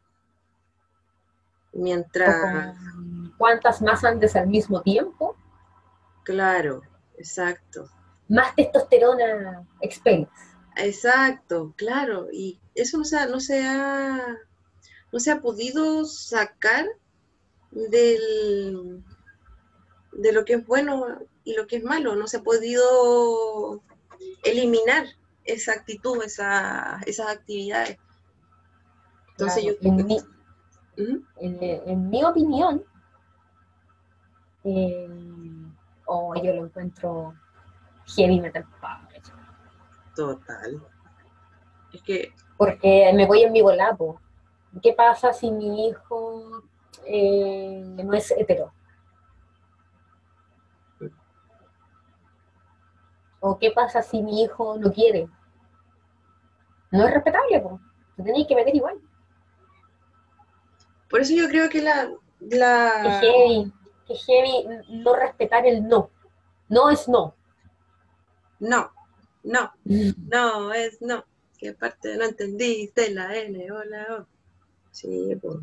Mientras... 1.72 2.74
con 2.94 3.34
cuantas 3.38 3.80
más 3.82 4.04
andes 4.04 4.36
al 4.36 4.48
mismo 4.48 4.82
tiempo, 4.82 5.36
Claro, 6.24 6.82
exacto, 7.16 7.88
más 8.28 8.54
testosterona 8.54 9.66
expeles. 9.80 10.28
exacto, 10.76 11.72
claro. 11.76 12.28
Y 12.30 12.60
eso 12.74 12.98
no 12.98 13.04
se 13.04 13.16
ha, 13.18 13.26
no 13.26 13.40
se 13.40 13.66
ha, 13.66 14.36
no 15.12 15.18
se 15.18 15.30
ha 15.30 15.40
podido 15.40 16.04
sacar 16.04 16.86
del, 17.70 19.02
de 20.12 20.32
lo 20.32 20.44
que 20.44 20.54
es 20.54 20.66
bueno 20.66 21.18
y 21.44 21.54
lo 21.54 21.66
que 21.66 21.76
es 21.76 21.84
malo. 21.84 22.14
No 22.14 22.26
se 22.28 22.36
ha 22.36 22.42
podido 22.42 23.82
eliminar 24.44 25.06
esa 25.44 25.72
actitud, 25.72 26.22
esa, 26.22 27.00
esas 27.06 27.28
actividades. 27.28 27.98
Entonces 29.32 29.62
Claro, 29.62 29.78
yo 29.80 29.96
creo 29.96 30.06
que- 30.06 30.39
en, 31.36 31.58
en 31.62 32.10
mi 32.10 32.24
opinión, 32.24 32.84
eh, 34.64 35.08
o 36.06 36.34
yo 36.34 36.52
lo 36.54 36.66
encuentro 36.66 37.34
heavy 38.16 38.40
metal 38.40 38.66
power, 38.80 39.22
total. 40.14 40.82
Es 41.92 42.02
que, 42.02 42.32
porque 42.56 43.10
me 43.14 43.26
voy 43.26 43.42
en 43.42 43.52
mi 43.52 43.62
volapo. 43.62 44.20
¿Qué 44.82 44.92
pasa 44.92 45.32
si 45.32 45.50
mi 45.50 45.88
hijo 45.88 46.62
eh, 47.04 47.82
no 48.04 48.12
es 48.14 48.30
hetero? 48.30 48.72
¿O 53.40 53.58
qué 53.58 53.70
pasa 53.70 54.02
si 54.02 54.22
mi 54.22 54.42
hijo 54.42 54.76
no 54.78 54.92
quiere? 54.92 55.28
No 56.90 57.06
es 57.06 57.14
respetable, 57.14 57.60
pues. 57.60 57.80
Te 58.16 58.22
tenéis 58.22 58.46
que 58.46 58.54
meter 58.54 58.76
igual. 58.76 59.00
Por 61.10 61.20
eso 61.20 61.34
yo 61.34 61.48
creo 61.48 61.68
que 61.68 61.82
la, 61.82 62.08
Que 62.38 62.48
heavy, 62.48 63.72
que 64.06 64.14
heavy 64.14 64.82
no 64.88 65.14
respetar 65.14 65.66
el 65.66 65.86
no. 65.86 66.10
No 66.68 66.88
es 66.88 67.08
no. 67.08 67.34
no, 68.60 68.92
no, 69.42 69.72
No, 69.84 70.72
es 70.72 71.02
no. 71.02 71.24
Que 71.58 71.70
aparte 71.70 72.16
no 72.16 72.24
entendiste 72.24 73.10
la 73.10 73.36
N 73.36 73.70
o 73.70 73.84
la 73.84 74.06
O. 74.16 74.26
Sí, 74.92 75.36
pues. 75.42 75.56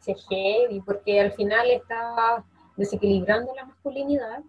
Sí, 0.00 0.12
es 0.12 0.26
heavy, 0.28 0.80
porque 0.80 1.20
al 1.20 1.32
final 1.32 1.70
está 1.70 2.44
desequilibrando 2.76 3.54
la 3.54 3.64
masculinidad 3.64 4.42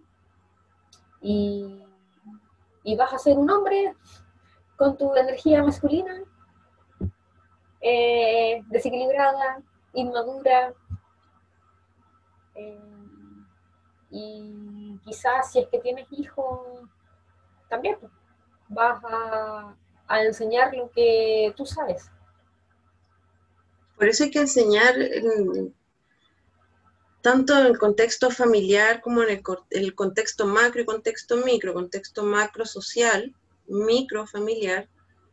y, 1.22 1.82
y 2.82 2.96
vas 2.96 3.14
a 3.14 3.18
ser 3.18 3.38
un 3.38 3.48
hombre 3.50 3.94
con 4.76 4.98
tu 4.98 5.14
energía 5.14 5.62
masculina 5.62 6.22
eh, 7.88 8.62
desequilibrada, 8.66 9.62
inmadura. 9.96 10.74
eh, 12.54 12.80
y 14.10 14.98
quizás 15.04 15.52
si 15.52 15.58
es 15.58 15.68
que 15.68 15.78
tienes 15.78 16.06
hijos, 16.12 16.88
también 17.68 17.98
vas 18.68 19.02
a, 19.04 19.74
a 20.06 20.22
enseñar 20.22 20.74
lo 20.74 20.90
que 20.90 21.52
tú 21.56 21.66
sabes. 21.66 22.10
Por 23.96 24.08
eso 24.08 24.24
hay 24.24 24.30
que 24.30 24.40
enseñar 24.40 24.94
en- 25.00 25.74
tanto 27.22 27.58
en 27.58 27.66
el 27.66 27.78
contexto 27.78 28.30
familiar 28.30 29.00
como 29.00 29.22
en 29.22 29.30
el, 29.30 29.42
el 29.70 29.94
contexto 29.94 30.46
macro 30.46 30.80
y 30.82 30.84
contexto 30.86 31.36
micro, 31.38 31.74
contexto 31.74 32.22
macro 32.22 32.64
social, 32.64 33.34
micro 33.66 34.26
familiar, 34.26 34.88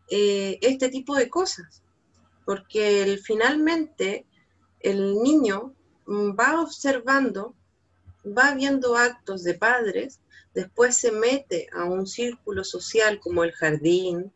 eh, 0.09 0.57
este 0.61 0.89
tipo 0.89 1.15
de 1.15 1.29
cosas. 1.29 1.83
Porque 2.45 3.03
el- 3.03 3.19
finalmente 3.19 4.25
el 4.83 5.21
niño 5.23 5.73
va 6.07 6.61
observando, 6.61 7.55
va 8.25 8.53
viendo 8.53 8.95
actos 8.95 9.43
de 9.43 9.55
padres, 9.55 10.19
después 10.53 10.95
se 10.97 11.11
mete 11.11 11.67
a 11.73 11.85
un 11.85 12.05
círculo 12.05 12.63
social 12.63 13.19
como 13.19 13.43
el 13.43 13.53
jardín, 13.53 14.31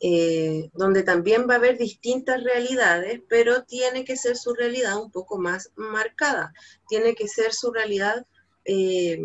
eh, 0.00 0.70
donde 0.74 1.02
también 1.02 1.48
va 1.48 1.54
a 1.54 1.56
haber 1.56 1.78
distintas 1.78 2.42
realidades, 2.42 3.20
pero 3.28 3.64
tiene 3.64 4.04
que 4.04 4.16
ser 4.16 4.36
su 4.36 4.54
realidad 4.54 5.00
un 5.00 5.10
poco 5.10 5.38
más 5.38 5.70
marcada, 5.76 6.52
tiene 6.88 7.14
que 7.14 7.28
ser 7.28 7.52
su 7.52 7.72
realidad 7.72 8.26
eh, 8.64 9.18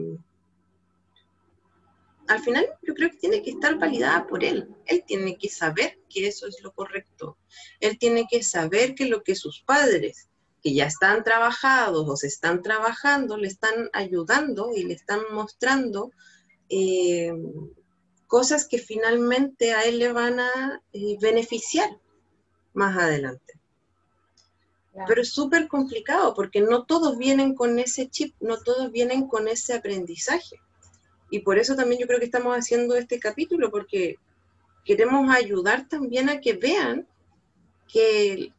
al 2.28 2.42
final 2.42 2.68
yo 2.82 2.94
creo 2.94 3.10
que 3.10 3.18
tiene 3.18 3.42
que 3.42 3.52
estar 3.52 3.78
validada 3.78 4.28
por 4.28 4.44
él. 4.44 4.68
Él 4.86 5.04
tiene 5.08 5.38
que 5.38 5.50
saber 5.50 5.98
que 6.10 6.28
eso 6.28 6.48
es 6.48 6.62
lo 6.62 6.74
correcto. 6.74 7.38
Él 7.80 7.98
tiene 7.98 8.26
que 8.30 8.44
saber 8.44 8.96
que 8.96 9.06
lo 9.06 9.24
que 9.24 9.36
sus 9.36 9.62
padres, 9.62 10.30
que 10.68 10.74
ya 10.74 10.86
están 10.86 11.24
trabajados 11.24 12.10
o 12.10 12.18
se 12.18 12.28
están 12.28 12.62
trabajando, 12.62 13.38
le 13.38 13.48
están 13.48 13.90
ayudando 13.94 14.72
y 14.76 14.84
le 14.84 14.96
están 14.96 15.22
mostrando 15.32 16.12
eh, 16.68 17.32
cosas 18.28 18.68
que 18.68 18.78
finalmente 18.78 19.72
a 19.72 19.86
él 19.86 19.98
le 19.98 20.12
van 20.12 20.42
a 20.42 20.84
eh, 20.92 21.18
beneficiar 21.22 21.90
más 22.74 22.98
adelante. 22.98 23.54
Pero 25.08 25.22
es 25.22 25.32
súper 25.32 25.70
complicado 25.70 26.34
porque 26.34 26.60
no 26.60 26.84
todos 26.84 27.18
vienen 27.18 27.56
con 27.56 27.80
ese 27.80 28.10
chip, 28.10 28.36
no 28.42 28.58
todos 28.60 28.92
vienen 28.92 29.30
con 29.30 29.48
ese 29.48 29.74
aprendizaje. 29.74 30.58
Y 31.32 31.40
por 31.40 31.58
eso 31.58 31.78
también 31.78 32.02
yo 32.02 32.08
creo 32.08 32.20
que 32.20 32.26
estamos 32.26 32.54
haciendo 32.58 32.98
este 32.98 33.20
capítulo, 33.20 33.72
porque 33.72 34.18
queremos 34.84 35.34
ayudar 35.34 35.88
también 35.88 36.28
a 36.28 36.42
que 36.42 36.58
vean 36.58 37.08
que 37.88 38.52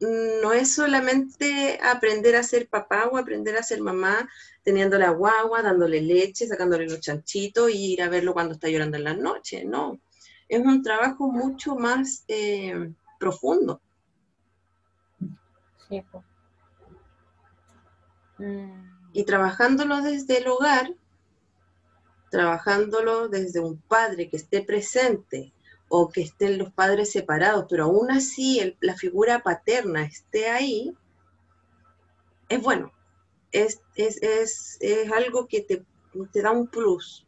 no 0.00 0.52
es 0.52 0.74
solamente 0.74 1.78
aprender 1.82 2.34
a 2.36 2.42
ser 2.42 2.68
papá 2.68 3.08
o 3.08 3.18
aprender 3.18 3.56
a 3.56 3.62
ser 3.62 3.82
mamá 3.82 4.28
teniendo 4.62 4.98
la 4.98 5.10
guagua, 5.10 5.62
dándole 5.62 6.00
leche, 6.00 6.46
sacándole 6.46 6.86
los 6.86 7.00
chanchitos 7.00 7.70
y 7.70 7.92
ir 7.92 8.02
a 8.02 8.08
verlo 8.08 8.32
cuando 8.32 8.54
está 8.54 8.68
llorando 8.68 8.96
en 8.96 9.04
la 9.04 9.14
noche, 9.14 9.64
no. 9.64 10.00
Es 10.48 10.60
un 10.60 10.82
trabajo 10.82 11.30
mucho 11.30 11.76
más 11.76 12.24
eh, 12.28 12.92
profundo. 13.18 13.80
Sí, 15.88 16.02
Y 19.12 19.24
trabajándolo 19.24 20.00
desde 20.00 20.38
el 20.38 20.48
hogar, 20.48 20.94
trabajándolo 22.30 23.28
desde 23.28 23.60
un 23.60 23.80
padre 23.82 24.30
que 24.30 24.36
esté 24.36 24.62
presente 24.62 25.52
o 25.92 26.08
que 26.08 26.22
estén 26.22 26.56
los 26.56 26.72
padres 26.72 27.10
separados, 27.10 27.66
pero 27.68 27.84
aún 27.84 28.12
así 28.12 28.76
la 28.80 28.94
figura 28.94 29.40
paterna 29.40 30.04
esté 30.04 30.48
ahí, 30.48 30.96
es 32.48 32.62
bueno. 32.62 32.92
Es, 33.50 33.82
es, 33.96 34.78
algo 35.12 35.48
que 35.48 35.62
te, 35.62 35.84
te 36.32 36.42
da 36.42 36.52
un 36.52 36.68
plus. 36.68 37.26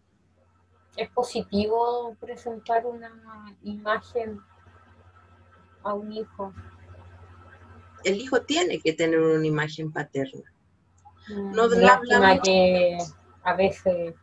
Es 0.97 1.11
positivo 1.11 2.17
presentar 2.21 2.87
una 2.87 3.11
imagen 3.65 4.41
a 5.83 5.95
un 5.95 6.13
hijo. 6.13 6.55
El 8.05 8.21
hijo 8.21 8.43
tiene 8.43 8.81
que 8.81 8.93
tener 8.93 9.19
una 9.19 9.45
imagen 9.45 9.91
paterna. 9.91 10.53
Mm, 11.29 11.51
no, 11.51 11.69
que 12.43 12.99
a 13.43 13.55
veces 13.55 14.15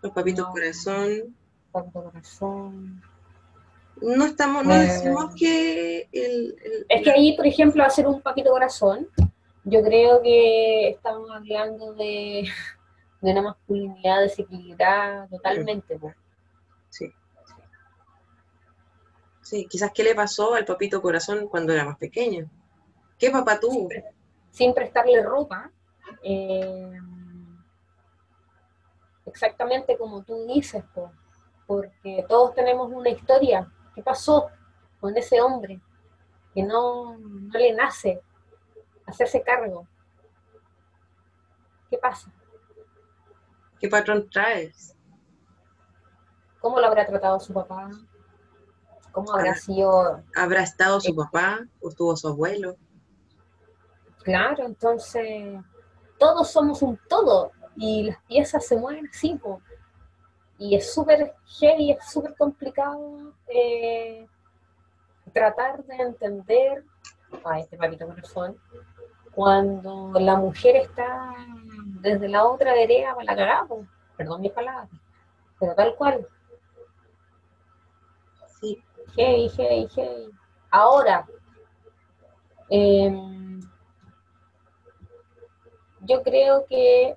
los 0.00 0.12
papitos 0.12 0.46
corazón. 0.48 1.36
corazón. 1.72 3.02
No 4.00 4.26
estamos, 4.26 4.64
no 4.64 4.74
decimos 4.74 5.34
que 5.34 6.08
el, 6.12 6.56
Es 6.88 7.02
que 7.02 7.10
ahí, 7.10 7.36
por 7.36 7.46
ejemplo, 7.46 7.82
hacer 7.84 8.06
un 8.06 8.20
papito 8.20 8.50
corazón, 8.50 9.08
yo 9.64 9.82
creo 9.82 10.22
que 10.22 10.88
estamos 10.90 11.30
hablando 11.30 11.94
de, 11.94 12.48
una 13.20 13.42
masculinidad 13.42 14.20
desequilibrada 14.20 15.26
totalmente. 15.28 15.98
Sí. 16.90 17.12
Sí, 19.42 19.66
quizás 19.66 19.90
qué 19.94 20.04
le 20.04 20.14
pasó 20.14 20.54
al 20.54 20.64
papito 20.64 21.00
corazón 21.00 21.48
cuando 21.48 21.72
era 21.72 21.84
más 21.84 21.98
pequeño. 21.98 22.50
¿Qué 23.18 23.30
papá 23.30 23.58
tuvo? 23.58 23.88
Sin, 24.50 24.74
prestarle 24.74 25.22
ropa. 25.22 25.70
Eh, 26.22 26.98
exactamente 29.26 29.96
como 29.96 30.22
tú 30.22 30.46
dices, 30.46 30.82
porque 31.66 32.24
todos 32.28 32.54
tenemos 32.54 32.90
una 32.92 33.10
historia. 33.10 33.70
¿Qué 33.98 34.04
pasó 34.04 34.48
con 35.00 35.16
ese 35.16 35.40
hombre 35.40 35.80
que 36.54 36.62
no, 36.62 37.18
no 37.18 37.58
le 37.58 37.72
nace 37.72 38.22
hacerse 39.04 39.42
cargo? 39.42 39.88
¿Qué 41.90 41.98
pasa? 41.98 42.32
¿Qué 43.80 43.88
patrón 43.88 44.30
traes? 44.30 44.94
¿Cómo 46.60 46.78
lo 46.78 46.86
habrá 46.86 47.06
tratado 47.06 47.40
su 47.40 47.52
papá? 47.52 47.90
¿Cómo 49.10 49.34
habrá 49.34 49.56
sido? 49.56 50.22
¿Habrá 50.36 50.62
estado 50.62 51.00
su 51.00 51.12
papá 51.16 51.66
o 51.80 51.88
estuvo 51.88 52.16
su 52.16 52.28
abuelo? 52.28 52.76
Claro, 54.22 54.64
entonces 54.64 55.60
todos 56.20 56.52
somos 56.52 56.82
un 56.82 57.00
todo 57.08 57.50
y 57.74 58.04
las 58.04 58.22
piezas 58.28 58.64
se 58.64 58.76
mueven 58.76 59.08
así, 59.08 59.36
y 60.58 60.74
es 60.74 60.92
súper 60.92 61.34
heavy, 61.60 61.92
es 61.92 62.04
súper 62.10 62.36
complicado 62.36 63.32
eh, 63.46 64.26
tratar 65.32 65.84
de 65.84 65.94
entender 65.96 66.84
a 67.44 67.60
este 67.60 67.76
papito 67.76 68.06
corazón 68.06 68.58
cuando 69.32 70.12
la 70.18 70.36
mujer 70.36 70.76
está 70.76 71.32
desde 72.00 72.28
la 72.28 72.44
otra 72.44 72.72
vereda 72.72 73.14
para 73.14 73.24
la 73.24 73.36
cagada, 73.36 73.66
perdón 74.16 74.40
mis 74.40 74.52
palabras, 74.52 74.90
pero 75.60 75.74
tal 75.74 75.94
cual. 75.94 76.26
Sí. 78.60 78.82
Heavy, 79.14 79.48
heavy, 79.50 79.88
heavy. 79.94 80.30
Ahora, 80.70 81.26
em, 82.68 83.60
yo 86.00 86.22
creo 86.22 86.66
que 86.66 87.16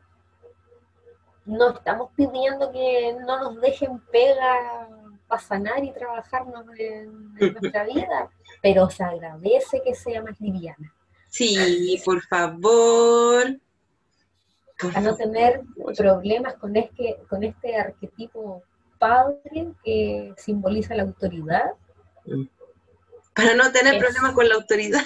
no 1.45 1.71
estamos 1.71 2.11
pidiendo 2.15 2.71
que 2.71 3.15
no 3.25 3.39
nos 3.39 3.61
dejen 3.61 3.99
pega 4.11 4.87
para 5.27 5.41
sanar 5.41 5.83
y 5.83 5.93
trabajarnos 5.93 6.65
en, 6.77 7.33
nuestra 7.61 7.85
vida, 7.85 8.29
pero 8.61 8.89
se 8.89 9.03
agradece 9.03 9.81
que 9.83 9.95
sea 9.95 10.21
más 10.21 10.39
liviana. 10.39 10.93
Sí, 11.29 12.01
por 12.03 12.21
favor. 12.23 13.57
Para 14.81 15.01
no 15.01 15.15
tener 15.15 15.61
problemas 15.95 16.55
con 16.55 16.75
este, 16.75 17.17
con 17.29 17.43
este 17.43 17.75
arquetipo 17.75 18.63
padre 18.99 19.73
que 19.83 20.33
simboliza 20.37 20.95
la 20.95 21.03
autoridad. 21.03 21.71
Para 23.33 23.55
no 23.55 23.71
tener 23.71 23.99
problemas 23.99 24.33
con 24.33 24.49
la 24.49 24.55
autoridad. 24.55 25.01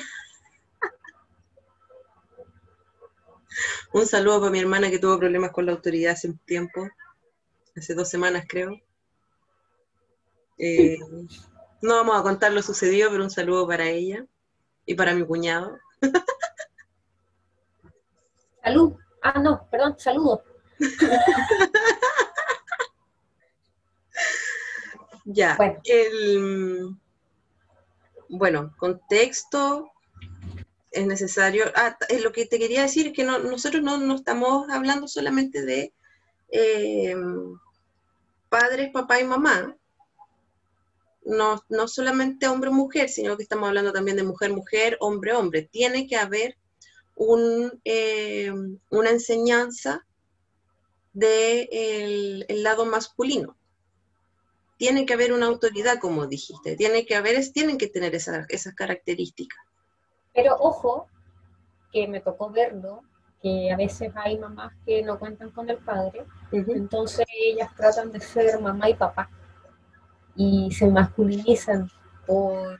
Un 3.93 4.05
saludo 4.05 4.39
para 4.39 4.51
mi 4.51 4.59
hermana 4.59 4.89
que 4.89 4.99
tuvo 4.99 5.17
problemas 5.17 5.51
con 5.51 5.65
la 5.65 5.73
autoridad 5.73 6.13
hace 6.13 6.27
un 6.27 6.37
tiempo, 6.39 6.87
hace 7.75 7.93
dos 7.93 8.09
semanas 8.09 8.45
creo. 8.47 8.79
Eh, 10.57 10.97
no 11.81 11.95
vamos 11.95 12.19
a 12.19 12.23
contar 12.23 12.53
lo 12.53 12.61
sucedido, 12.61 13.09
pero 13.11 13.23
un 13.23 13.29
saludo 13.29 13.67
para 13.67 13.89
ella 13.89 14.25
y 14.85 14.95
para 14.95 15.13
mi 15.13 15.25
cuñado. 15.25 15.77
Salud. 18.63 18.93
Ah, 19.21 19.39
no, 19.39 19.67
perdón, 19.69 19.95
saludo. 19.99 20.43
ya, 25.25 25.55
bueno. 25.57 25.81
el 25.85 26.95
bueno, 28.29 28.73
contexto, 28.77 29.91
es 30.95 31.05
necesario. 31.05 31.65
Ah, 31.75 31.97
eh, 32.09 32.19
lo 32.19 32.31
que 32.31 32.45
te 32.45 32.57
quería 32.57 32.83
decir 32.83 33.07
es 33.07 33.13
que 33.13 33.23
nosotros 33.23 33.83
no, 33.83 34.15
estamos 34.15 34.67
hablando 34.69 35.07
solamente 35.07 35.63
de 35.63 35.93
eh, 36.49 37.15
padres, 38.49 38.91
papá 38.91 39.19
y 39.19 39.25
mamá. 39.25 39.75
No, 41.25 41.63
no 41.69 41.87
solamente 41.87 42.47
hombre-mujer, 42.47 43.09
sino 43.09 43.35
que 43.35 43.43
estamos 43.43 43.67
hablando 43.67 43.91
también 43.91 44.15
de 44.15 44.23
mujer-mujer, 44.23 44.97
hombre-hombre. 45.01 45.63
Tiene 45.63 46.07
que 46.07 46.15
haber 46.15 46.55
eh, 47.83 48.53
una 48.89 49.09
enseñanza 49.09 50.05
del 51.13 52.45
el 52.47 52.63
lado 52.63 52.85
masculino. 52.85 53.57
Tiene 54.77 55.05
que 55.05 55.13
haber 55.13 55.33
una 55.33 55.47
autoridad, 55.47 55.99
como 55.99 56.27
dijiste. 56.27 56.75
Tiene 56.75 57.05
que 57.05 57.15
haber, 57.15 57.41
tienen 57.51 57.77
que 57.77 57.87
tener 57.87 58.13
esas 58.13 58.75
características. 58.75 59.64
Pero 60.35 60.55
ojo, 60.59 61.07
que 61.91 62.07
me 62.07 62.19
tocó 62.19 62.49
verlo, 62.49 63.01
que 63.41 63.71
a 63.71 63.77
veces 63.77 64.11
hay 64.15 64.37
mamás 64.37 64.73
que 64.85 65.01
no 65.01 65.17
cuentan 65.17 65.49
con 65.51 65.69
el 65.69 65.77
padre, 65.77 66.25
entonces 66.51 67.25
ellas 67.31 67.73
tratan 67.75 68.11
de 68.11 68.19
ser 68.19 68.59
mamá 68.59 68.89
y 68.89 68.95
papá 68.95 69.29
y 70.35 70.71
se 70.71 70.87
masculinizan 70.87 71.89
por, 72.25 72.79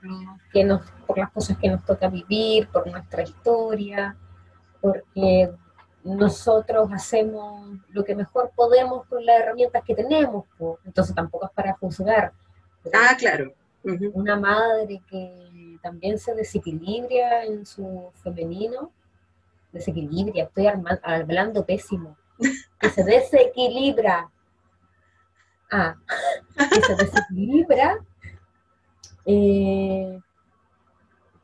que 0.52 0.64
nos, 0.64 0.82
por 1.08 1.18
las 1.18 1.32
cosas 1.32 1.58
que 1.58 1.70
nos 1.70 1.86
toca 1.86 2.10
vivir, 2.10 2.68
por 2.70 2.88
nuestra 2.88 3.24
historia, 3.24 4.18
porque 4.82 5.52
nosotros 6.04 6.90
hacemos 6.92 7.78
lo 7.90 8.04
que 8.04 8.16
mejor 8.16 8.52
podemos 8.56 9.06
con 9.08 9.26
las 9.26 9.40
herramientas 9.40 9.84
que 9.84 9.96
tenemos, 9.96 10.46
entonces 10.84 11.16
tampoco 11.16 11.46
es 11.46 11.52
para 11.52 11.74
juzgar. 11.74 12.34
Ah, 12.94 13.16
claro. 13.18 13.54
Una 14.14 14.36
madre 14.36 15.02
que 15.10 15.65
también 15.86 16.18
se 16.18 16.34
desequilibra 16.34 17.46
en 17.46 17.64
su 17.64 18.12
femenino, 18.24 18.92
desequilibra, 19.72 20.42
estoy 20.42 20.66
hablando 21.04 21.64
pésimo, 21.64 22.18
que 22.80 22.90
se 22.90 23.04
desequilibra. 23.04 24.32
Ah, 25.72 25.96
que 26.58 26.82
se 26.82 26.96
desequilibra. 26.96 28.00
Eh, 29.28 30.20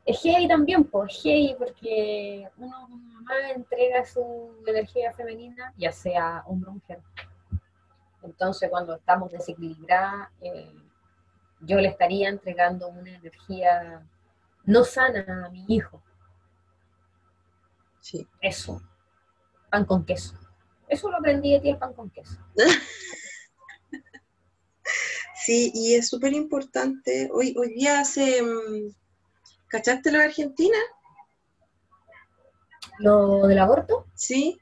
es 0.06 0.22
heavy 0.24 0.48
también, 0.48 0.90
heavy 0.92 1.56
porque 1.56 2.48
uno 2.58 2.82
como 2.82 2.98
mamá 2.98 3.52
entrega 3.56 4.04
su 4.06 4.56
energía 4.66 5.14
femenina, 5.14 5.72
ya 5.78 5.92
sea 5.92 6.42
hombre 6.48 6.72
o 6.72 6.74
mujer. 6.74 7.00
Entonces, 8.24 8.72
cuando 8.72 8.96
estamos 8.96 9.32
desequilibradas, 9.32 10.30
eh, 10.42 10.74
yo 11.60 11.78
le 11.78 11.90
estaría 11.90 12.28
entregando 12.28 12.88
una 12.88 13.12
energía 13.12 14.04
no 14.66 14.84
sana 14.84 15.46
a 15.46 15.50
mi 15.50 15.66
hijo. 15.68 16.02
Sí. 18.00 18.28
Eso. 18.42 18.82
Pan 19.70 19.86
con 19.86 20.06
queso. 20.06 20.36
Eso 20.88 21.10
lo 21.10 21.18
aprendí 21.18 21.54
de 21.54 21.60
ti, 21.60 21.70
el 21.70 21.78
pan 21.78 21.94
con 21.94 22.10
queso. 22.10 22.38
Sí, 25.44 25.72
y 25.74 25.96
es 25.96 26.08
súper 26.08 26.34
importante. 26.34 27.28
Hoy, 27.34 27.56
hoy 27.58 27.74
día 27.74 28.00
hace. 28.00 28.44
mm, 28.44 28.94
¿Cachaste 29.68 30.12
lo 30.12 30.20
de 30.20 30.26
Argentina? 30.26 30.78
¿Lo 33.00 33.48
del 33.48 33.58
aborto? 33.58 34.06
Sí. 34.14 34.60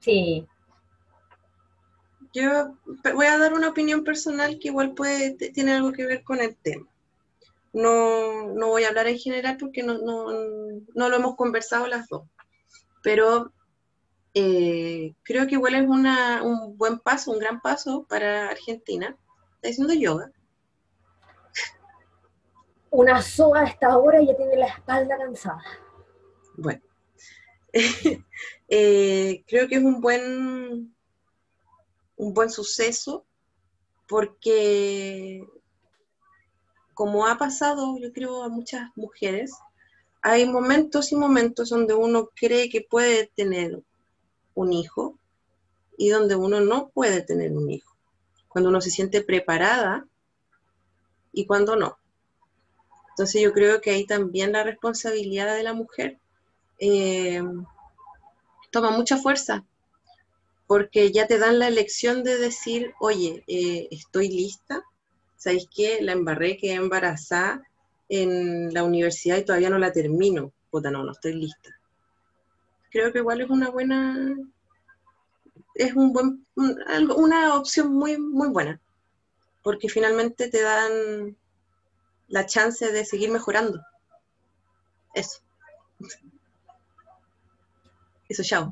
Sí. 0.00 0.48
Yo 2.32 2.76
voy 3.14 3.26
a 3.26 3.38
dar 3.38 3.52
una 3.52 3.68
opinión 3.68 4.02
personal 4.02 4.58
que 4.58 4.68
igual 4.68 4.92
puede, 4.94 5.34
tiene 5.52 5.74
algo 5.74 5.92
que 5.92 6.04
ver 6.04 6.24
con 6.24 6.40
el 6.40 6.56
tema. 6.56 6.88
No, 7.74 8.54
no 8.54 8.68
voy 8.68 8.84
a 8.84 8.88
hablar 8.88 9.08
en 9.08 9.18
general 9.18 9.58
porque 9.58 9.82
no, 9.82 9.98
no, 9.98 10.26
no 10.94 11.08
lo 11.08 11.16
hemos 11.16 11.36
conversado 11.36 11.86
las 11.86 12.08
dos. 12.08 12.22
Pero 13.02 13.52
eh, 14.32 15.14
creo 15.22 15.46
que 15.46 15.56
igual 15.56 15.74
es 15.74 15.86
una, 15.86 16.42
un 16.42 16.78
buen 16.78 16.98
paso, 16.98 17.32
un 17.32 17.38
gran 17.38 17.60
paso 17.60 18.06
para 18.08 18.48
Argentina. 18.48 19.16
Está 19.56 19.68
haciendo 19.68 19.92
yoga. 19.92 20.30
Una 22.90 23.20
soga 23.20 23.60
a 23.60 23.64
esta 23.64 23.98
hora 23.98 24.22
y 24.22 24.28
ya 24.28 24.36
tiene 24.36 24.56
la 24.56 24.68
espalda 24.68 25.18
cansada. 25.18 25.62
Bueno, 26.56 26.80
Eh, 28.68 29.44
creo 29.46 29.68
que 29.68 29.76
es 29.76 29.82
un 29.82 30.00
buen, 30.00 30.96
un 32.16 32.34
buen 32.34 32.50
suceso 32.50 33.26
porque, 34.08 35.46
como 36.94 37.26
ha 37.26 37.36
pasado, 37.38 37.98
yo 37.98 38.12
creo, 38.12 38.42
a 38.42 38.48
muchas 38.48 38.90
mujeres, 38.96 39.52
hay 40.22 40.46
momentos 40.46 41.12
y 41.12 41.16
momentos 41.16 41.68
donde 41.68 41.94
uno 41.94 42.30
cree 42.34 42.70
que 42.70 42.80
puede 42.80 43.30
tener 43.34 43.82
un 44.54 44.72
hijo 44.72 45.18
y 45.98 46.08
donde 46.08 46.34
uno 46.36 46.60
no 46.60 46.88
puede 46.88 47.20
tener 47.20 47.52
un 47.52 47.70
hijo. 47.70 47.94
Cuando 48.48 48.70
uno 48.70 48.80
se 48.80 48.90
siente 48.90 49.22
preparada 49.22 50.06
y 51.32 51.46
cuando 51.46 51.76
no. 51.76 51.98
Entonces 53.10 53.42
yo 53.42 53.52
creo 53.52 53.80
que 53.80 53.90
ahí 53.90 54.06
también 54.06 54.52
la 54.52 54.64
responsabilidad 54.64 55.54
de 55.54 55.62
la 55.62 55.74
mujer 55.74 56.18
eh, 56.78 57.42
toma 58.70 58.90
mucha 58.90 59.18
fuerza, 59.18 59.64
porque 60.66 61.12
ya 61.12 61.26
te 61.26 61.38
dan 61.38 61.58
la 61.58 61.68
elección 61.68 62.24
de 62.24 62.38
decir, 62.38 62.92
oye, 62.98 63.44
eh, 63.46 63.88
estoy 63.90 64.28
lista, 64.28 64.84
¿sabéis 65.44 65.68
qué? 65.70 65.98
La 66.00 66.12
embarré, 66.12 66.56
quedé 66.56 66.72
embarazada 66.72 67.62
en 68.08 68.72
la 68.72 68.82
universidad 68.82 69.36
y 69.36 69.44
todavía 69.44 69.68
no 69.68 69.78
la 69.78 69.92
termino. 69.92 70.52
Puta, 70.70 70.90
no, 70.90 71.04
no 71.04 71.12
estoy 71.12 71.34
lista. 71.34 71.70
Creo 72.90 73.12
que 73.12 73.18
igual 73.18 73.42
es 73.42 73.50
una 73.50 73.68
buena, 73.68 74.34
es 75.74 75.92
un 75.92 76.14
buen, 76.14 76.46
una 76.56 77.56
opción 77.56 77.92
muy, 77.92 78.16
muy 78.16 78.48
buena, 78.48 78.80
porque 79.62 79.90
finalmente 79.90 80.48
te 80.48 80.62
dan 80.62 81.36
la 82.28 82.46
chance 82.46 82.90
de 82.90 83.04
seguir 83.04 83.30
mejorando. 83.30 83.80
Eso. 85.12 85.40
Eso, 88.28 88.42
chao. 88.42 88.70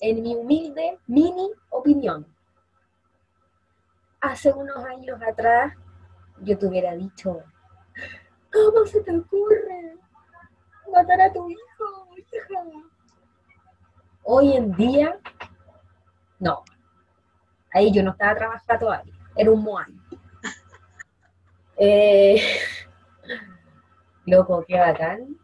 En 0.00 0.22
mi 0.22 0.34
humilde 0.34 0.98
mini 1.06 1.50
opinión, 1.70 2.26
hace 4.20 4.52
unos 4.52 4.76
años 4.84 5.20
atrás 5.26 5.74
yo 6.42 6.56
te 6.58 6.66
hubiera 6.66 6.94
dicho, 6.94 7.42
¿cómo 8.52 8.86
se 8.86 9.00
te 9.02 9.16
ocurre 9.16 9.96
matar 10.92 11.20
a 11.20 11.32
tu 11.32 11.48
hijo, 11.50 12.08
hija? 12.16 12.62
Hoy 14.22 14.56
en 14.56 14.72
día, 14.72 15.18
no. 16.38 16.62
Ahí 17.72 17.92
yo 17.92 18.02
no 18.02 18.10
estaba 18.12 18.34
trabajando 18.34 18.86
todavía, 18.86 19.14
era 19.36 19.50
un 19.50 19.62
moai. 19.62 19.94
Eh, 21.82 22.38
loco, 24.26 24.62
qué 24.68 24.78
bacán, 24.78 25.34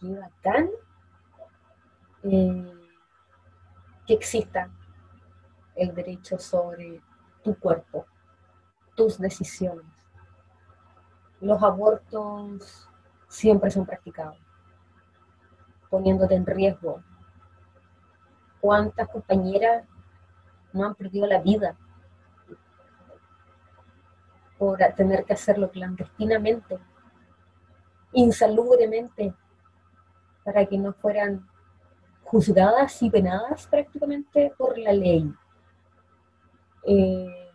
qué 0.00 0.08
bacán 0.08 0.70
eh, 2.22 2.72
que 4.06 4.14
exista 4.14 4.70
el 5.74 5.94
derecho 5.94 6.38
sobre 6.38 7.02
tu 7.42 7.58
cuerpo, 7.58 8.06
tus 8.94 9.18
decisiones. 9.18 9.86
Los 11.40 11.62
abortos 11.62 12.88
siempre 13.28 13.70
son 13.70 13.86
practicados, 13.86 14.38
poniéndote 15.88 16.34
en 16.34 16.46
riesgo. 16.46 17.02
¿Cuántas 18.60 19.08
compañeras 19.08 19.86
no 20.72 20.84
han 20.84 20.94
perdido 20.94 21.26
la 21.26 21.40
vida 21.40 21.76
por 24.58 24.78
tener 24.94 25.24
que 25.24 25.32
hacerlo 25.32 25.70
clandestinamente, 25.70 26.78
insalubremente, 28.12 29.32
para 30.44 30.66
que 30.66 30.76
no 30.76 30.92
fueran 30.92 31.48
juzgadas 32.24 33.02
y 33.02 33.10
penadas 33.10 33.66
prácticamente 33.66 34.52
por 34.56 34.76
la 34.76 34.92
ley. 34.92 35.34
Eh, 36.84 37.50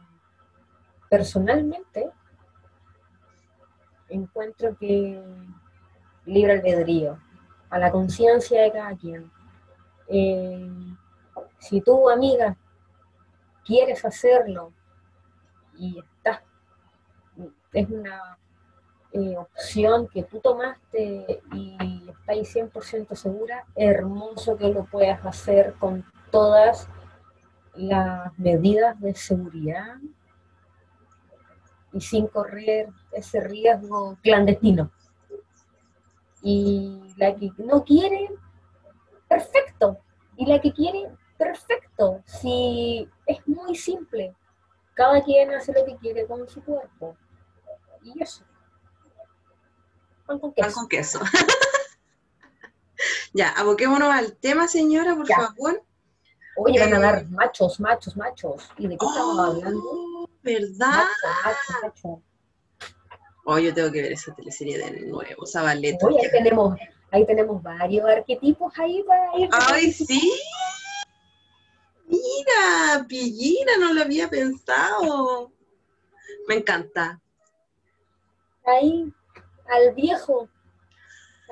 personalmente, 1.10 2.10
encuentro 4.10 4.78
que 4.78 5.22
libre 6.26 6.54
albedrío, 6.54 7.20
a 7.70 7.80
la 7.80 7.92
conciencia 7.92 8.62
de 8.62 8.72
cada 8.72 8.96
quien. 8.96 9.32
Eh, 10.08 10.70
si 11.60 11.82
tú, 11.82 12.10
amiga, 12.10 12.56
quieres 13.66 14.06
hacerlo 14.06 14.72
y 15.78 16.00
estás, 16.00 16.42
es 17.74 17.90
una 17.90 18.38
eh, 19.12 19.38
opción 19.38 20.08
que 20.08 20.24
tú 20.24 20.40
tomaste 20.40 21.42
y 21.54 22.10
estáis 22.10 22.56
100% 22.56 23.16
segura, 23.16 23.66
hermoso 23.76 24.58
que 24.58 24.70
lo 24.70 24.86
puedas 24.86 25.26
hacer 25.26 25.74
con 25.80 26.06
todas 26.32 26.88
las 27.78 28.38
medidas 28.40 29.00
de 29.02 29.14
seguridad 29.16 29.98
y 31.94 32.02
sin 32.02 32.28
correr 32.28 32.90
ese 33.12 33.40
riesgo 33.42 34.18
clandestino. 34.22 34.92
Y 36.42 37.14
la 37.18 37.36
que 37.36 37.52
no 37.58 37.84
quiere, 37.84 38.30
perfecto. 39.28 39.98
Y 40.38 40.46
la 40.46 40.60
que 40.62 40.72
quiere, 40.74 41.10
perfecto. 41.38 42.22
Si 42.26 43.10
es 43.26 43.46
muy 43.48 43.76
simple, 43.76 44.36
cada 44.94 45.24
quien 45.24 45.52
hace 45.54 45.74
lo 45.74 45.86
que 45.86 45.96
quiere 45.98 46.26
con 46.28 46.48
su 46.48 46.64
cuerpo. 46.64 47.18
Y 48.04 48.22
eso. 48.22 48.44
Pan 50.26 50.40
con 50.40 50.54
Pan 50.54 50.66
queso. 50.66 50.76
con 50.80 50.88
queso. 50.90 51.20
ya, 53.34 53.50
aboquémonos 53.52 54.12
al 54.14 54.36
tema, 54.38 54.68
señora, 54.68 55.16
por 55.16 55.28
Ya. 55.28 55.38
favor. 55.38 55.84
Oye, 56.58 56.80
van 56.80 56.94
a 56.94 57.00
dar 57.00 57.28
machos, 57.30 57.80
machos, 57.80 58.16
machos. 58.16 58.70
¿Y 58.78 58.88
de 58.88 58.98
qué 58.98 59.06
estamos 59.06 59.40
hablando? 59.40 59.82
Oh, 59.84 60.30
¿verdad? 60.42 61.04
Macho, 61.04 61.28
macho, 61.44 61.74
macho. 61.84 62.22
Oh, 63.46 63.60
yo 63.60 63.74
tengo 63.74 63.92
que 63.92 64.02
ver 64.02 64.14
esa 64.14 64.34
teleserie 64.34 64.78
de 64.78 65.06
nuevo, 65.06 65.46
Zabaleta. 65.46 66.08
Oye, 66.08 66.20
ahí 66.22 66.32
tenemos, 66.32 66.80
ahí 67.12 67.26
tenemos 67.26 67.62
varios 67.62 68.06
arquetipos 68.08 68.74
ahí 68.80 69.04
para 69.04 69.38
ir. 69.38 69.50
¡Ay, 69.52 69.92
sí! 69.92 70.32
Mira, 72.08 73.06
pillina, 73.08 73.74
no 73.80 73.94
lo 73.94 74.02
había 74.02 74.30
pensado. 74.30 75.52
Me 76.48 76.56
encanta. 76.56 77.22
Ahí, 78.66 79.14
al 79.68 79.94
viejo. 79.94 80.48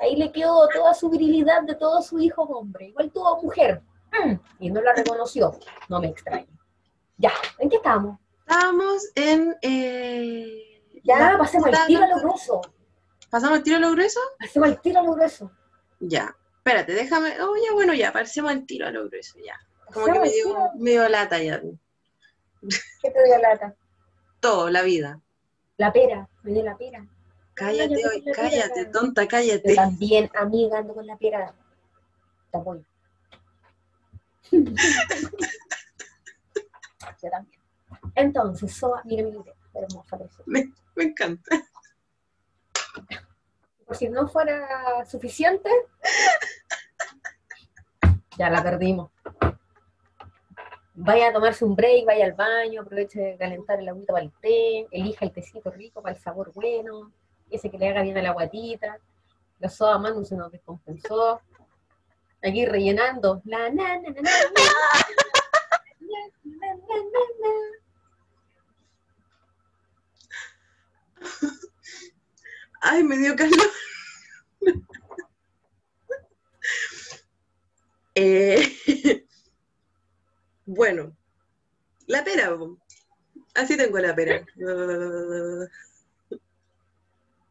Ahí 0.00 0.16
le 0.16 0.32
quedó 0.32 0.68
toda 0.68 0.94
su 0.94 1.08
virilidad 1.08 1.62
de 1.62 1.74
todos 1.74 2.06
sus 2.06 2.20
hijos 2.22 2.48
hombre. 2.50 2.86
Igual 2.86 3.12
tuvo 3.12 3.40
mujer. 3.42 3.82
Mm, 4.22 4.34
y 4.60 4.70
no 4.70 4.80
la 4.82 4.92
reconoció. 4.94 5.58
No 5.88 6.00
me 6.00 6.08
extraña. 6.08 6.46
Ya, 7.18 7.32
¿en 7.58 7.68
qué 7.70 7.76
estamos? 7.76 8.18
Estamos 8.46 9.10
en. 9.14 9.56
eh, 9.62 10.82
Ya, 11.02 11.36
pasemos 11.38 11.66
al 11.68 11.86
tiro 11.86 12.02
a 12.04 12.08
lo 12.08 12.18
grueso. 12.20 12.60
¿Pasamos 13.30 13.58
el 13.58 13.62
tiro 13.64 13.76
a 13.78 13.80
lo 13.80 13.90
grueso? 13.92 14.20
Pasemos 14.38 14.68
al 14.68 14.80
tiro 14.80 15.00
a 15.00 15.02
lo 15.02 15.12
grueso. 15.14 15.50
Ya. 16.00 16.36
Espérate, 16.58 16.92
déjame. 16.92 17.40
Oh, 17.42 17.54
ya, 17.56 17.72
bueno, 17.74 17.92
ya, 17.94 18.12
parecemos 18.12 18.52
el 18.52 18.64
tiro 18.66 18.86
a 18.86 18.90
lo 18.90 19.06
grueso, 19.08 19.38
ya. 19.44 19.54
Como 19.92 20.06
que 20.06 20.12
Pasemos 20.12 20.20
me 20.20 20.26
el 20.28 20.32
dio, 20.34 20.70
me 20.76 20.90
dio 20.92 21.08
lata 21.08 21.42
ya. 21.42 21.60
¿Qué 23.02 23.10
te 23.10 23.24
dio 23.24 23.38
lata? 23.38 23.74
Todo, 24.40 24.70
la 24.70 24.82
vida. 24.82 25.20
La 25.76 25.92
pera, 25.92 26.28
me 26.42 26.52
dio 26.52 26.62
la 26.62 26.76
pera. 26.76 27.06
Cállate 27.54 28.00
yo 28.02 28.08
hoy, 28.08 28.24
cállate, 28.32 28.86
tonta, 28.86 29.22
Yo 29.22 29.28
cállate. 29.28 29.74
también, 29.74 30.30
amiga, 30.34 30.78
ando 30.78 30.94
con 30.94 31.06
la 31.06 31.16
pera. 31.16 31.54
Te 32.50 32.58
apoyo. 32.58 32.82
Yo 37.22 37.30
también. 37.30 37.60
Entonces, 38.14 38.72
Soa, 38.72 39.02
mira 39.04 39.24
mi 39.24 39.32
libreta, 39.32 39.58
hermosa 39.74 40.18
preciosa. 40.18 40.44
Me 40.46 41.04
encanta. 41.04 41.50
Por 43.86 43.96
si 43.96 44.08
no 44.08 44.28
fuera 44.28 45.04
suficiente, 45.04 45.70
ya 48.38 48.50
la 48.50 48.62
perdimos. 48.62 49.10
Vaya 50.96 51.28
a 51.28 51.32
tomarse 51.32 51.64
un 51.64 51.74
break, 51.74 52.06
vaya 52.06 52.24
al 52.24 52.34
baño, 52.34 52.82
aproveche 52.82 53.20
de 53.20 53.36
calentar 53.36 53.80
el 53.80 53.88
agüita 53.88 54.12
para 54.12 54.24
el 54.24 54.32
té, 54.40 54.86
elija 54.92 55.24
el 55.24 55.32
tecito 55.32 55.70
rico 55.70 56.00
para 56.00 56.14
el 56.14 56.20
sabor 56.20 56.52
bueno, 56.54 57.12
ese 57.50 57.68
que 57.68 57.78
le 57.78 57.88
haga 57.88 58.02
bien 58.02 58.16
a 58.16 58.22
la 58.22 58.32
guatita. 58.32 58.98
La 59.58 59.68
soda 59.68 59.98
Manu 59.98 60.24
se 60.24 60.36
nos 60.36 60.52
descompensó. 60.52 61.40
Aquí 62.44 62.66
rellenando. 62.66 63.40
La, 63.46 63.70
na. 63.70 64.02
Ay, 72.82 73.02
me 73.02 73.16
dio 73.16 73.34
calor. 73.34 73.70
Eh, 78.16 79.26
bueno, 80.66 81.16
la 82.06 82.22
pera. 82.22 82.56
Así 83.54 83.76
tengo 83.76 83.98
la 83.98 84.14
pera. 84.14 84.46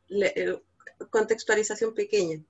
Eh, 0.10 0.62
contextualización 1.10 1.94
pequeña. 1.96 2.44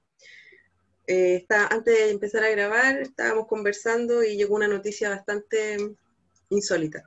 Eh, 1.07 1.35
está, 1.35 1.67
antes 1.67 1.93
de 1.93 2.11
empezar 2.11 2.43
a 2.43 2.49
grabar, 2.49 2.97
estábamos 2.97 3.47
conversando 3.47 4.23
y 4.23 4.37
llegó 4.37 4.55
una 4.55 4.67
noticia 4.67 5.09
bastante 5.09 5.77
insólita. 6.49 7.03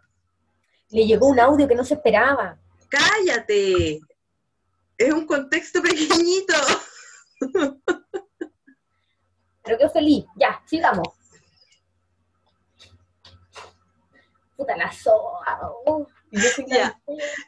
Le 0.90 1.07
llegó 1.07 1.28
un 1.28 1.40
audio 1.40 1.66
que 1.66 1.74
no 1.74 1.84
se 1.84 1.94
esperaba. 1.94 2.59
¡Cállate! 2.88 4.01
Es 4.99 5.12
un 5.12 5.26
contexto 5.26 5.82
pequeñito. 5.82 6.55
Pero 9.64 9.78
quedó 9.78 9.90
feliz. 9.90 10.24
Ya, 10.36 10.62
sigamos. 10.66 11.09
Puta 14.57 14.76
la 14.76 14.90
soa. 14.92 15.61
oh. 15.86 16.07
Ya. 16.30 16.44
Ya, 16.66 17.01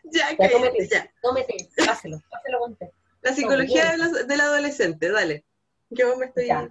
Ya, 0.05 0.37
cállate, 0.37 0.49
tómate. 0.51 0.89
ya. 0.89 1.11
Tómete, 1.23 1.69
páselo, 1.87 2.21
páselo 2.31 2.59
con 2.61 2.77
té. 2.77 2.93
La 3.23 3.35
psicología 3.35 3.95
bien. 3.95 4.01
de 4.13 4.13
la- 4.21 4.23
del 4.25 4.41
adolescente, 4.41 5.11
dale. 5.11 5.45
Yo 5.91 6.17
me 6.17 6.27
estoy. 6.27 6.47
Ya. 6.47 6.69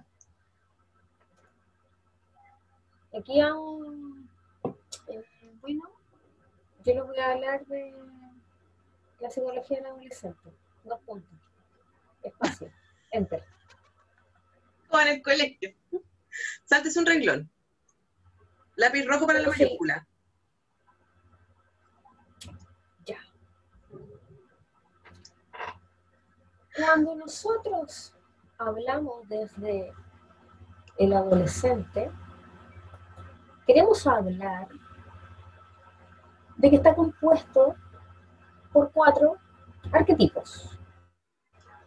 Aquí 3.18 3.40
aún, 3.40 4.30
eh, 5.08 5.24
bueno, 5.60 5.82
yo 6.84 6.94
les 6.94 7.04
voy 7.04 7.18
a 7.18 7.32
hablar 7.32 7.66
de 7.66 7.94
la 9.20 9.30
psicología 9.30 9.78
del 9.78 9.86
adolescente. 9.86 10.52
Dos 10.84 11.00
puntos. 11.00 11.38
Espacio. 12.22 12.70
Enter. 13.10 13.44
Como 14.88 15.02
en 15.02 15.08
el 15.08 15.22
colegio. 15.22 15.74
Saltes 16.64 16.96
un 16.96 17.06
renglón. 17.06 17.50
Lápiz 18.76 19.04
rojo 19.06 19.26
para 19.26 19.40
la 19.40 19.52
Sí. 19.52 19.64
mayúscula. 19.64 20.06
Ya. 23.06 23.18
Cuando 26.76 27.16
nosotros 27.16 28.14
hablamos 28.58 29.28
desde 29.28 29.92
el 30.98 31.12
adolescente, 31.12 32.10
queremos 33.66 34.06
hablar 34.06 34.68
de 36.56 36.70
que 36.70 36.76
está 36.76 36.94
compuesto 36.94 37.76
por 38.72 38.90
cuatro 38.92 39.36
arquetipos. 39.92 40.76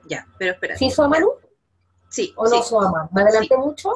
Ya, 0.08 0.26
pero 0.40 0.54
espera. 0.54 0.76
¿Sí, 0.78 0.90
Soamaru? 0.90 1.34
Sí, 2.10 2.34
¿O 2.38 2.46
no, 2.46 2.50
sí. 2.50 2.64
Soama? 2.64 3.10
¿Me 3.12 3.22
adelanté 3.22 3.58
mucho? 3.58 3.90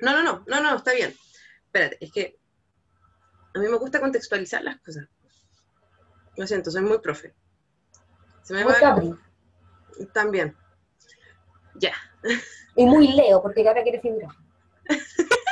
No, 0.00 0.12
no, 0.12 0.22
no, 0.22 0.44
no, 0.46 0.60
no, 0.62 0.76
está 0.76 0.92
bien. 0.92 1.14
Espérate, 1.64 1.98
es 2.00 2.12
que 2.12 2.38
a 3.54 3.58
mí 3.58 3.66
me 3.68 3.76
gusta 3.78 4.00
contextualizar 4.00 4.62
las 4.62 4.78
cosas. 4.80 5.08
Lo 6.36 6.46
siento, 6.46 6.70
soy 6.70 6.82
muy 6.82 6.98
profe. 6.98 7.34
Se 8.42 8.54
me 8.54 8.64
Muy 8.64 8.72
va 8.72 8.78
Capri. 8.78 9.14
también. 10.12 10.56
Ya. 11.80 11.94
Y 12.76 12.84
muy 12.86 13.08
Leo, 13.08 13.42
porque 13.42 13.66
ahora 13.66 13.82
quiere 13.82 14.00
figurar. 14.00 14.30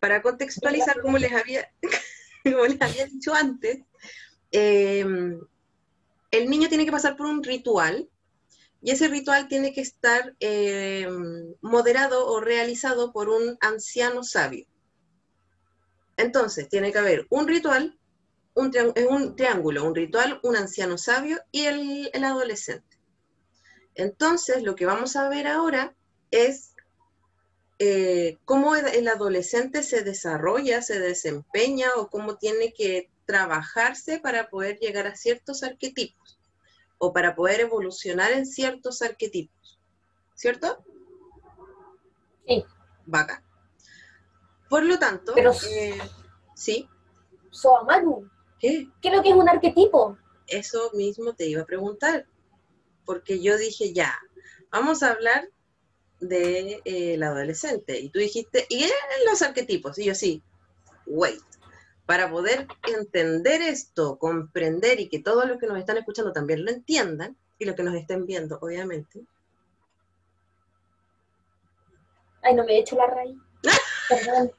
Para 0.00 0.22
contextualizar, 0.22 1.00
como 1.00 1.18
les 1.18 1.32
había, 1.32 1.70
como 2.44 2.64
les 2.66 2.80
había 2.80 3.06
dicho 3.06 3.34
antes, 3.34 3.80
eh, 4.52 5.04
el 6.30 6.50
niño 6.50 6.68
tiene 6.68 6.84
que 6.84 6.92
pasar 6.92 7.16
por 7.16 7.26
un 7.26 7.42
ritual 7.42 8.08
y 8.80 8.92
ese 8.92 9.08
ritual 9.08 9.48
tiene 9.48 9.72
que 9.72 9.80
estar 9.80 10.36
eh, 10.40 11.08
moderado 11.60 12.26
o 12.28 12.40
realizado 12.40 13.12
por 13.12 13.28
un 13.28 13.58
anciano 13.60 14.22
sabio. 14.22 14.66
Entonces, 16.16 16.68
tiene 16.68 16.92
que 16.92 16.98
haber 16.98 17.26
un 17.30 17.48
ritual, 17.48 17.98
un, 18.54 18.72
es 18.94 19.06
un 19.06 19.34
triángulo, 19.36 19.84
un 19.84 19.94
ritual, 19.94 20.40
un 20.42 20.56
anciano 20.56 20.96
sabio 20.96 21.40
y 21.50 21.64
el, 21.64 22.10
el 22.12 22.24
adolescente. 22.24 22.97
Entonces, 23.98 24.62
lo 24.62 24.76
que 24.76 24.86
vamos 24.86 25.16
a 25.16 25.28
ver 25.28 25.46
ahora 25.48 25.94
es 26.30 26.74
eh, 27.80 28.38
cómo 28.44 28.74
el- 28.76 29.06
adolescente 29.08 29.82
se 29.82 30.02
desarrolla, 30.02 30.82
se 30.82 30.98
desempeña 31.00 31.88
o 31.96 32.08
cómo 32.08 32.36
tiene 32.36 32.72
que 32.72 33.10
trabajarse 33.26 34.18
para 34.20 34.48
poder 34.50 34.78
llegar 34.78 35.06
a 35.06 35.14
ciertos 35.16 35.62
arquetipos 35.62 36.38
o 36.98 37.12
para 37.12 37.34
poder 37.36 37.60
evolucionar 37.60 38.32
en 38.32 38.46
ciertos 38.46 39.02
arquetipos. 39.02 39.78
¿Cierto? 40.34 40.84
Sí. 42.46 42.64
Vaca. 43.06 43.42
Por 44.68 44.84
lo 44.84 44.98
tanto, 44.98 45.32
Pero- 45.34 45.52
eh, 45.70 45.98
sí, 46.54 46.88
Soamaru, 47.50 48.28
¿qué? 48.60 48.88
¿qué 49.00 49.08
es 49.08 49.14
lo 49.16 49.22
que 49.22 49.30
es 49.30 49.34
un 49.36 49.48
arquetipo? 49.48 50.16
Eso 50.46 50.90
mismo 50.94 51.32
te 51.34 51.46
iba 51.46 51.62
a 51.62 51.66
preguntar, 51.66 52.26
porque 53.08 53.40
yo 53.40 53.56
dije, 53.56 53.94
ya, 53.94 54.14
vamos 54.70 55.02
a 55.02 55.12
hablar 55.12 55.48
del 56.20 56.82
de, 56.84 57.14
el 57.14 57.22
adolescente. 57.22 57.98
Y 57.98 58.10
tú 58.10 58.18
dijiste, 58.18 58.66
¿y 58.68 58.84
en 58.84 58.90
los 59.26 59.40
arquetipos? 59.40 59.98
Y 59.98 60.04
yo 60.04 60.14
sí, 60.14 60.42
wait. 61.06 61.40
Para 62.04 62.30
poder 62.30 62.66
entender 62.86 63.62
esto, 63.62 64.18
comprender 64.18 65.00
y 65.00 65.08
que 65.08 65.20
todos 65.20 65.48
los 65.48 65.58
que 65.58 65.66
nos 65.66 65.78
están 65.78 65.96
escuchando 65.96 66.34
también 66.34 66.66
lo 66.66 66.70
entiendan, 66.70 67.34
y 67.58 67.64
los 67.64 67.74
que 67.74 67.82
nos 67.82 67.94
estén 67.94 68.26
viendo, 68.26 68.58
obviamente, 68.60 69.22
Ay, 72.42 72.54
no 72.54 72.64
me 72.66 72.74
he 72.74 72.80
hecho 72.80 72.96
la 72.96 73.06
raíz. 73.06 73.38
Perdón. 74.10 74.52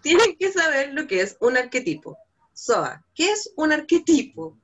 tienen 0.00 0.36
que 0.36 0.52
saber 0.52 0.94
lo 0.94 1.08
que 1.08 1.22
es 1.22 1.36
un 1.40 1.56
arquetipo. 1.56 2.16
Soa, 2.52 3.04
¿qué 3.16 3.32
es 3.32 3.52
un 3.56 3.72
arquetipo? 3.72 4.56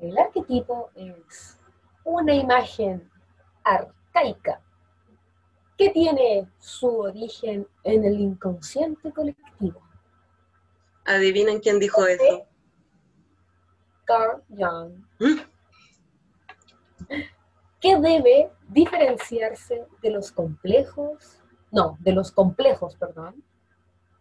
El 0.00 0.16
arquetipo 0.16 0.90
es 0.94 1.58
una 2.04 2.34
imagen 2.34 3.10
arcaica 3.64 4.60
que 5.76 5.90
tiene 5.90 6.48
su 6.58 6.88
origen 6.88 7.66
en 7.84 8.04
el 8.04 8.20
inconsciente 8.20 9.12
colectivo. 9.12 9.80
Adivinen 11.04 11.60
quién 11.60 11.78
dijo 11.78 12.06
eso. 12.06 12.46
Carl 14.04 14.42
Jung, 14.48 15.04
¿Mm? 15.18 15.40
que 17.80 17.96
debe 17.98 18.50
diferenciarse 18.68 19.86
de 20.02 20.10
los 20.10 20.32
complejos, 20.32 21.42
no, 21.70 21.96
de 22.00 22.12
los 22.12 22.32
complejos, 22.32 22.96
perdón, 22.96 23.44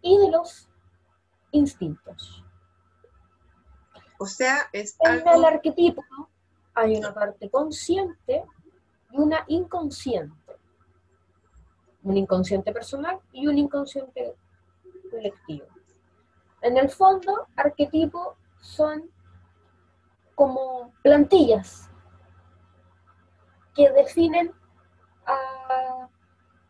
y 0.01 0.17
de 0.17 0.30
los 0.30 0.69
instintos. 1.51 2.43
O 4.20 4.26
sea, 4.26 4.70
es 4.74 4.97
En 5.01 5.28
el 5.28 5.45
arquetipo 5.45 6.03
hay 6.74 6.95
una 6.95 7.13
parte 7.13 7.49
consciente 7.49 8.43
y 9.11 9.18
una 9.18 9.43
inconsciente. 9.47 10.36
Un 12.03 12.18
inconsciente 12.18 12.72
personal 12.72 13.20
y 13.32 13.47
un 13.47 13.57
inconsciente 13.57 14.36
colectivo. 15.09 15.68
En 16.61 16.78
el 16.78 16.89
fondo, 16.89 17.47
arquetipo 17.55 18.36
son 18.61 19.09
como 20.36 20.93
plantillas 21.01 21.89
que 23.76 23.89
definen 23.91 24.51
a 25.26 26.07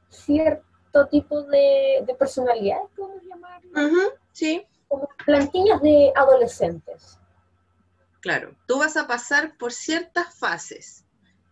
cierto 0.10 1.08
tipo 1.10 1.44
de, 1.44 2.04
de 2.06 2.16
personalidad, 2.16 2.80
podemos 2.96 3.24
llamarlo, 3.24 3.70
Ujú, 3.72 4.14
sí, 4.32 4.66
como 4.88 5.10
plantillas 5.26 5.82
de 5.82 6.12
adolescentes. 6.16 7.20
Claro. 8.22 8.56
Tú 8.68 8.80
vas 8.80 8.98
a 8.98 9.08
pasar 9.08 9.58
por 9.58 9.72
ciertas 9.72 10.36
fases. 10.38 11.06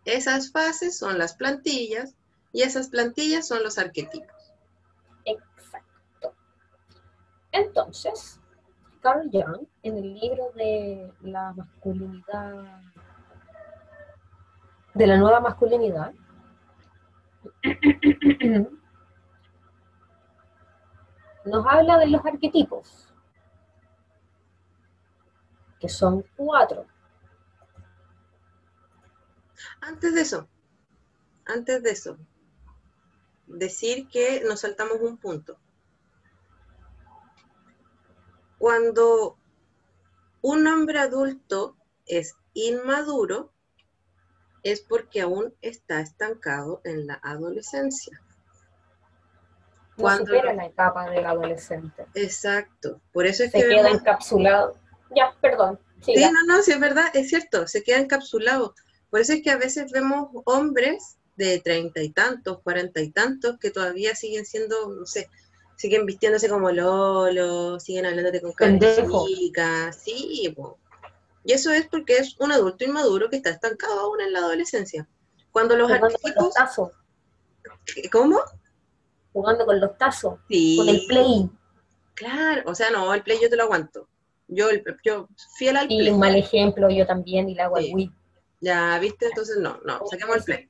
Esas 0.05 0.51
fases 0.51 0.97
son 0.97 1.17
las 1.17 1.35
plantillas 1.35 2.15
y 2.51 2.61
esas 2.61 2.89
plantillas 2.89 3.47
son 3.47 3.63
los 3.63 3.77
arquetipos. 3.77 4.53
Exacto. 5.25 6.33
Entonces, 7.51 8.39
Carl 9.01 9.29
Jung, 9.31 9.67
en 9.83 9.97
el 9.97 10.13
libro 10.13 10.51
de 10.55 11.11
la 11.21 11.53
masculinidad, 11.53 12.81
de 14.93 15.07
la 15.07 15.17
nueva 15.17 15.39
masculinidad, 15.41 16.13
nos 21.45 21.65
habla 21.67 21.97
de 21.99 22.07
los 22.07 22.25
arquetipos, 22.25 23.04
que 25.85 25.89
son 25.89 26.25
cuatro. 26.35 26.87
Antes 29.81 30.15
de 30.15 30.21
eso, 30.21 30.47
antes 31.45 31.83
de 31.83 31.91
eso, 31.91 32.17
decir 33.45 34.07
que 34.07 34.41
nos 34.47 34.61
saltamos 34.61 34.99
un 34.99 35.17
punto. 35.17 35.59
Cuando 38.57 39.37
un 40.41 40.65
hombre 40.65 40.97
adulto 40.99 41.75
es 42.07 42.35
inmaduro, 42.55 43.51
es 44.63 44.81
porque 44.81 45.21
aún 45.21 45.53
está 45.61 45.99
estancado 45.99 46.81
en 46.83 47.05
la 47.05 47.19
adolescencia. 47.21 48.19
No 49.97 50.01
Cuando 50.01 50.25
supera 50.25 50.51
la 50.53 50.65
etapa 50.65 51.11
del 51.11 51.27
adolescente. 51.27 52.07
Exacto. 52.15 53.01
Por 53.13 53.27
eso 53.27 53.43
es 53.43 53.51
Se 53.51 53.59
que 53.61 53.67
queda 53.67 53.83
vemos- 53.83 53.99
encapsulado. 53.99 54.79
Ya, 55.15 55.35
perdón. 55.41 55.79
Sí, 56.01 56.13
siga. 56.15 56.31
no, 56.31 56.43
no, 56.45 56.61
sí 56.61 56.71
es 56.71 56.79
verdad, 56.79 57.09
es 57.13 57.29
cierto, 57.29 57.67
se 57.67 57.83
queda 57.83 57.97
encapsulado. 57.99 58.75
Por 59.09 59.19
eso 59.19 59.33
es 59.33 59.41
que 59.41 59.51
a 59.51 59.57
veces 59.57 59.91
vemos 59.91 60.29
hombres 60.45 61.17
de 61.35 61.59
treinta 61.59 62.01
y 62.01 62.09
tantos, 62.11 62.61
cuarenta 62.61 63.01
y 63.01 63.11
tantos, 63.11 63.57
que 63.59 63.71
todavía 63.71 64.15
siguen 64.15 64.45
siendo, 64.45 64.89
no 64.89 65.05
sé, 65.05 65.29
siguen 65.75 66.05
vistiéndose 66.05 66.49
como 66.49 66.71
Lolo, 66.71 67.79
siguen 67.79 68.05
hablándote 68.05 68.41
con 68.41 68.53
cara 68.53 68.71
de 68.73 68.79
Pendejo. 68.79 69.27
chica, 69.27 69.91
sí, 69.93 70.53
po. 70.55 70.77
Y 71.43 71.53
eso 71.53 71.71
es 71.71 71.87
porque 71.87 72.17
es 72.17 72.35
un 72.39 72.51
adulto 72.51 72.85
inmaduro 72.85 73.29
que 73.29 73.35
está 73.37 73.51
estancado 73.51 73.99
aún 73.99 74.21
en 74.21 74.33
la 74.33 74.39
adolescencia. 74.39 75.07
Cuando 75.51 75.75
los 75.75 75.87
Jugando 75.87 76.07
con 76.07 76.11
los 76.13 76.25
arquetipos, 76.25 76.53
tazos. 76.53 76.91
¿cómo? 78.11 78.39
Jugando 79.33 79.65
con 79.65 79.79
los 79.79 79.97
tazos. 79.97 80.39
Sí, 80.49 80.77
Con 80.77 80.89
el 80.89 81.05
play. 81.07 81.49
claro, 82.13 82.63
o 82.65 82.75
sea, 82.75 82.89
no, 82.89 83.13
el 83.13 83.23
play 83.23 83.37
yo 83.41 83.49
te 83.49 83.55
lo 83.55 83.63
aguanto. 83.63 84.07
Yo, 84.47 84.67
yo 85.03 85.27
fiel 85.57 85.77
al 85.77 85.91
Y 85.91 85.99
play. 85.99 86.09
un 86.11 86.19
mal 86.19 86.35
ejemplo, 86.35 86.89
yo 86.89 87.05
también, 87.05 87.49
y 87.49 87.55
la 87.55 87.65
hago 87.65 87.77
al 87.77 87.85
Sí. 87.85 87.93
Wii. 87.95 88.11
Ya, 88.61 88.97
¿viste? 88.99 89.27
Entonces 89.27 89.57
no, 89.57 89.79
no, 89.85 90.01
saquemos 90.09 90.37
el 90.37 90.43
play. 90.43 90.69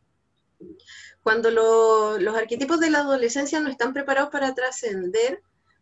Cuando 1.23 1.49
lo- 1.51 2.17
los 2.19 2.36
arquetipos 2.36 2.80
de 2.80 2.89
la 2.89 2.99
adolescencia 2.99 3.59
no 3.59 3.69
están 3.69 3.93
preparados 3.93 4.30
para 4.30 4.53
trascender 4.53 5.41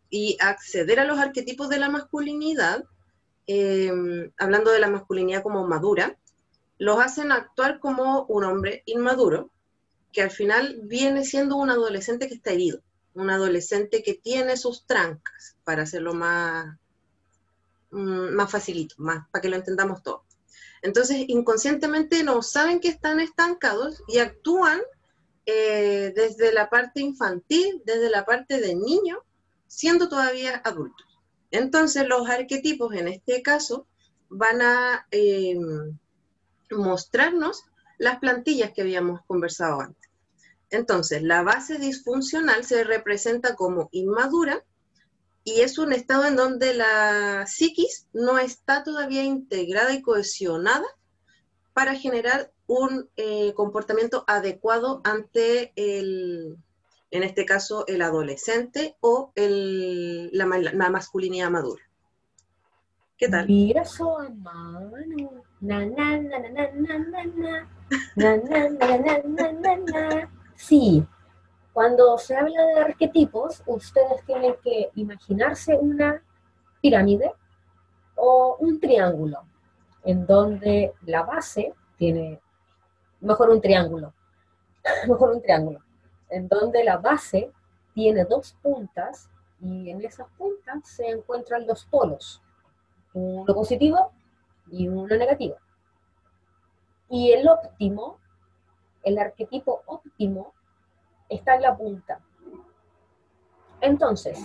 y 0.10 0.38
acceder 0.39 1.00
a 1.00 1.06
los 1.06 1.20
arquetipos 1.20 1.70
de 1.70 1.80
la 1.80 1.89
masculinidad, 1.89 2.84
eh, 3.48 3.91
hablando 4.38 4.72
de 4.72 4.80
la 4.80 4.89
masculinidad 4.89 5.44
como 5.44 5.68
madura, 5.68 6.18
los 6.78 7.00
hacen 7.00 7.32
actuar 7.32 7.80
como 7.80 8.24
un 8.26 8.44
hombre 8.46 8.84
inmaduro, 8.86 9.50
que 10.12 10.22
al 10.22 10.32
final 10.32 10.80
viene 10.84 11.26
siendo 11.26 11.56
un 11.58 11.70
adolescente 11.70 12.28
que 12.28 12.36
está 12.36 12.52
herido, 12.52 12.80
un 13.16 13.30
adolescente 13.30 14.02
que 14.04 14.14
tiene 14.14 14.56
sus 14.58 14.86
trancas, 14.86 15.56
para 15.64 15.84
hacerlo 15.84 16.14
más, 16.14 16.78
más 17.94 18.52
facilito, 18.52 18.96
más, 18.98 19.28
para 19.30 19.41
que 19.41 19.50
lo 19.50 19.56
entendamos 19.56 20.02
todo. 20.04 20.24
Entonces, 20.82 21.26
inconscientemente 21.28 22.24
no 22.24 22.41
saben 22.41 22.80
que 22.80 22.89
están 22.89 23.20
estancados 23.20 24.04
y 24.08 24.20
actúan 24.20 24.82
eh, 25.46 26.12
desde 26.16 26.54
la 26.54 26.70
parte 26.70 27.02
infantil, 27.02 27.82
desde 27.86 28.10
la 28.10 28.26
parte 28.26 28.60
de 28.60 28.76
niño, 28.76 29.20
siendo 29.68 30.10
todavía 30.10 30.62
adultos. 30.66 31.08
Entonces, 31.52 32.08
los 32.08 32.28
arquetipos 32.30 32.94
en 32.96 33.08
este 33.08 33.41
caso 33.41 33.88
van 34.30 34.62
a 34.62 35.08
eh, 35.12 35.58
mostrarnos 36.72 37.64
las 37.98 38.20
plantillas 38.20 38.72
que 38.74 38.82
habíamos 38.82 39.22
conversado 39.26 39.80
antes. 39.80 40.10
Entonces, 40.70 41.22
la 41.22 41.44
base 41.44 41.78
disfuncional 41.78 42.66
se 42.66 42.84
representa 42.84 43.56
como 43.56 43.89
inmadura 43.91 44.64
y 45.44 45.62
es 45.62 45.78
un 45.78 45.94
estado 45.94 46.26
en 46.26 46.36
donde 46.36 46.74
la 46.74 47.46
psiquis 47.48 48.08
no 48.14 48.38
está 48.39 48.84
todavía 48.84 49.24
integrada 49.24 49.94
y 49.94 50.02
cohesionada 50.02 50.86
para 51.74 51.96
generar 51.96 52.52
un 52.68 53.10
eh, 53.18 53.54
comportamiento 53.54 54.24
adecuado 54.28 55.02
ante 55.04 55.74
el, 55.76 56.58
en 57.12 57.24
este 57.24 57.46
caso, 57.46 57.86
el 57.88 58.02
adolescente 58.02 58.96
o 59.02 59.32
el- 59.36 60.30
la, 60.32 60.46
la 60.46 60.89
masculinidad 60.89 61.50
madura. 61.50 61.84
¿Qué 63.18 63.28
tal? 63.30 63.48
Mira 63.48 63.86
su. 63.86 64.08
Sí, 70.56 71.06
cuando 71.74 72.17
se 72.17 72.36
habla 72.36 72.65
de 72.67 72.80
arquetipos, 72.80 73.63
ustedes 73.65 74.24
tienen 74.26 74.55
que 74.63 74.89
imaginarse 74.95 75.76
una 75.76 76.24
pirámide 76.82 77.34
o 78.15 78.57
un 78.59 78.80
triángulo, 78.80 79.43
en 80.03 80.26
donde 80.26 80.93
la 81.05 81.24
base 81.24 81.74
tiene, 81.97 82.39
mejor 83.21 83.49
un 83.49 83.61
triángulo, 83.61 84.13
mejor 85.07 85.32
un 85.32 85.41
triángulo, 85.41 85.80
en 86.30 86.47
donde 86.47 86.84
la 86.84 86.97
base 86.97 87.51
tiene 87.93 88.26
dos 88.26 88.55
puntas 88.61 89.30
y 89.59 89.89
en 89.89 90.03
esas 90.03 90.28
puntas 90.38 90.88
se 90.88 91.07
encuentran 91.09 91.65
los 91.65 91.86
polos 91.86 92.41
uno 93.13 93.53
positivo 93.53 94.11
y 94.71 94.88
uno 94.88 95.15
negativo. 95.15 95.55
Y 97.09 97.32
el 97.32 97.47
óptimo, 97.47 98.19
el 99.03 99.19
arquetipo 99.19 99.84
óptimo, 99.86 100.53
está 101.36 101.56
en 101.56 101.62
la 101.62 101.76
punta. 101.76 102.20
Entonces, 103.82 104.40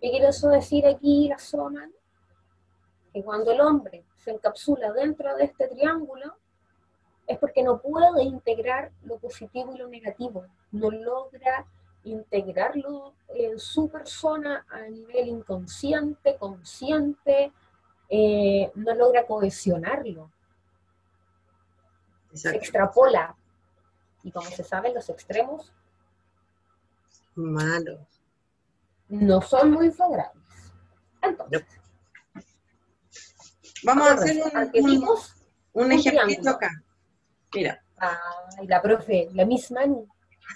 ¿qué 0.00 0.10
quiero 0.10 0.28
eso 0.28 0.48
decir 0.48 0.86
aquí, 0.86 1.28
la 1.28 1.38
zona? 1.38 1.90
Que 3.12 3.22
cuando 3.24 3.52
el 3.52 3.60
hombre 3.60 4.04
se 4.16 4.30
encapsula 4.30 4.92
dentro 4.92 5.34
de 5.36 5.44
este 5.44 5.68
triángulo, 5.68 6.36
es 7.26 7.38
porque 7.38 7.62
no 7.62 7.80
puede 7.80 8.22
integrar 8.22 8.90
lo 9.04 9.18
positivo 9.18 9.74
y 9.74 9.78
lo 9.78 9.88
negativo, 9.88 10.46
no 10.72 10.90
logra 10.90 11.66
integrarlo 12.04 13.14
en 13.28 13.58
su 13.58 13.88
persona 13.88 14.66
a 14.68 14.82
nivel 14.82 15.28
inconsciente, 15.28 16.36
consciente, 16.36 17.52
eh, 18.08 18.72
no 18.74 18.94
logra 18.94 19.26
cohesionarlo, 19.26 20.30
se 22.32 22.54
extrapola. 22.56 23.36
Y 24.22 24.32
como 24.32 24.50
se 24.50 24.64
sabe, 24.64 24.92
los 24.92 25.08
extremos 25.08 25.72
Malo. 27.34 28.06
no 29.08 29.40
son 29.40 29.72
muy 29.72 29.90
favorables. 29.90 30.44
Entonces, 31.22 31.64
Vamos 33.82 34.08
a 34.08 34.14
hacer 34.14 34.42
un, 34.74 35.08
un, 35.72 35.92
ejemplito 35.92 36.50
acá. 36.50 36.70
Mira, 37.54 37.82
Ay, 37.96 38.66
la 38.66 38.80
profe, 38.82 39.28
la 39.32 39.44
misma 39.44 39.80
Manu. 39.80 40.08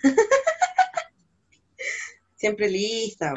siempre 2.36 2.68
lista. 2.68 3.32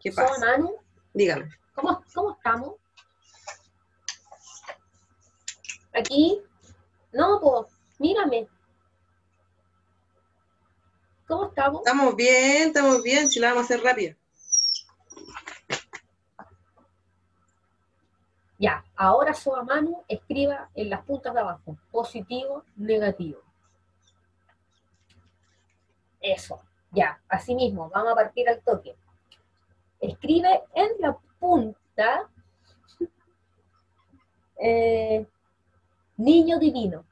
¿Qué 0.00 0.12
pasa? 0.12 0.38
Manu, 0.38 0.76
Dígame. 1.12 1.48
¿cómo, 1.74 2.04
¿cómo 2.14 2.32
estamos? 2.32 2.74
Aquí, 5.92 6.42
no, 7.12 7.40
pues, 7.40 7.72
mírame. 7.98 8.48
¿Cómo 11.34 11.46
estamos? 11.48 11.80
Estamos 11.80 12.14
bien, 12.14 12.68
estamos 12.68 13.02
bien, 13.02 13.28
si 13.28 13.40
la 13.40 13.48
vamos 13.48 13.62
a 13.62 13.64
hacer 13.64 13.82
rápido. 13.82 14.14
Ya, 18.56 18.84
ahora 18.94 19.34
Soa 19.34 19.64
Manu 19.64 20.04
escriba 20.06 20.70
en 20.76 20.90
las 20.90 21.04
puntas 21.04 21.34
de 21.34 21.40
abajo, 21.40 21.76
positivo, 21.90 22.62
negativo. 22.76 23.40
Eso, 26.20 26.60
ya, 26.92 27.20
así 27.28 27.56
mismo, 27.56 27.90
vamos 27.90 28.12
a 28.12 28.14
partir 28.14 28.48
al 28.48 28.60
toque. 28.60 28.94
Escribe 29.98 30.62
en 30.72 30.90
la 31.00 31.18
punta 31.40 32.30
eh, 34.60 35.26
niño 36.16 36.60
divino. 36.60 37.04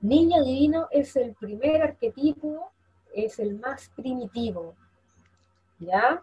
Niño 0.00 0.44
divino 0.44 0.88
es 0.90 1.16
el 1.16 1.34
primer 1.34 1.82
arquetipo, 1.82 2.72
es 3.14 3.38
el 3.38 3.58
más 3.58 3.90
primitivo. 3.96 4.76
¿Ya? 5.78 6.22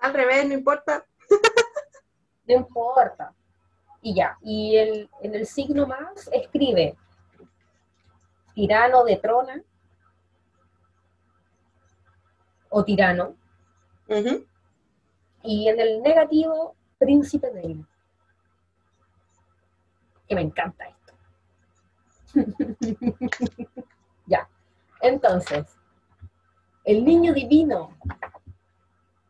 Al 0.00 0.14
revés, 0.14 0.46
no 0.46 0.54
importa. 0.54 1.04
No 2.46 2.56
importa. 2.56 3.32
Y 4.02 4.14
ya. 4.14 4.36
Y 4.42 4.76
el, 4.76 5.08
en 5.22 5.34
el 5.34 5.46
signo 5.46 5.86
más 5.86 6.28
escribe 6.30 6.94
tirano 8.54 9.04
de 9.04 9.16
trona 9.16 9.62
o 12.68 12.84
tirano. 12.84 13.36
Y 15.42 15.68
en 15.68 15.80
el 15.80 16.02
negativo, 16.02 16.76
príncipe 16.98 17.50
de. 17.50 17.84
Que 20.26 20.34
me 20.34 20.40
encanta 20.40 20.86
esto. 20.86 21.03
ya. 24.26 24.48
Entonces, 25.00 25.76
el 26.84 27.04
niño 27.04 27.32
divino. 27.32 27.96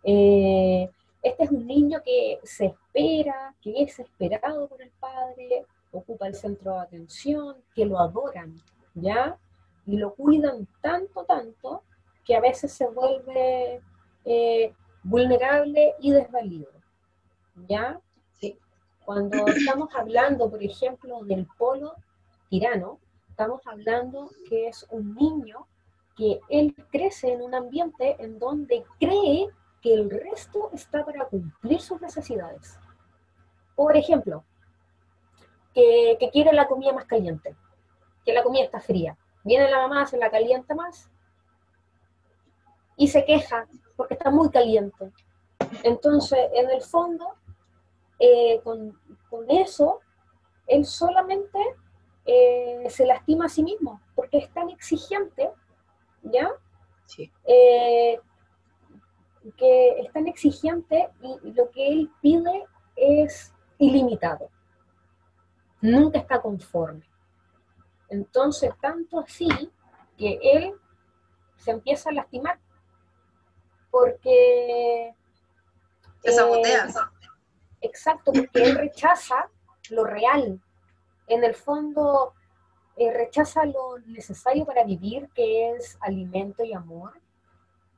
eh, 0.03 0.91
este 1.23 1.45
es 1.45 1.51
un 1.51 1.67
niño 1.67 2.03
que 2.05 2.39
se 2.43 2.67
espera, 2.67 3.55
que 3.63 3.83
es 3.83 3.99
esperado 3.99 4.69
por 4.69 4.83
el 4.83 4.91
padre, 5.01 5.65
ocupa 5.91 6.27
el 6.27 6.35
centro 6.35 6.75
de 6.75 6.81
atención, 6.81 7.57
que 7.75 7.87
lo 7.87 7.99
adoran, 7.99 8.55
¿ya? 8.95 9.39
Y 9.87 9.97
lo 9.97 10.15
cuidan 10.15 10.69
tanto, 10.83 11.25
tanto, 11.25 11.83
que 12.27 12.37
a 12.37 12.41
veces 12.41 12.73
se 12.73 12.87
vuelve 12.89 13.81
eh, 14.27 14.75
vulnerable 15.03 15.95
y 16.01 16.11
desvalido, 16.11 16.71
¿ya? 17.69 17.99
Sí. 18.33 18.59
Cuando 19.07 19.47
estamos 19.47 19.95
hablando, 19.95 20.51
por 20.51 20.63
ejemplo, 20.63 21.25
del 21.25 21.47
polo 21.57 21.95
tirano, 22.55 23.01
estamos 23.31 23.67
hablando 23.67 24.31
que 24.49 24.69
es 24.69 24.87
un 24.91 25.17
niño 25.17 25.67
que 26.17 26.39
él 26.49 26.73
crece 26.93 27.33
en 27.33 27.43
un 27.43 27.53
ambiente 27.53 28.15
en 28.21 28.39
donde 28.39 28.85
cree 29.01 29.49
que 29.83 29.93
el 29.93 30.09
resto 30.09 30.71
está 30.73 31.05
para 31.05 31.25
cumplir 31.25 31.81
sus 31.81 32.01
necesidades. 32.01 32.79
Por 33.75 33.97
ejemplo, 33.97 34.45
que, 35.75 36.17
quiere 36.33 36.53
la 36.53 36.69
comida 36.69 36.93
más 36.93 37.07
caliente, 37.07 37.57
que 38.25 38.33
la 38.33 38.45
comida 38.45 38.63
está 38.63 38.79
fría. 38.79 39.19
Viene 39.43 39.69
la 39.69 39.89
mamá, 39.89 40.07
se 40.07 40.17
la 40.17 40.31
calienta 40.31 40.77
más 40.77 41.11
y 42.97 43.09
se 43.09 43.25
queja 43.25 43.67
porque 43.97 44.15
está 44.15 44.31
muy 44.31 44.49
caliente. 44.51 45.11
Entonces, 45.83 46.39
en 46.53 46.71
el 46.71 46.83
fondo, 46.83 47.35
eh, 48.21 48.61
con 48.63 49.51
eso, 49.51 49.99
él 50.69 50.85
solamente 50.85 51.59
eh, 52.27 52.87
se 52.89 53.07
lastima 53.07 53.47
a 53.47 53.49
sí 53.49 53.63
mismo 53.63 54.01
porque 54.15 54.39
es 54.39 54.53
tan 54.53 54.71
exigente, 54.71 55.51
¿ya? 56.23 56.51
Sí. 57.07 57.31
Eh, 57.45 58.19
que 59.57 60.01
es 60.01 60.13
tan 60.13 60.27
exigente 60.27 61.11
y 61.21 61.53
lo 61.53 61.71
que 61.71 61.89
él 61.89 62.11
pide 62.23 62.65
es 62.97 63.53
ilimitado. 63.79 64.49
Nunca 65.81 66.19
está 66.19 66.41
conforme. 66.41 67.07
Entonces, 68.09 68.73
tanto 68.81 69.21
así 69.21 69.49
que 70.17 70.39
él 70.43 70.75
se 71.57 71.73
empieza 71.73 72.11
a 72.11 72.15
lastimar 72.15 72.59
porque... 73.91 75.15
Se 76.23 76.33
sabotea. 76.33 76.87
eh, 76.87 76.93
exacto, 77.83 78.33
porque 78.33 78.63
él 78.63 78.77
rechaza 78.77 79.51
lo 79.91 80.05
real. 80.05 80.61
En 81.27 81.43
el 81.45 81.55
fondo, 81.55 82.35
eh, 82.97 83.13
rechaza 83.13 83.65
lo 83.65 83.99
necesario 84.07 84.65
para 84.65 84.85
vivir, 84.85 85.29
que 85.35 85.71
es 85.73 85.97
alimento 86.01 86.65
y 86.65 86.73
amor. 86.73 87.13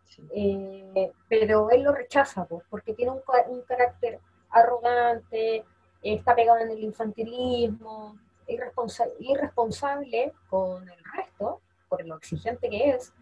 Sí. 0.04 0.22
Eh, 0.30 1.12
pero 1.28 1.70
él 1.70 1.82
lo 1.82 1.92
rechaza 1.92 2.44
pues, 2.44 2.64
porque 2.70 2.94
tiene 2.94 3.10
un, 3.12 3.20
ca- 3.20 3.46
un 3.48 3.62
carácter 3.62 4.20
arrogante, 4.50 5.64
está 6.02 6.34
pegado 6.34 6.60
en 6.60 6.70
el 6.70 6.82
infantilismo, 6.84 8.16
irresponsa- 8.46 9.10
irresponsable 9.18 10.32
con 10.48 10.88
el 10.88 10.98
resto, 11.16 11.60
por 11.88 12.06
lo 12.06 12.16
exigente 12.16 12.70
que 12.70 12.90
es, 12.90 13.12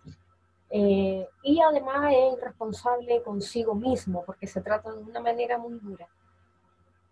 eh, 0.71 1.27
y 1.43 1.61
además 1.61 2.13
es 2.15 2.39
irresponsable 2.39 3.23
consigo 3.23 3.75
mismo, 3.75 4.23
porque 4.25 4.47
se 4.47 4.61
trata 4.61 4.93
de 4.93 4.99
una 5.03 5.21
manera 5.21 5.57
muy 5.59 5.79
dura. 5.79 6.07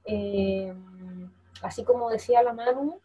Eh, 0.04 0.74
así 1.62 1.84
como 1.84 2.10
decía 2.10 2.42
la 2.42 2.52
Manu, 2.52 3.00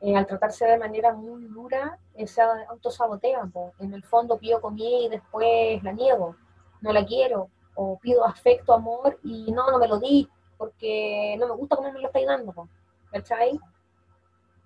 eh, 0.00 0.16
al 0.16 0.26
tratarse 0.26 0.64
de 0.66 0.78
manera 0.78 1.12
muy 1.12 1.44
dura, 1.44 1.98
se 2.26 2.40
autosabotea. 2.40 3.44
po. 3.52 3.72
En 3.78 3.92
el 3.92 4.02
fondo 4.04 4.38
pido 4.38 4.60
comida 4.60 5.06
y 5.06 5.08
después 5.08 5.82
la 5.82 5.92
niego, 5.92 6.36
no 6.80 6.92
la 6.92 7.04
quiero, 7.04 7.50
o 7.74 7.98
pido 7.98 8.24
afecto, 8.24 8.72
amor 8.72 9.18
y 9.22 9.50
no, 9.52 9.70
no 9.70 9.78
me 9.78 9.88
lo 9.88 9.98
di, 9.98 10.28
porque 10.56 11.36
no 11.38 11.48
me 11.48 11.54
gusta 11.54 11.76
cómo 11.76 11.92
me 11.92 12.00
lo 12.00 12.06
estáis 12.06 12.26
dando. 12.26 12.52
po. 12.52 12.68
¿Cachai? 13.10 13.58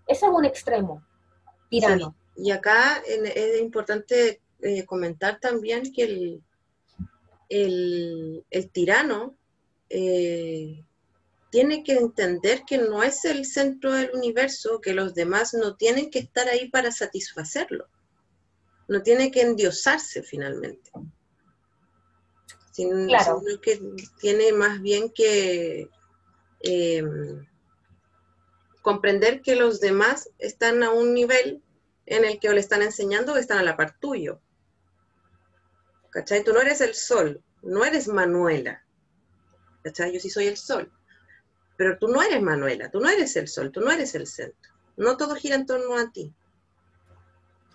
Ese 0.07 0.27
es 0.27 0.33
un 0.33 0.45
extremo, 0.45 1.03
tirano. 1.68 2.14
Y 2.37 2.51
acá 2.51 3.03
es 3.07 3.61
importante 3.61 4.41
eh, 4.61 4.85
comentar 4.85 5.39
también 5.41 5.93
que 5.93 6.03
el, 6.03 6.43
el, 7.49 8.45
el 8.51 8.70
tirano 8.70 9.35
eh, 9.89 10.85
tiene 11.55 11.84
que 11.84 11.92
entender 11.92 12.64
que 12.66 12.78
no 12.78 13.05
es 13.05 13.24
el 13.24 13.46
centro 13.46 13.92
del 13.92 14.11
universo, 14.12 14.80
que 14.80 14.92
los 14.92 15.14
demás 15.14 15.55
no 15.55 15.76
tienen 15.76 16.11
que 16.11 16.18
estar 16.18 16.48
ahí 16.48 16.68
para 16.68 16.90
satisfacerlo. 16.90 17.86
No 18.88 19.05
tiene 19.05 19.30
que 19.30 19.42
endiosarse 19.42 20.24
finalmente. 20.24 20.90
Claro. 22.74 23.40
Sino 23.40 23.61
que 23.61 23.80
tiene 24.18 24.52
más 24.52 24.82
bien 24.82 25.11
que 25.11 25.88
eh, 26.59 27.05
comprender 28.82 29.40
que 29.40 29.55
los 29.55 29.78
demás 29.78 30.28
están 30.40 30.82
a 30.82 30.90
un 30.90 31.14
nivel 31.14 31.62
en 32.07 32.24
el 32.24 32.40
que 32.40 32.48
o 32.48 32.52
le 32.52 32.59
están 32.59 32.82
enseñando 32.82 33.34
o 33.34 33.36
están 33.36 33.59
a 33.59 33.62
la 33.62 33.76
par 33.76 33.96
tuyo. 34.00 34.40
¿Cachai? 36.11 36.42
Tú 36.42 36.52
no 36.52 36.61
eres 36.61 36.80
el 36.80 36.96
sol, 36.96 37.44
no 37.62 37.84
eres 37.84 38.09
Manuela. 38.09 38.84
¿Cachai? 39.84 40.12
Yo 40.12 40.18
sí 40.18 40.30
soy 40.30 40.48
el 40.48 40.57
sol. 40.57 40.92
Pero 41.77 41.99
tú 41.99 42.09
no 42.09 42.22
eres 42.22 42.41
Manuela, 42.41 42.91
tú 42.91 43.01
no 43.01 43.09
eres 43.09 43.35
el 43.37 43.49
sol, 43.49 43.72
tú 43.72 43.81
no 43.81 43.91
eres 43.91 44.14
el 44.14 44.27
centro. 44.27 44.72
No 44.97 45.16
todo 45.16 45.35
gira 45.35 45.57
en 45.57 45.66
torno 45.66 45.97
a 45.97 46.11
ti. 46.11 46.33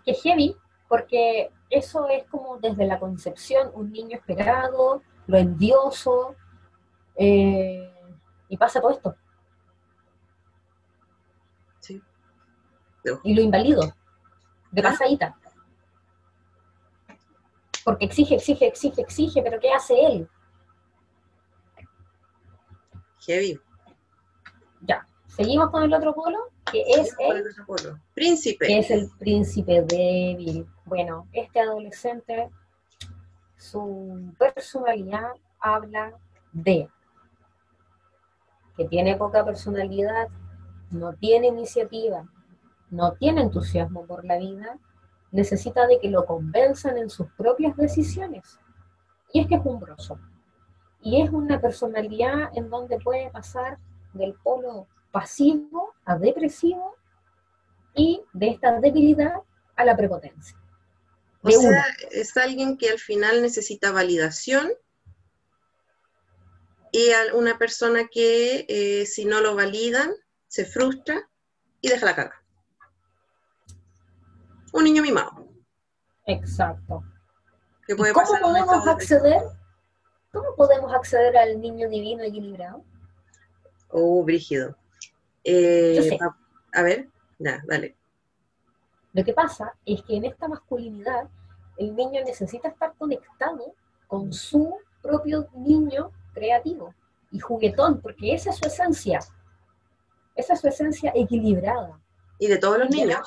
que 0.06 0.14
heavy, 0.16 0.56
porque 0.88 1.52
eso 1.70 2.08
es 2.08 2.24
como 2.30 2.58
desde 2.58 2.86
la 2.88 3.00
concepción, 3.00 3.70
un 3.76 3.92
niño 3.92 4.18
esperado, 4.18 5.04
lo 5.28 5.38
endioso, 5.38 6.36
eh, 7.16 7.94
y 8.48 8.58
pasa 8.58 8.82
todo 8.82 8.92
esto, 8.92 9.16
¿sí? 11.80 12.02
y 13.24 13.36
lo 13.36 13.42
invalido, 13.42 13.82
de 14.72 14.82
Ah. 14.82 14.84
pasadita. 14.92 15.38
Porque 17.84 18.06
exige, 18.06 18.36
exige, 18.36 18.66
exige, 18.68 19.02
exige, 19.02 19.42
pero 19.44 19.60
¿qué 19.60 19.72
hace 19.72 19.94
él? 20.06 20.30
Heavy. 23.28 23.60
Seguimos 25.40 25.70
con 25.70 25.84
el 25.84 25.94
otro 25.94 26.14
polo, 26.14 26.38
que 26.70 26.82
es 26.82 27.16
el, 27.18 27.38
el 27.38 27.66
polo. 27.66 27.98
Príncipe. 28.14 28.68
que 28.68 28.80
es 28.80 28.92
el 28.92 29.10
príncipe 29.18 29.82
débil. 29.84 30.68
Bueno, 30.84 31.30
este 31.32 31.62
adolescente, 31.62 32.50
su 33.56 34.34
personalidad 34.38 35.32
habla 35.62 36.12
de 36.52 36.90
que 38.76 38.84
tiene 38.90 39.16
poca 39.16 39.46
personalidad, 39.46 40.28
no 40.92 41.14
tiene 41.14 41.48
iniciativa, 41.48 42.28
no 42.90 43.14
tiene 43.14 43.44
entusiasmo 43.44 44.06
por 44.06 44.26
la 44.26 44.38
vida, 44.38 44.78
necesita 45.32 45.88
de 45.88 46.02
que 46.02 46.10
lo 46.10 46.26
convenzan 46.26 46.98
en 46.98 47.10
sus 47.10 47.28
propias 47.38 47.78
decisiones. 47.78 48.60
Y 49.32 49.40
es 49.40 49.48
que 49.48 49.56
es 49.56 49.62
umbroso. 49.66 50.20
Y 51.02 51.22
es 51.22 51.30
una 51.30 51.62
personalidad 51.62 52.50
en 52.56 52.70
donde 52.70 53.00
puede 53.00 53.30
pasar 53.30 53.78
del 54.12 54.34
polo 54.44 54.86
pasivo 55.12 55.94
a 56.06 56.18
depresivo 56.18 56.96
y 57.96 58.22
de 58.34 58.50
esta 58.50 58.80
debilidad 58.80 59.34
a 59.76 59.86
la 59.86 59.96
prepotencia. 59.96 60.58
O 61.42 61.50
sea, 61.50 61.60
una. 61.60 61.86
es 62.12 62.36
alguien 62.38 62.78
que 62.78 62.90
al 62.90 63.00
final 63.00 63.42
necesita 63.42 63.92
validación 63.92 64.70
y 66.92 67.12
a 67.12 67.36
una 67.36 67.58
persona 67.58 68.08
que 68.12 68.66
eh, 68.68 69.06
si 69.06 69.26
no 69.26 69.42
lo 69.42 69.56
validan, 69.56 70.12
se 70.48 70.66
frustra 70.66 71.30
y 71.82 71.90
deja 71.90 72.06
la 72.06 72.16
caga. 72.16 72.44
Un 74.74 74.84
niño 74.84 75.02
mimado. 75.02 75.48
Exacto. 76.26 77.04
Que 77.88 77.94
¿Y 77.94 77.96
puede 77.96 78.14
cómo 78.14 78.26
pasar 78.26 78.42
podemos 78.42 78.88
acceder? 78.88 79.42
¿Cómo 80.32 80.56
podemos 80.56 80.94
acceder 80.94 81.38
al 81.38 81.60
niño 81.60 81.90
divino 81.90 82.24
equilibrado? 82.24 82.84
Oh, 83.90 84.24
brígido. 84.24 84.79
Eh, 85.52 85.94
Yo 85.96 86.04
sé. 86.04 86.20
a, 86.74 86.84
ver, 86.84 87.10
Ya, 87.40 87.64
dale. 87.68 87.96
Lo 89.14 89.24
que 89.24 89.34
pasa 89.34 89.74
es 89.86 90.04
que 90.04 90.18
en 90.18 90.26
esta 90.26 90.48
masculinidad 90.48 91.28
el 91.78 91.96
niño 91.96 92.22
necesita 92.24 92.68
estar 92.68 92.94
conectado 92.96 93.74
con 94.08 94.32
su 94.32 94.78
propio 95.02 95.48
niño 95.56 96.12
creativo 96.34 96.94
y 97.32 97.40
juguetón, 97.40 98.00
porque 98.02 98.34
esa 98.34 98.52
es 98.52 98.58
su 98.58 98.68
esencia. 98.68 99.20
Esa 100.36 100.54
es 100.54 100.62
su 100.62 100.68
esencia 100.68 101.12
equilibrada. 101.16 102.00
¿Y 102.38 102.48
de 102.48 102.58
todos 102.58 102.78
los 102.78 102.90
niños? 102.90 103.20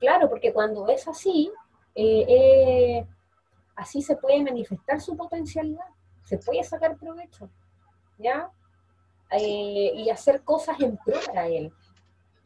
Claro, 0.00 0.28
porque 0.28 0.52
cuando 0.52 0.88
es 0.88 1.06
así, 1.06 1.52
eh, 1.94 2.24
eh, 2.28 3.06
así 3.76 4.02
se 4.02 4.16
puede 4.16 4.42
manifestar 4.42 5.00
su 5.00 5.16
potencialidad, 5.16 5.86
se 6.24 6.38
puede 6.38 6.64
sacar 6.64 6.96
provecho, 6.96 7.48
¿ya? 8.18 8.50
Eh, 9.36 9.92
y 9.96 10.10
hacer 10.10 10.42
cosas 10.42 10.80
en 10.80 10.96
pro 10.96 11.18
para 11.26 11.48
él. 11.48 11.72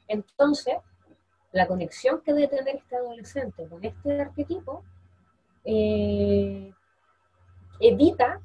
Entonces, 0.07 0.76
la 1.53 1.66
conexión 1.66 2.22
que 2.22 2.32
debe 2.32 2.49
tener 2.49 2.76
este 2.76 2.97
adolescente 2.97 3.68
con 3.68 3.84
este 3.84 4.20
arquetipo 4.20 4.84
evita, 7.80 8.41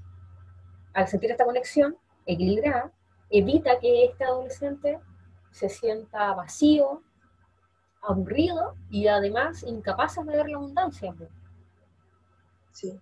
al 0.93 1.07
sentir 1.07 1.31
esta 1.31 1.45
conexión 1.45 1.97
equilibrada, 2.25 2.91
evita 3.29 3.79
que 3.79 4.05
este 4.05 4.25
adolescente 4.25 4.99
se 5.51 5.69
sienta 5.69 6.33
vacío, 6.33 7.01
aburrido 8.01 8.75
y 8.89 9.07
además 9.07 9.63
incapaz 9.63 10.15
de 10.15 10.23
ver 10.25 10.49
la 10.49 10.57
abundancia. 10.57 11.15
Sí. 12.71 12.99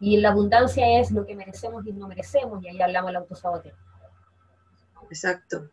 Y 0.00 0.18
la 0.18 0.30
abundancia 0.30 1.00
es 1.00 1.10
lo 1.10 1.24
que 1.24 1.34
merecemos 1.34 1.86
y 1.86 1.92
no 1.92 2.08
merecemos, 2.08 2.62
y 2.62 2.68
ahí 2.68 2.82
hablamos 2.82 3.08
del 3.08 3.16
autosaboteo. 3.16 3.74
Exacto, 5.14 5.70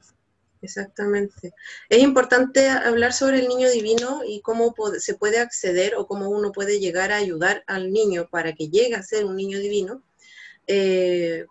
exactamente. 0.62 1.52
Es 1.90 1.98
importante 1.98 2.70
hablar 2.70 3.12
sobre 3.12 3.40
el 3.40 3.48
niño 3.48 3.72
divino 3.72 4.22
y 4.24 4.42
cómo 4.42 4.76
se 5.00 5.16
puede 5.16 5.40
acceder 5.40 5.96
o 5.96 6.06
cómo 6.06 6.30
uno 6.30 6.52
puede 6.52 6.80
llegar 6.80 7.12
a 7.12 7.16
ayudar 7.18 7.64
al 7.66 7.92
niño 7.92 8.30
para 8.30 8.54
que 8.54 8.70
llegue 8.70 8.94
a 8.94 9.02
ser 9.02 9.26
un 9.26 9.36
niño 9.36 9.58
divino, 9.58 10.04
eh, 10.68 11.48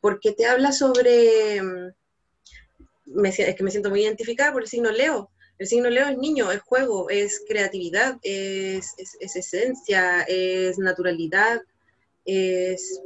porque 0.00 0.32
te 0.32 0.46
habla 0.46 0.72
sobre, 0.72 1.60
mm, 1.60 3.26
es 3.26 3.54
que 3.54 3.62
me 3.62 3.70
siento 3.70 3.90
muy 3.90 4.02
identificada 4.02 4.50
por 4.54 4.62
el 4.62 4.68
signo 4.68 4.90
Leo, 4.90 5.30
el 5.58 5.66
signo 5.66 5.90
Leo 5.90 6.08
es 6.08 6.16
niño, 6.16 6.50
es 6.50 6.62
juego, 6.62 7.10
es 7.10 7.42
creatividad, 7.46 8.16
es, 8.22 8.94
esencia, 9.20 10.22
es 10.22 10.78
naturalidad, 10.78 11.60
es 12.24 13.00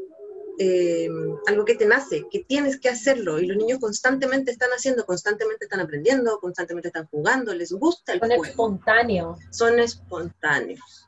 eh, 0.58 1.08
algo 1.46 1.64
que 1.64 1.74
te 1.74 1.86
nace, 1.86 2.26
que 2.30 2.40
tienes 2.40 2.78
que 2.78 2.88
hacerlo. 2.88 3.38
Y 3.38 3.46
los 3.46 3.56
niños 3.56 3.78
constantemente 3.78 4.50
están 4.50 4.70
haciendo, 4.70 5.06
constantemente 5.06 5.64
están 5.64 5.80
aprendiendo, 5.80 6.38
constantemente 6.40 6.88
están 6.88 7.06
jugando, 7.06 7.54
les 7.54 7.72
gusta 7.72 8.12
el 8.12 8.20
Son 8.20 8.28
juego. 8.28 8.44
Son 8.44 8.50
espontáneos. 8.50 9.38
Son 9.50 9.78
espontáneos. 9.78 11.06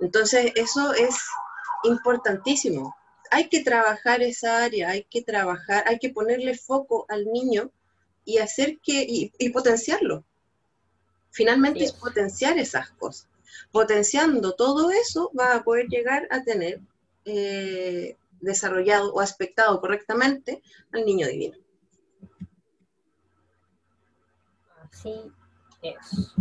Entonces, 0.00 0.52
eso 0.56 0.92
es 0.94 1.16
importantísimo. 1.84 2.94
Hay 3.30 3.48
que 3.48 3.62
trabajar 3.62 4.22
esa 4.22 4.64
área, 4.64 4.90
hay 4.90 5.04
que 5.04 5.22
trabajar, 5.22 5.84
hay 5.86 5.98
que 5.98 6.10
ponerle 6.10 6.56
foco 6.56 7.06
al 7.08 7.24
niño 7.26 7.70
y 8.24 8.38
hacer 8.38 8.78
que, 8.82 9.04
y 9.08 9.48
potenciarlo 9.50 10.24
Finalmente 11.32 11.84
es 11.84 11.92
potenciar 11.92 12.58
esas 12.58 12.90
cosas. 12.90 13.26
Potenciando 13.72 14.52
todo 14.52 14.90
eso, 14.90 15.32
va 15.38 15.54
a 15.54 15.64
poder 15.64 15.88
llegar 15.88 16.28
a 16.30 16.42
tener 16.42 16.80
eh, 17.24 18.16
desarrollado 18.42 19.12
o 19.14 19.20
aspectado 19.20 19.80
correctamente 19.80 20.62
al 20.92 21.04
niño 21.04 21.26
divino. 21.26 21.56
Así 24.90 25.14
es. 25.80 26.34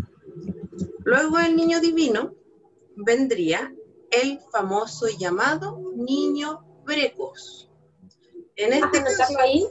Luego 1.03 1.37
del 1.37 1.55
niño 1.55 1.79
divino 1.79 2.35
vendría 2.95 3.73
el 4.11 4.39
famoso 4.51 5.07
llamado 5.07 5.79
niño 5.95 6.65
precoz. 6.85 7.69
En 8.55 8.73
este 8.73 9.03
caso, 9.03 9.39
ahí? 9.39 9.65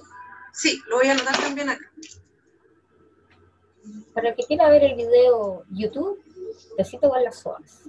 Sí, 0.52 0.80
lo 0.88 0.96
voy 0.96 1.08
a 1.08 1.12
anotar 1.12 1.36
también 1.36 1.68
acá. 1.68 1.92
Para 4.14 4.30
el 4.30 4.36
que 4.36 4.44
quiera 4.44 4.68
ver 4.70 4.82
el 4.82 4.96
video 4.96 5.64
YouTube, 5.70 6.22
besito 6.76 7.08
con 7.08 7.22
las 7.22 7.38
soas. 7.38 7.82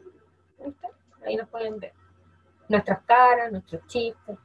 Ahí 1.25 1.35
nos 1.35 1.49
pueden 1.49 1.79
ver. 1.79 1.93
Nuestras 2.71 3.03
caras, 3.03 3.51
nuestros 3.51 3.85
chistes, 3.87 4.37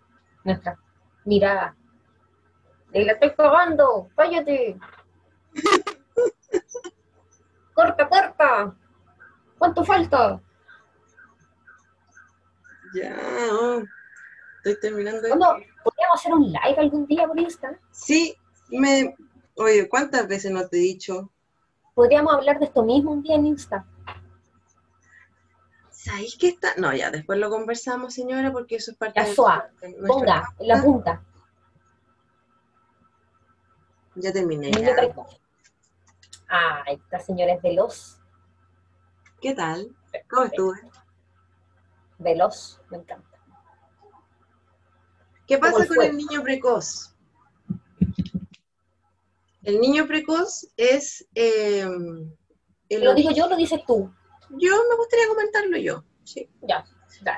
nuestras 0.43 0.77
miradas. 1.25 1.77
Y 2.93 3.05
la 3.05 3.13
estoy 3.13 3.33
cagando, 3.35 4.11
cállate. 4.17 4.77
corta, 7.75 8.09
corta. 8.09 8.75
¿Cuánto 9.59 9.85
falta? 9.85 10.41
Ya, 12.95 13.17
estoy 14.57 14.81
terminando. 14.81 15.21
¿Podríamos 15.23 16.15
hacer 16.15 16.33
un 16.33 16.47
live 16.47 16.77
algún 16.79 17.07
día 17.07 17.29
por 17.29 17.39
Insta? 17.39 17.79
Sí, 17.93 18.37
me. 18.71 19.15
Oye, 19.55 19.89
¿cuántas 19.89 20.27
veces 20.27 20.51
no 20.51 20.69
te 20.69 20.79
he 20.79 20.81
dicho? 20.81 21.31
podríamos 21.97 22.35
hablar 22.35 22.59
de 22.59 22.67
esto 22.67 22.85
mismo 22.85 23.11
un 23.11 23.23
día 23.23 23.37
en 23.37 23.47
Insta. 23.47 23.87
¿Sabéis 26.07 26.37
que 26.37 26.47
está? 26.47 26.73
No, 26.77 26.95
ya, 26.95 27.11
después 27.11 27.37
lo 27.41 27.51
conversamos, 27.51 28.15
señora, 28.15 28.53
porque 28.53 28.77
eso 28.77 28.93
es 28.93 28.97
parte 28.97 29.21
de, 29.21 29.35
ponga, 29.35 30.55
en 30.61 30.69
la 30.69 30.81
punta. 30.81 31.21
Ya 34.15 34.33
terminé. 34.33 34.71
Ah, 36.49 36.85
esta 36.87 37.19
señora 37.19 37.55
es 37.55 37.63
veloz. 37.63 38.21
¿Qué 39.41 39.53
tal? 39.53 39.97
¿Cómo 40.31 40.45
estuve? 40.45 40.81
Veloz, 42.19 42.81
me 42.89 42.99
encanta. 42.99 43.37
¿Qué 45.45 45.59
pasa 45.59 45.89
con 45.89 46.03
el 46.03 46.17
niño 46.17 46.41
precoz? 46.45 47.17
El 49.65 49.81
niño 49.81 50.07
precoz 50.07 50.69
es... 50.77 51.27
Eh, 51.35 51.85
¿Lo 52.91 53.15
digo 53.15 53.33
yo 53.33 53.47
o 53.47 53.49
lo 53.49 53.57
dices 53.57 53.81
tú? 53.85 54.09
Yo 54.51 54.77
me 54.89 54.97
gustaría 54.97 55.29
comentarlo 55.29 55.77
yo. 55.79 56.05
Sí. 56.25 56.49
Ya. 56.63 56.85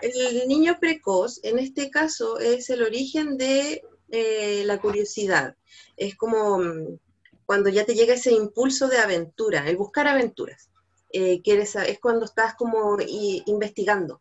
El 0.02 0.48
niño 0.48 0.78
precoz, 0.80 1.40
en 1.42 1.58
este 1.58 1.90
caso, 1.90 2.38
es 2.38 2.68
el 2.70 2.82
origen 2.82 3.36
de 3.36 3.82
eh, 4.10 4.62
la 4.64 4.80
curiosidad. 4.80 5.56
Es 5.96 6.16
como 6.16 6.58
mm, 6.58 6.98
cuando 7.46 7.68
ya 7.68 7.84
te 7.84 7.94
llega 7.94 8.14
ese 8.14 8.32
impulso 8.32 8.88
de 8.88 8.98
aventura, 8.98 9.68
el 9.68 9.76
buscar 9.76 10.08
aventuras. 10.08 10.70
Eh, 11.12 11.40
es 11.44 11.98
cuando 12.00 12.24
estás 12.24 12.54
como 12.54 12.98
investigando. 13.00 14.20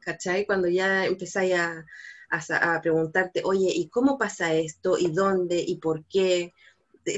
¿Cachai? 0.00 0.46
Cuando 0.46 0.68
ya 0.68 1.06
empezáis 1.06 1.54
a, 1.54 1.84
a, 2.30 2.80
preguntarte, 2.80 3.42
oye, 3.44 3.70
¿y 3.72 3.88
cómo 3.88 4.18
pasa 4.18 4.52
esto? 4.54 4.98
¿Y 4.98 5.12
dónde? 5.12 5.64
¿Y 5.66 5.76
por 5.76 6.04
qué? 6.06 6.52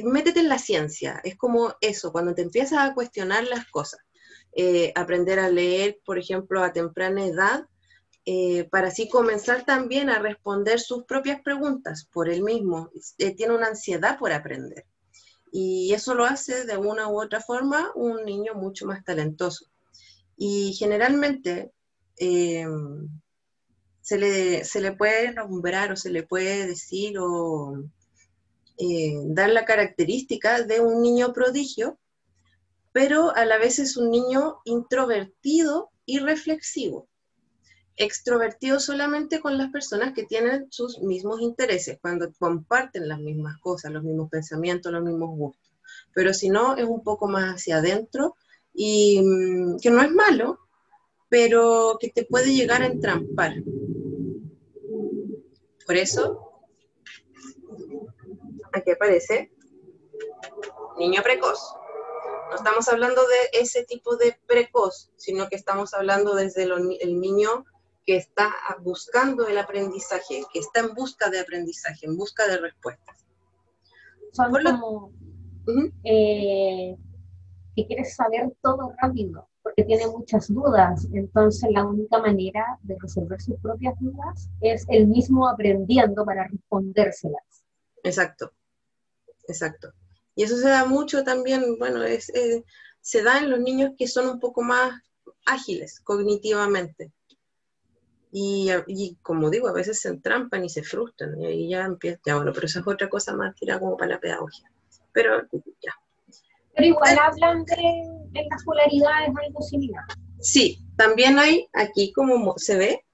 métete 0.04 0.40
en 0.40 0.48
la 0.48 0.58
ciencia, 0.58 1.20
es 1.24 1.36
como 1.36 1.74
eso, 1.80 2.10
cuando 2.12 2.34
te 2.34 2.42
empiezas 2.42 2.78
a 2.78 2.94
cuestionar 2.94 3.44
las 3.44 3.66
cosas, 3.66 4.00
eh, 4.56 4.92
aprender 4.94 5.40
a 5.40 5.48
leer, 5.48 6.00
por 6.04 6.16
ejemplo, 6.16 6.62
a 6.62 6.72
temprana 6.72 7.26
edad, 7.26 7.66
eh, 8.24 8.68
para 8.70 8.88
así 8.88 9.08
comenzar 9.08 9.64
también 9.64 10.08
a 10.08 10.20
responder 10.20 10.78
sus 10.78 11.04
propias 11.04 11.42
preguntas 11.42 12.08
por 12.12 12.30
él 12.30 12.44
mismo, 12.44 12.88
eh, 13.18 13.34
tiene 13.34 13.54
una 13.54 13.66
ansiedad 13.66 14.16
por 14.16 14.32
aprender. 14.32 14.86
Y 15.50 15.92
eso 15.92 16.14
lo 16.14 16.24
hace 16.24 16.66
de 16.66 16.76
una 16.76 17.08
u 17.08 17.20
otra 17.20 17.40
forma 17.40 17.90
un 17.96 18.24
niño 18.24 18.54
mucho 18.54 18.86
más 18.86 19.04
talentoso. 19.04 19.66
Y 20.36 20.72
generalmente 20.74 21.72
se 22.16 22.68
le, 24.18 24.64
se 24.64 24.80
le 24.80 24.92
puede 24.92 25.32
nombrar 25.32 25.92
o 25.92 25.96
se 25.96 26.10
le 26.10 26.22
puede 26.22 26.66
decir 26.66 27.18
o 27.18 27.84
dar 29.26 29.50
la 29.50 29.64
característica 29.64 30.62
de 30.62 30.80
un 30.80 31.02
niño 31.02 31.32
prodigio, 31.32 31.98
pero 32.94 33.34
a 33.34 33.44
la 33.44 33.58
vez 33.58 33.80
es 33.80 33.96
un 33.96 34.12
niño 34.12 34.60
introvertido 34.64 35.90
y 36.06 36.20
reflexivo. 36.20 37.08
Extrovertido 37.96 38.78
solamente 38.78 39.40
con 39.40 39.58
las 39.58 39.72
personas 39.72 40.14
que 40.14 40.22
tienen 40.22 40.68
sus 40.70 41.00
mismos 41.00 41.40
intereses, 41.40 41.98
cuando 42.00 42.32
comparten 42.38 43.08
las 43.08 43.18
mismas 43.18 43.58
cosas, 43.58 43.90
los 43.90 44.04
mismos 44.04 44.30
pensamientos, 44.30 44.92
los 44.92 45.02
mismos 45.02 45.36
gustos. 45.36 45.72
Pero 46.14 46.32
si 46.32 46.50
no, 46.50 46.76
es 46.76 46.84
un 46.84 47.02
poco 47.02 47.26
más 47.26 47.56
hacia 47.56 47.78
adentro 47.78 48.36
y 48.72 49.20
mm, 49.20 49.80
que 49.80 49.90
no 49.90 50.00
es 50.00 50.12
malo, 50.12 50.60
pero 51.28 51.98
que 51.98 52.10
te 52.10 52.24
puede 52.24 52.54
llegar 52.54 52.82
a 52.82 52.86
entrampar. 52.86 53.54
Por 55.84 55.96
eso 55.96 56.62
aquí 58.72 58.92
aparece 58.92 59.50
niño 60.96 61.20
precoz. 61.24 61.58
No 62.54 62.58
estamos 62.58 62.88
hablando 62.88 63.20
de 63.26 63.58
ese 63.60 63.82
tipo 63.84 64.14
de 64.16 64.38
precoz, 64.46 65.10
sino 65.16 65.48
que 65.48 65.56
estamos 65.56 65.92
hablando 65.92 66.36
desde 66.36 66.62
el 66.62 67.20
niño 67.20 67.64
que 68.06 68.16
está 68.16 68.54
buscando 68.80 69.48
el 69.48 69.58
aprendizaje, 69.58 70.44
que 70.52 70.60
está 70.60 70.78
en 70.78 70.94
busca 70.94 71.30
de 71.30 71.40
aprendizaje, 71.40 72.06
en 72.06 72.16
busca 72.16 72.46
de 72.46 72.58
respuestas. 72.58 73.26
Son 74.30 74.52
como, 74.52 75.10
eh, 76.04 76.96
que 77.74 77.86
quiere 77.88 78.04
saber 78.04 78.54
todo 78.62 78.94
rápido, 79.02 79.48
porque 79.60 79.82
tiene 79.82 80.06
muchas 80.06 80.46
dudas. 80.46 81.08
Entonces 81.12 81.68
la 81.72 81.84
única 81.84 82.20
manera 82.20 82.78
de 82.82 82.96
resolver 83.00 83.42
sus 83.42 83.58
propias 83.58 83.98
dudas 83.98 84.48
es 84.60 84.86
el 84.90 85.08
mismo 85.08 85.48
aprendiendo 85.48 86.24
para 86.24 86.46
respondérselas. 86.46 87.64
Exacto, 88.04 88.52
exacto. 89.48 89.92
Y 90.34 90.42
eso 90.42 90.56
se 90.56 90.68
da 90.68 90.84
mucho 90.84 91.22
también, 91.22 91.78
bueno, 91.78 92.02
es, 92.02 92.28
eh, 92.30 92.64
se 93.00 93.22
da 93.22 93.38
en 93.38 93.50
los 93.50 93.60
niños 93.60 93.92
que 93.96 94.08
son 94.08 94.28
un 94.28 94.40
poco 94.40 94.62
más 94.62 95.00
ágiles 95.46 96.00
cognitivamente. 96.00 97.12
Y, 98.32 98.68
y, 98.88 99.16
como 99.22 99.48
digo, 99.48 99.68
a 99.68 99.72
veces 99.72 100.00
se 100.00 100.08
entrampan 100.08 100.64
y 100.64 100.68
se 100.68 100.82
frustran, 100.82 101.40
y 101.40 101.46
ahí 101.46 101.68
ya 101.68 101.84
empieza, 101.84 102.20
ya 102.26 102.34
bueno, 102.34 102.52
pero 102.52 102.66
eso 102.66 102.80
es 102.80 102.86
otra 102.86 103.08
cosa 103.08 103.32
más 103.32 103.54
tirada 103.54 103.78
como 103.78 103.96
para 103.96 104.14
la 104.14 104.20
pedagogía. 104.20 104.68
Pero 105.12 105.42
ya. 105.80 105.92
Pero 106.74 106.88
igual 106.88 107.16
hablan 107.16 107.64
de, 107.64 107.76
de 108.30 108.46
las 108.50 108.64
polaridades 108.64 109.30
algo 109.40 109.62
similar. 109.62 110.04
Sí, 110.40 110.80
también 110.96 111.38
hay 111.38 111.68
aquí 111.72 112.12
como 112.12 112.58
se 112.58 112.76
ve, 112.76 113.04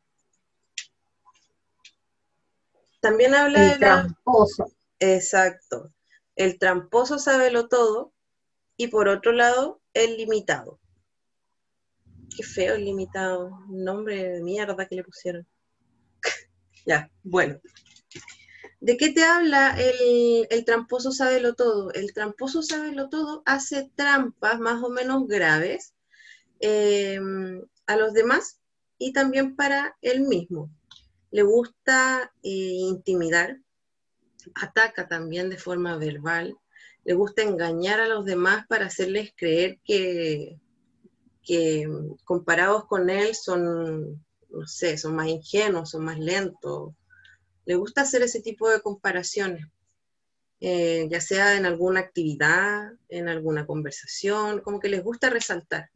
también 3.01 3.35
habla 3.35 3.63
El 3.63 3.71
de 3.71 3.87
la... 3.87 4.03
tramposo. 4.03 4.73
Exacto. 4.99 5.91
El 6.37 6.59
tramposo 6.59 7.17
lo 7.51 7.69
todo 7.69 8.13
y 8.77 8.89
por 8.89 9.09
otro 9.09 9.33
lado, 9.33 9.81
el 9.93 10.17
limitado. 10.17 10.81
Qué 12.35 12.43
feo 12.43 12.75
el 12.75 12.85
limitado. 12.85 13.51
Nombre 13.69 14.31
de 14.31 14.43
mierda 14.43 14.87
que 14.87 14.95
le 14.95 15.05
pusieron. 15.05 15.47
ya, 16.87 17.11
bueno. 17.23 17.61
¿De 18.81 18.97
qué 18.97 19.13
te 19.13 19.23
habla 19.23 19.77
el, 19.79 20.47
el 20.49 20.65
tramposo 20.65 21.13
sábelo 21.13 21.55
todo? 21.55 21.93
El 21.93 22.15
tramposo 22.15 22.63
sábelo 22.63 23.11
todo 23.11 23.43
hace 23.45 23.91
trampas 23.95 24.59
más 24.59 24.83
o 24.83 24.89
menos 24.89 25.27
graves 25.27 25.95
eh, 26.61 27.21
a 27.87 27.97
los 27.97 28.13
demás 28.13 28.61
y 28.99 29.13
también 29.13 29.57
para 29.57 29.97
él 30.01 30.21
mismo. 30.21 30.71
Le 31.31 31.43
gusta 31.43 32.33
eh, 32.43 32.49
intimidar, 32.49 33.59
ataca 34.55 35.09
también 35.09 35.51
de 35.51 35.59
forma 35.59 35.97
verbal, 35.97 36.57
le 37.05 37.15
gusta 37.15 37.43
engañar 37.43 38.01
a 38.01 38.09
los 38.09 38.25
demás 38.25 38.67
para 38.67 38.87
hacerles 38.87 39.33
creer 39.37 39.79
que, 39.85 40.59
que 41.43 41.89
comparados 42.25 42.87
con 42.87 43.11
él 43.11 43.35
son, 43.35 44.25
no 44.51 44.67
sé, 44.67 44.99
son 44.99 45.17
más 45.17 45.29
ingenuos, 45.29 45.91
son 45.91 46.05
más 46.05 46.19
lentos. 46.19 46.93
Le 47.65 47.75
gusta 47.77 48.03
hacer 48.03 48.23
ese 48.23 48.41
tipo 48.41 48.69
de 48.69 48.81
comparaciones, 48.81 49.67
eh, 50.61 51.09
ya 51.11 51.21
sea 51.21 51.57
en 51.57 51.65
alguna 51.65 52.01
actividad, 52.01 52.93
en 53.09 53.29
alguna 53.29 53.67
conversación, 53.67 54.61
como 54.61 54.81
que 54.81 54.89
les 54.89 55.03
gusta 55.03 55.31
resaltar. 55.31 55.91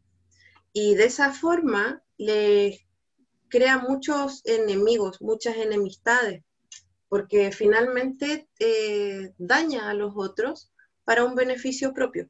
Y 0.72 0.94
de 0.94 1.04
esa 1.04 1.32
forma 1.32 2.02
les 2.16 2.80
crea 3.48 3.78
muchos 3.78 4.40
enemigos, 4.44 5.20
muchas 5.20 5.56
enemistades, 5.56 6.42
porque 7.14 7.52
finalmente 7.52 8.48
eh, 8.58 9.32
daña 9.38 9.88
a 9.88 9.94
los 9.94 10.14
otros 10.16 10.72
para 11.04 11.24
un 11.24 11.36
beneficio 11.36 11.94
propio, 11.94 12.28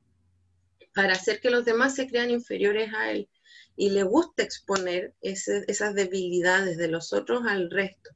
para 0.95 1.15
hacer 1.15 1.41
que 1.41 1.49
los 1.49 1.65
demás 1.65 1.95
se 1.95 2.07
crean 2.07 2.31
inferiores 2.31 2.93
a 2.93 3.11
él. 3.11 3.31
Y 3.77 3.89
le 3.89 4.03
gusta 4.03 4.43
exponer 4.43 5.15
esas 5.23 5.95
debilidades 5.95 6.77
de 6.77 6.89
los 6.89 7.15
otros 7.15 7.47
al 7.47 7.71
resto. 7.71 8.11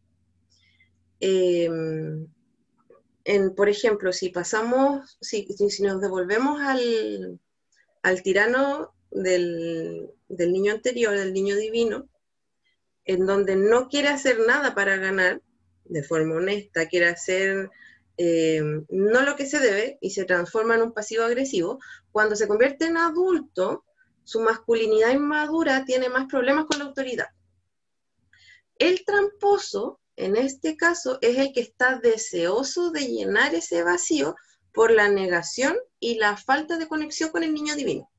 En, 1.20 2.28
por 3.56 3.70
ejemplo, 3.70 4.12
si 4.12 4.28
pasamos, 4.28 5.16
si, 5.22 5.48
nos 5.80 6.02
devolvemos 6.02 6.60
al, 6.60 7.40
al 8.02 8.22
tirano 8.22 8.92
del, 9.10 10.10
del 10.28 10.52
niño 10.52 10.74
anterior, 10.74 11.16
del 11.16 11.32
niño 11.32 11.56
divino, 11.56 12.10
en 13.06 13.24
donde 13.24 13.56
no 13.56 13.88
quiere 13.88 14.08
hacer 14.08 14.40
nada 14.46 14.74
para 14.74 14.98
ganar 14.98 15.40
de 15.88 16.02
forma 16.02 16.36
honesta, 16.36 16.86
quiere 16.86 17.08
hacer 17.08 17.70
eh, 18.16 18.60
no 18.88 19.22
lo 19.22 19.36
que 19.36 19.46
se 19.46 19.60
debe 19.60 19.96
y 20.00 20.10
se 20.10 20.24
transforma 20.24 20.74
en 20.74 20.82
un 20.82 20.92
pasivo 20.92 21.24
agresivo, 21.24 21.78
cuando 22.10 22.34
se 22.34 22.48
convierte 22.48 22.86
en 22.86 22.96
adulto, 22.96 23.84
su 24.24 24.40
masculinidad 24.40 25.12
inmadura 25.12 25.84
tiene 25.84 26.08
más 26.08 26.26
problemas 26.26 26.66
con 26.66 26.80
la 26.80 26.86
autoridad. 26.86 27.28
El 28.76 29.04
tramposo, 29.04 30.00
en 30.16 30.36
este 30.36 30.76
caso, 30.76 31.18
es 31.22 31.38
el 31.38 31.52
que 31.52 31.60
está 31.60 31.98
deseoso 32.00 32.90
de 32.90 33.06
llenar 33.06 33.54
ese 33.54 33.82
vacío 33.82 34.34
por 34.72 34.90
la 34.90 35.08
negación 35.08 35.76
y 36.00 36.16
la 36.16 36.36
falta 36.36 36.76
de 36.76 36.88
conexión 36.88 37.30
con 37.30 37.42
el 37.42 37.54
niño 37.54 37.74
divino. 37.76 38.10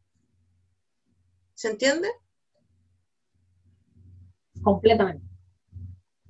¿Se 1.56 1.70
entiende? 1.70 2.10
Completamente. 4.64 5.26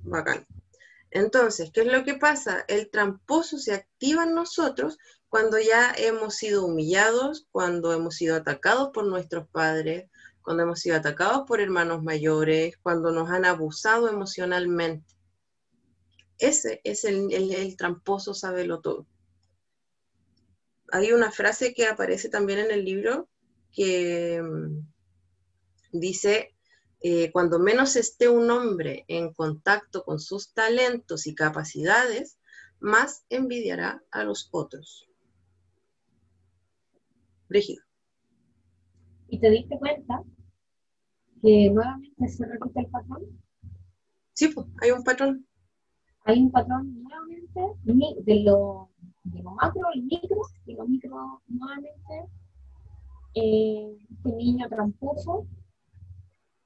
Bacán. 0.02 0.44
Entonces, 1.10 1.70
¿qué 1.72 1.80
es 1.80 1.86
lo 1.88 2.04
que 2.04 2.14
pasa? 2.14 2.64
El 2.68 2.90
tramposo 2.90 3.58
se 3.58 3.74
activa 3.74 4.24
en 4.24 4.34
nosotros 4.34 4.98
cuando 5.28 5.58
ya 5.58 5.92
hemos 5.96 6.36
sido 6.36 6.64
humillados, 6.64 7.46
cuando 7.50 7.92
hemos 7.92 8.16
sido 8.16 8.36
atacados 8.36 8.90
por 8.92 9.06
nuestros 9.06 9.48
padres, 9.48 10.10
cuando 10.42 10.64
hemos 10.64 10.80
sido 10.80 10.96
atacados 10.96 11.44
por 11.46 11.60
hermanos 11.60 12.02
mayores, 12.02 12.76
cuando 12.82 13.12
nos 13.12 13.30
han 13.30 13.44
abusado 13.44 14.08
emocionalmente. 14.08 15.14
Ese 16.38 16.80
es 16.84 17.04
el, 17.04 17.76
tramposo 17.76 18.34
sabelo 18.34 18.80
todo. 18.80 19.06
Hay 20.90 21.12
una 21.12 21.30
frase 21.30 21.74
que 21.74 21.86
aparece 21.86 22.28
también 22.28 22.58
en 22.60 22.70
el 22.70 22.84
libro 22.84 23.28
que 23.72 24.42
mm, 24.42 24.80
dice, 25.92 26.56
eh, 27.00 27.30
cuando 27.32 27.58
menos 27.58 27.96
esté 27.96 28.28
un 28.28 28.50
hombre 28.50 29.04
en 29.08 29.32
contacto 29.32 30.04
con 30.04 30.18
sus 30.20 30.52
talentos 30.52 31.26
y 31.26 31.34
capacidades, 31.34 32.38
más 32.80 33.24
envidiará 33.30 34.02
a 34.10 34.24
los 34.24 34.48
otros. 34.52 35.08
Brígido. 37.48 37.82
¿Y 39.28 39.38
te 39.40 39.50
diste 39.50 39.78
cuenta 39.78 40.22
que 41.42 41.70
nuevamente 41.70 42.28
se 42.28 42.46
repite 42.46 42.80
el 42.80 42.86
patrón? 42.88 43.22
Sí, 44.32 44.48
pues, 44.48 44.66
hay 44.80 44.90
un 44.90 45.02
patrón. 45.02 45.46
Hay 46.24 46.40
un 46.40 46.50
patrón 46.50 47.02
nuevamente 47.02 47.60
ni- 47.84 48.16
de 48.22 48.40
lo, 48.44 48.90
de 49.24 49.42
lo 49.42 49.50
macro 49.52 49.82
al 49.92 50.02
micro, 50.02 50.40
y 50.66 50.74
lo 50.74 50.86
micro 50.86 51.42
nuevamente. 51.48 52.28
eh, 53.34 53.96
este 54.10 54.32
niño 54.32 54.68
tramposo 54.68 55.46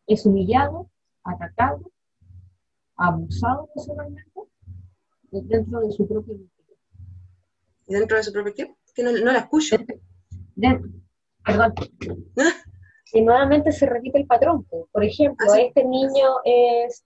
es 0.06 0.26
humillado, 0.26 0.90
atacado, 1.22 1.90
abusado 2.96 3.68
emocionalmente 3.74 4.40
dentro 5.30 5.80
de 5.80 5.90
su 5.92 6.06
propio 6.06 6.34
núcleo. 6.34 6.76
¿Y 7.86 7.94
dentro 7.94 8.16
de 8.16 8.22
su 8.22 8.32
propio 8.32 8.54
qué? 8.54 8.74
Que 8.94 9.02
no, 9.02 9.12
no 9.12 9.32
la 9.32 9.38
escucho. 9.40 9.76
Dentro- 10.54 10.90
perdón. 11.44 11.74
Y 13.12 13.22
nuevamente 13.22 13.70
se 13.70 13.86
repite 13.86 14.18
el 14.18 14.26
patrón. 14.26 14.64
Por 14.64 15.04
ejemplo, 15.04 15.46
Ah, 15.48 15.54
sí. 15.54 15.60
este 15.66 15.84
niño 15.84 16.26
es 16.44 17.04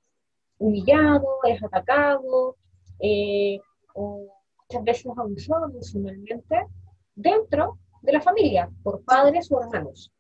humillado, 0.57 1.27
es 1.47 1.63
atacado, 1.63 2.57
eh, 2.99 3.59
o 3.95 4.27
muchas 4.63 4.85
veces 4.85 5.13
abusado 5.15 5.67
emocionalmente 5.69 6.67
dentro 7.15 7.79
de 8.01 8.13
la 8.13 8.23
familia, 8.23 8.71
por 8.83 9.05
padres 9.05 9.53
o 9.53 9.61
hermanos. 9.61 10.11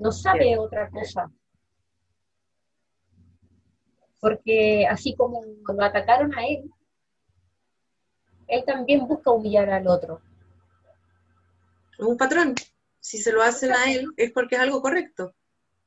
No 0.00 0.10
sabe 0.12 0.56
otra 0.58 0.88
cosa. 0.88 1.30
Porque 4.18 4.86
así 4.86 5.14
como 5.14 5.42
lo 5.44 5.84
atacaron 5.84 6.34
a 6.34 6.46
él, 6.46 6.70
él 8.48 8.64
también 8.64 9.06
busca 9.06 9.30
humillar 9.30 9.68
al 9.68 9.86
otro. 9.86 10.22
Es 11.98 12.04
un 12.06 12.16
patrón. 12.16 12.54
Si 12.98 13.18
se 13.18 13.30
lo 13.30 13.42
hacen 13.42 13.72
a 13.72 13.92
él, 13.92 14.06
es 14.16 14.32
porque 14.32 14.54
es 14.54 14.62
algo 14.62 14.80
correcto. 14.80 15.34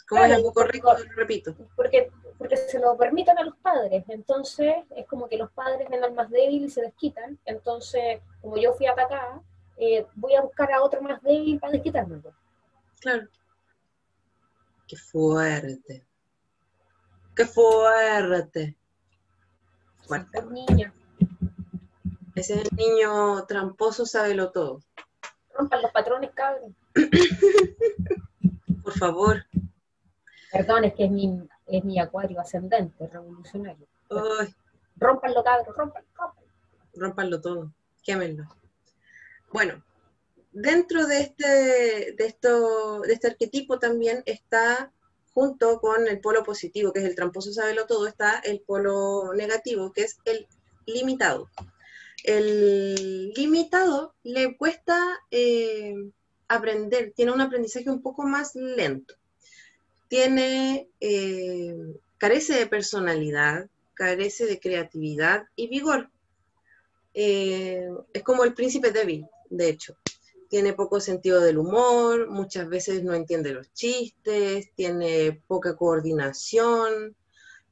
Como 0.07 0.21
Claro, 0.21 0.33
es 0.33 0.37
algo 0.37 0.53
correcto, 0.53 0.93
lo 0.93 1.15
repito. 1.15 1.55
porque, 1.75 2.11
porque 2.37 2.57
se 2.57 2.79
lo 2.79 2.95
permiten 2.95 3.37
a 3.39 3.43
los 3.43 3.57
padres. 3.57 4.03
Entonces, 4.09 4.75
es 4.95 5.07
como 5.07 5.27
que 5.27 5.37
los 5.37 5.51
padres 5.51 5.89
ven 5.89 6.03
al 6.03 6.13
más 6.13 6.29
débil 6.29 6.65
y 6.65 6.69
se 6.69 6.81
desquitan. 6.81 7.39
Entonces, 7.45 8.21
como 8.41 8.57
yo 8.57 8.73
fui 8.73 8.85
atacada, 8.85 9.41
eh, 9.77 10.05
voy 10.13 10.35
a 10.35 10.41
buscar 10.41 10.71
a 10.71 10.83
otro 10.83 11.01
más 11.01 11.19
débil 11.23 11.59
para 11.59 11.73
desquitármelo. 11.73 12.31
Claro. 12.99 13.27
Qué 14.87 14.97
fuerte. 14.97 16.05
Qué 17.35 17.45
fuerte. 17.45 18.77
Fuerte. 20.05 20.41
Niña, 20.51 20.93
Ese 22.35 22.55
es 22.55 22.61
el 22.69 22.77
niño 22.77 23.45
tramposo, 23.45 24.05
sábelo 24.05 24.51
todo. 24.51 24.81
rompan 25.53 25.81
los 25.81 25.91
patrones, 25.91 26.31
cabrón. 26.33 26.75
Por 28.83 28.93
favor. 28.93 29.45
Perdón, 30.51 30.83
es 30.83 30.93
que 30.93 31.05
es 31.05 31.11
mi, 31.11 31.47
es 31.67 31.83
mi 31.83 31.99
acuario 31.99 32.39
ascendente, 32.39 33.07
revolucionario. 33.07 33.87
Ay, 34.11 34.53
Rompanlo, 34.97 35.43
cabrón, 35.43 35.73
rompanlo, 35.75 36.09
rompanlo. 36.15 36.51
rompanlo 36.95 37.41
todo. 37.41 37.73
Quémenlo. 38.03 38.43
Bueno, 39.51 39.83
dentro 40.53 41.05
de 41.07 41.21
este, 41.21 41.47
de, 42.13 42.35
este 43.09 43.27
arquetipo 43.27 43.79
también 43.79 44.23
está, 44.25 44.91
junto 45.33 45.79
con 45.81 46.07
el 46.07 46.19
polo 46.21 46.43
positivo, 46.43 46.93
que 46.93 46.99
es 46.99 47.05
el 47.05 47.15
tramposo 47.15 47.51
sabelo 47.51 47.87
todo, 47.87 48.07
está 48.07 48.39
el 48.39 48.61
polo 48.61 49.33
negativo, 49.33 49.91
que 49.91 50.03
es 50.03 50.17
el 50.25 50.47
limitado. 50.85 51.49
El 52.23 53.31
limitado 53.31 54.13
le 54.23 54.55
cuesta 54.55 55.19
eh, 55.31 55.95
aprender, 56.47 57.13
tiene 57.15 57.31
un 57.31 57.41
aprendizaje 57.41 57.89
un 57.89 58.01
poco 58.01 58.23
más 58.23 58.55
lento. 58.55 59.15
Tiene, 60.07 60.87
eh, 60.99 61.75
carece 62.19 62.53
de 62.53 62.67
personalidad, 62.67 63.67
carece 63.95 64.45
de 64.45 64.59
creatividad 64.59 65.45
y 65.55 65.67
vigor. 65.67 66.09
Eh, 67.15 67.89
es 68.13 68.23
como 68.23 68.43
el 68.43 68.53
príncipe 68.53 68.91
débil, 68.91 69.25
de 69.49 69.69
hecho. 69.69 69.97
Tiene 70.53 70.73
poco 70.73 70.99
sentido 70.99 71.41
del 71.41 71.57
humor, 71.57 72.29
muchas 72.29 72.69
veces 72.69 73.03
no 73.03 73.15
entiende 73.15 73.53
los 73.53 73.73
chistes, 73.73 74.69
tiene 74.75 75.41
poca 75.47 75.75
coordinación. 75.75 77.15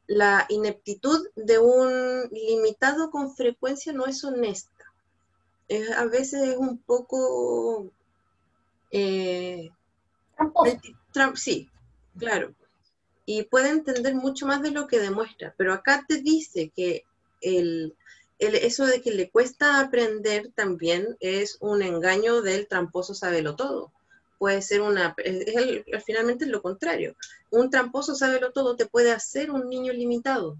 La 0.07 0.47
ineptitud 0.49 1.27
de 1.35 1.59
un 1.59 2.23
limitado 2.31 3.11
con 3.11 3.35
frecuencia 3.35 3.93
no 3.93 4.07
es 4.07 4.23
honesta. 4.23 4.91
a 5.95 6.05
veces 6.05 6.41
es 6.41 6.57
un 6.57 6.79
poco... 6.79 7.91
Eh, 8.89 9.69
sí, 11.35 11.69
claro. 12.17 12.55
Y 13.27 13.43
puede 13.43 13.69
entender 13.69 14.15
mucho 14.15 14.47
más 14.47 14.63
de 14.63 14.71
lo 14.71 14.87
que 14.87 14.97
demuestra, 14.97 15.53
pero 15.55 15.71
acá 15.71 16.03
te 16.07 16.19
dice 16.23 16.71
que 16.75 17.05
el, 17.41 17.95
eso 18.41 18.85
de 18.85 19.01
que 19.01 19.11
le 19.11 19.29
cuesta 19.29 19.79
aprender 19.79 20.51
también 20.55 21.15
es 21.19 21.57
un 21.59 21.83
engaño 21.83 22.41
del 22.41 22.67
tramposo 22.67 23.13
sabelo 23.13 23.55
todo. 23.55 23.91
Puede 24.39 24.63
ser 24.63 24.81
una, 24.81 25.15
es 25.17 26.03
finalmente 26.03 26.45
es 26.45 26.51
lo 26.51 26.63
contrario. 26.63 27.15
Un 27.51 27.69
tramposo 27.69 28.15
sabelo 28.15 28.51
todo 28.51 28.75
te 28.75 28.87
puede 28.87 29.11
hacer 29.11 29.51
un 29.51 29.69
niño 29.69 29.93
limitado, 29.93 30.57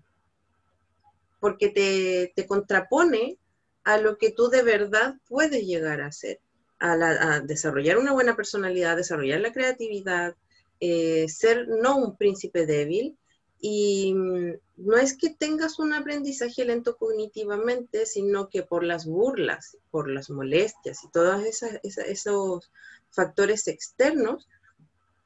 porque 1.40 1.70
te, 1.70 2.32
te 2.36 2.45
contrapone 2.45 3.40
a 3.84 3.98
lo 3.98 4.20
que 4.20 4.32
tú 4.32 4.49
de 4.49 4.62
verdad 4.62 5.16
puedes 5.28 5.66
llegar 5.66 6.02
a 6.02 6.12
ser, 6.12 6.40
a, 6.80 6.94
a 6.94 7.40
desarrollar 7.40 7.98
una 7.98 8.14
buena 8.14 8.36
personalidad, 8.36 8.95
desarrollar 8.95 9.41
la 9.41 9.52
creatividad, 9.52 10.36
eh, 10.80 11.28
ser 11.30 11.68
no 11.68 11.98
un 11.98 12.16
príncipe 12.16 12.68
débil, 12.68 13.18
y 13.62 14.14
mm, 14.16 14.54
no 14.78 14.98
es 14.98 15.16
que 15.16 15.30
tengas 15.30 15.78
un 15.78 15.94
aprendizaje 15.94 16.66
lento 16.66 16.98
cognitivamente, 16.98 18.08
sino 18.08 18.50
que 18.50 18.64
por 18.64 18.84
las 18.84 19.06
burlas, 19.06 19.78
por 19.92 20.10
las 20.10 20.32
molestias 20.32 21.04
y 21.04 21.10
todos 21.10 21.44
esos 21.84 22.72
factores 23.12 23.68
externos, 23.68 24.50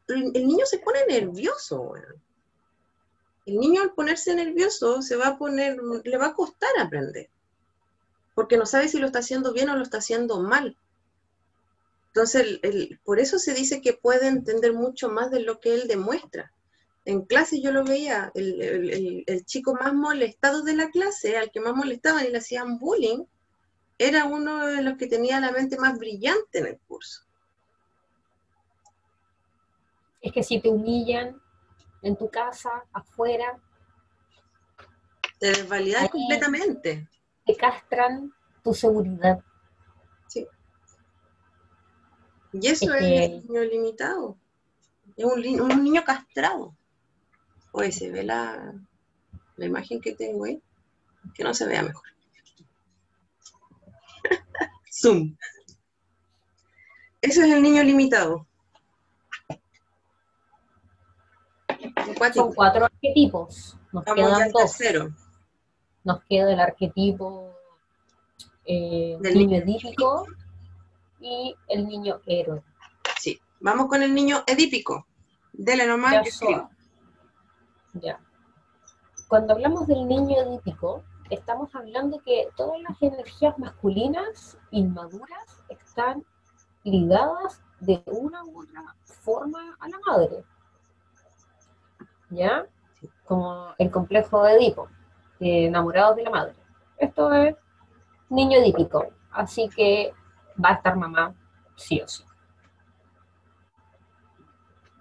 el, 0.10 0.34
niño 0.34 0.66
se 0.66 0.80
pone 0.80 1.06
nervioso. 1.08 1.94
El 3.46 3.58
niño 3.58 3.82
al 3.82 3.94
ponerse 3.94 4.36
nervioso 4.36 5.02
se 5.02 5.16
va 5.16 5.28
a 5.30 5.38
poner, 5.38 5.78
le 6.04 6.18
va 6.18 6.28
a 6.28 6.34
costar 6.34 6.72
aprender, 6.80 7.30
porque 8.34 8.58
no 8.58 8.66
sabe 8.66 8.90
si 8.90 9.00
lo 9.00 9.06
está 9.06 9.20
haciendo 9.20 9.54
bien 9.54 9.70
o 9.70 9.78
lo 9.78 9.84
está 9.84 10.00
haciendo 10.00 10.42
mal. 10.42 10.76
Entonces, 12.08 12.60
por 13.06 13.20
eso 13.20 13.40
se 13.40 13.54
dice 13.54 13.82
que 13.82 13.94
puede 13.94 14.28
entender 14.28 14.74
mucho 14.74 15.10
más 15.10 15.32
de 15.32 15.40
lo 15.42 15.60
que 15.62 15.74
él 15.74 15.88
demuestra 15.88 16.52
en 17.06 17.22
clase 17.22 17.62
yo 17.62 17.72
lo 17.72 17.84
veía, 17.84 18.32
el, 18.34 19.46
chico 19.46 19.76
más 19.76 19.94
molestado 19.94 20.64
de 20.64 20.76
la 20.76 20.90
clase, 20.90 21.38
al 21.38 21.52
que 21.52 21.60
más 21.60 21.76
molestaban 21.76 22.26
y 22.26 22.30
le 22.30 22.40
hacían 22.40 22.80
bullying, 22.80 23.26
era 24.00 24.26
uno 24.26 24.66
de 24.66 24.82
los 24.82 24.98
que 24.98 25.08
tenía 25.08 25.40
la 25.40 25.52
mente 25.52 25.78
más 25.78 25.98
brillante 25.98 26.60
en 26.60 26.66
el 26.66 26.80
curso. 26.80 27.22
Es 30.20 30.34
que 30.34 30.44
si 30.44 30.60
te 30.60 30.70
humillan 30.70 31.40
en 32.02 32.18
tu 32.18 32.28
casa, 32.30 32.84
afuera, 32.92 33.62
te 35.40 35.48
desvalidan 35.48 36.08
completamente. 36.08 37.08
Te 37.46 37.56
castran 37.56 38.34
tu 38.64 38.74
seguridad. 38.74 39.40
Sí. 40.28 40.48
Y 42.54 42.68
eso 42.68 42.92
es, 42.96 43.04
el 43.04 43.48
niño 43.48 43.62
limitado. 43.62 44.38
Es 45.16 45.26
un 45.26 45.84
niño 45.84 46.04
castrado. 46.04 46.76
Oye, 47.78 47.92
se 47.92 48.10
ve 48.10 48.24
la, 48.24 48.74
la 49.58 49.66
imagen 49.66 50.00
que 50.00 50.14
tengo 50.14 50.46
ahí, 50.46 50.62
que 51.34 51.44
no 51.44 51.54
se 51.54 51.68
vea 51.68 51.84
mejor. 51.84 52.04
Zoom. 54.90 55.36
Ese 57.20 57.42
es 57.42 57.52
el 57.54 57.62
niño 57.62 57.84
limitado. 57.84 58.48
Son 62.34 62.54
cuatro 62.54 62.86
arquetipos. 62.86 63.78
Nos 63.92 64.06
quedan 64.06 64.52
dos. 64.52 64.80
Nos 66.06 66.24
queda 66.30 66.54
el 66.54 66.60
arquetipo 66.62 67.52
eh, 68.64 69.18
del 69.20 69.38
niño 69.38 69.58
edípico 69.58 70.28
y 71.20 71.54
el 71.68 71.86
niño 71.88 72.22
héroe. 72.26 72.64
Sí, 73.20 73.38
vamos 73.60 73.88
con 73.88 74.02
el 74.02 74.14
niño 74.14 74.46
edípico. 74.48 75.06
Dele 75.52 75.86
nomás 75.86 76.24
que 76.24 76.32
ya. 78.02 78.20
Cuando 79.28 79.54
hablamos 79.54 79.88
del 79.88 80.08
niño 80.08 80.38
edípico, 80.38 81.04
estamos 81.30 81.74
hablando 81.76 82.20
que 82.20 82.50
todas 82.56 82.82
las 82.82 83.02
energías 83.02 83.58
masculinas 83.58 84.58
inmaduras 84.72 85.64
están 85.70 86.24
ligadas 86.84 87.62
de 87.80 88.04
una 88.06 88.44
u 88.44 88.62
otra 88.62 88.96
forma 89.04 89.76
a 89.80 89.90
la 89.90 90.00
madre. 90.06 90.44
¿Ya? 92.30 92.66
Como 93.26 93.74
el 93.78 93.92
complejo 93.92 94.44
de 94.44 94.54
Edipo, 94.54 94.88
enamorados 95.40 96.16
de 96.18 96.24
la 96.24 96.30
madre. 96.30 96.56
Esto 96.98 97.34
es 97.34 97.56
niño 98.30 98.60
edípico, 98.60 99.08
así 99.32 99.70
que 99.70 100.14
va 100.64 100.70
a 100.70 100.74
estar 100.74 100.96
mamá 100.96 101.34
sí 101.76 102.02
o 102.02 102.08
sí. 102.08 102.24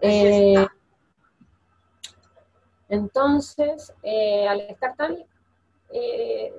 Eh, 0.00 0.66
entonces, 2.89 3.93
eh, 4.02 4.47
al 4.47 4.61
estar 4.61 4.94
tan, 4.97 5.16
eh, 5.90 6.52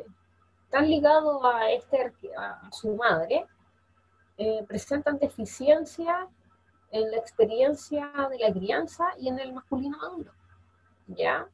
tan 0.70 0.90
ligado 0.90 1.46
a, 1.46 1.70
este, 1.72 2.12
a 2.38 2.70
su 2.72 2.96
madre, 2.96 3.46
eh, 4.38 4.66
presentan 4.68 5.18
deficiencia 5.18 6.28
en 6.92 7.12
la 7.12 7.18
experiencia 7.18 8.12
de 8.30 8.40
la 8.40 8.52
crianza 8.52 9.06
y 9.20 9.30
en 9.30 9.40
el 9.40 9.54
masculino 9.54 9.98
maduro. 9.98 10.32
¿Ya? 11.08 11.48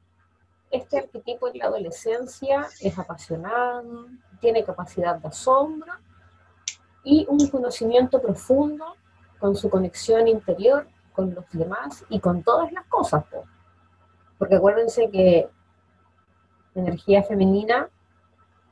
Este 0.70 1.00
arquetipo 1.00 1.50
en 1.50 1.58
la 1.58 1.66
adolescencia 1.66 2.68
es 2.80 2.98
apasionado, 2.98 4.08
tiene 4.40 4.64
capacidad 4.64 5.18
de 5.18 5.28
asombro 5.28 5.94
y 7.04 7.26
un 7.30 7.46
conocimiento 7.50 8.22
profundo 8.22 8.96
con 9.40 9.56
su 9.56 9.70
conexión 9.70 10.28
interior 10.28 10.88
con 11.14 11.34
los 11.36 11.46
demás 11.52 12.06
y 12.10 12.20
con 12.20 12.42
todas 12.44 12.72
las 12.72 12.86
cosas. 12.86 13.26
Porque 14.42 14.56
acuérdense 14.56 15.08
que 15.12 15.48
energía 16.74 17.22
femenina, 17.22 17.92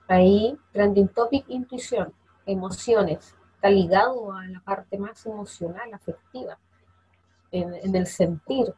ahí, 0.07 0.57
trending 0.71 1.09
topic, 1.09 1.45
intuición, 1.47 2.11
emociones, 2.47 3.35
está 3.53 3.69
ligado 3.69 4.33
a 4.33 4.47
la 4.47 4.61
parte 4.61 4.97
más 4.97 5.23
emocional, 5.27 5.93
afectiva, 5.93 6.57
en, 7.51 7.95
el 7.95 8.07
sentir. 8.07 8.73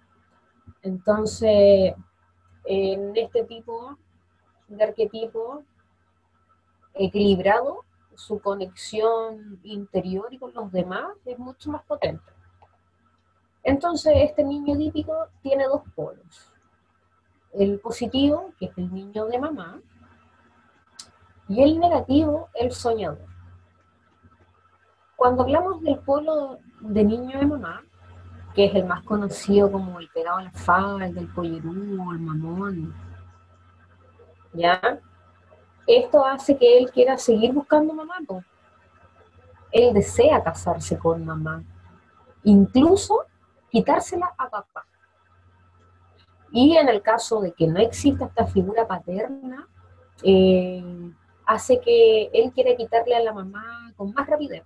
Entonces, 0.81 1.93
en 2.65 3.15
este 3.15 3.45
tipo 3.45 3.97
de 4.67 4.83
arquetipo 4.83 5.63
equilibrado, 6.93 7.85
su 8.15 8.41
conexión 8.41 9.61
interior 9.63 10.27
y 10.29 10.39
con 10.39 10.53
los 10.53 10.69
demás 10.73 11.13
es 11.23 11.39
mucho 11.39 11.71
más 11.71 11.83
potente. 11.83 12.33
Entonces, 13.63 14.11
este 14.17 14.43
niño 14.43 14.77
típico 14.77 15.29
tiene 15.41 15.63
dos 15.67 15.83
polos 15.95 16.50
el 17.53 17.79
positivo, 17.79 18.53
que 18.59 18.65
es 18.65 18.77
el 18.77 18.93
niño 18.93 19.25
de 19.25 19.39
mamá, 19.39 19.81
y 21.47 21.61
el 21.61 21.79
negativo, 21.79 22.49
el 22.53 22.71
soñador. 22.71 23.27
Cuando 25.15 25.43
hablamos 25.43 25.81
del 25.81 25.99
polo 25.99 26.59
de 26.79 27.03
niño 27.03 27.37
de 27.37 27.45
mamá, 27.45 27.83
que 28.55 28.65
es 28.65 28.75
el 28.75 28.85
más 28.85 29.03
conocido 29.03 29.71
como 29.71 29.99
el 29.99 30.09
pegado 30.09 30.37
a 30.37 30.43
la 30.43 30.51
falda, 30.51 31.05
el 31.05 31.27
pollerú, 31.33 32.11
el 32.11 32.19
mamón, 32.19 32.93
¿ya? 34.53 34.99
Esto 35.87 36.25
hace 36.25 36.57
que 36.57 36.77
él 36.77 36.91
quiera 36.91 37.17
seguir 37.17 37.53
buscando 37.53 37.93
mamá, 37.93 38.17
Él 39.71 39.93
desea 39.93 40.43
casarse 40.43 40.97
con 40.97 41.25
mamá, 41.25 41.63
incluso 42.43 43.25
quitársela 43.69 44.33
a 44.37 44.49
papá. 44.49 44.85
Y 46.51 46.75
en 46.75 46.89
el 46.89 47.01
caso 47.01 47.39
de 47.41 47.53
que 47.53 47.67
no 47.67 47.79
exista 47.79 48.25
esta 48.25 48.45
figura 48.45 48.87
paterna, 48.87 49.67
eh, 50.23 50.83
hace 51.45 51.79
que 51.79 52.29
él 52.33 52.51
quiera 52.51 52.75
quitarle 52.75 53.15
a 53.15 53.21
la 53.21 53.33
mamá 53.33 53.93
con 53.95 54.13
más 54.13 54.27
rapidez. 54.27 54.63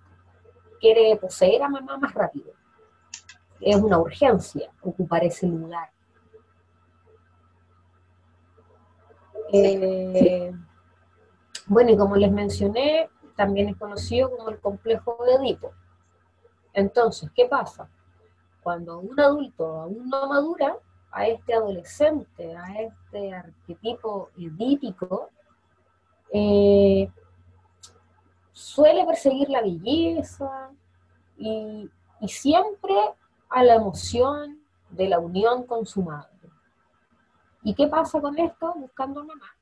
quiere 0.79 1.15
poseer 1.15 1.63
a 1.63 1.69
mamá 1.69 1.97
más 1.97 2.13
rápido. 2.13 2.51
Es 3.59 3.75
una 3.77 3.97
urgencia 3.97 4.69
ocupar 4.81 5.23
ese 5.23 5.47
lugar. 5.47 5.89
Eh, 9.51 10.51
bueno, 11.67 11.91
y 11.91 11.97
como 11.97 12.15
les 12.17 12.31
mencioné, 12.31 13.09
también 13.35 13.69
es 13.69 13.77
conocido 13.77 14.29
como 14.29 14.49
el 14.49 14.59
complejo 14.59 15.17
de 15.25 15.35
Edipo. 15.35 15.71
Entonces, 16.73 17.31
¿qué 17.33 17.45
pasa? 17.45 17.89
Cuando 18.61 18.99
un 18.99 19.19
adulto 19.19 19.81
aún 19.81 20.09
no 20.09 20.27
madura, 20.27 20.77
a 21.15 21.27
este 21.27 21.53
adolescente, 21.53 22.55
a 22.57 22.81
este 22.81 23.33
arquetipo 23.33 24.31
edípico, 24.37 25.29
eh, 26.29 27.09
suele 28.51 29.05
perseguir 29.05 29.49
la 29.49 29.61
belleza 29.61 30.71
y, 31.37 31.89
siempre 32.27 32.95
a 33.49 33.63
la 33.63 33.75
emoción 33.75 34.59
de 34.89 35.07
la 35.07 35.19
unión 35.19 35.63
con 35.65 35.85
su 35.85 36.01
madre. 36.01 36.49
¿Y 37.63 37.73
qué 37.75 37.87
pasa 37.87 38.19
con 38.19 38.37
esto? 38.37 38.73
Buscando 38.75 39.21
a 39.21 39.25
mamá. 39.25 39.55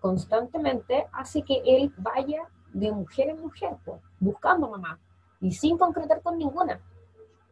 Constantemente 0.00 1.06
hace 1.12 1.42
que 1.42 1.62
él 1.64 1.92
vaya 1.98 2.42
de 2.72 2.90
mujer 2.90 3.28
en 3.28 3.40
mujer, 3.40 3.76
buscando 4.18 4.66
a 4.66 4.70
mamá 4.70 4.98
y 5.40 5.52
sin 5.52 5.78
concretar 5.78 6.22
con 6.22 6.38
ninguna. 6.38 6.80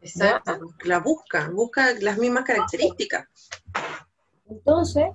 Exacto, 0.04 0.74
la 0.84 1.00
busca, 1.00 1.48
busca 1.50 1.94
las 2.00 2.18
mismas 2.18 2.44
características. 2.44 3.26
Entonces, 4.50 5.06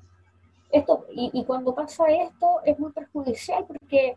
esto, 0.72 1.06
y, 1.14 1.44
cuando 1.46 1.76
pasa 1.76 2.08
esto 2.10 2.62
es 2.66 2.78
muy 2.80 2.92
perjudicial 2.92 3.66
porque 3.68 4.16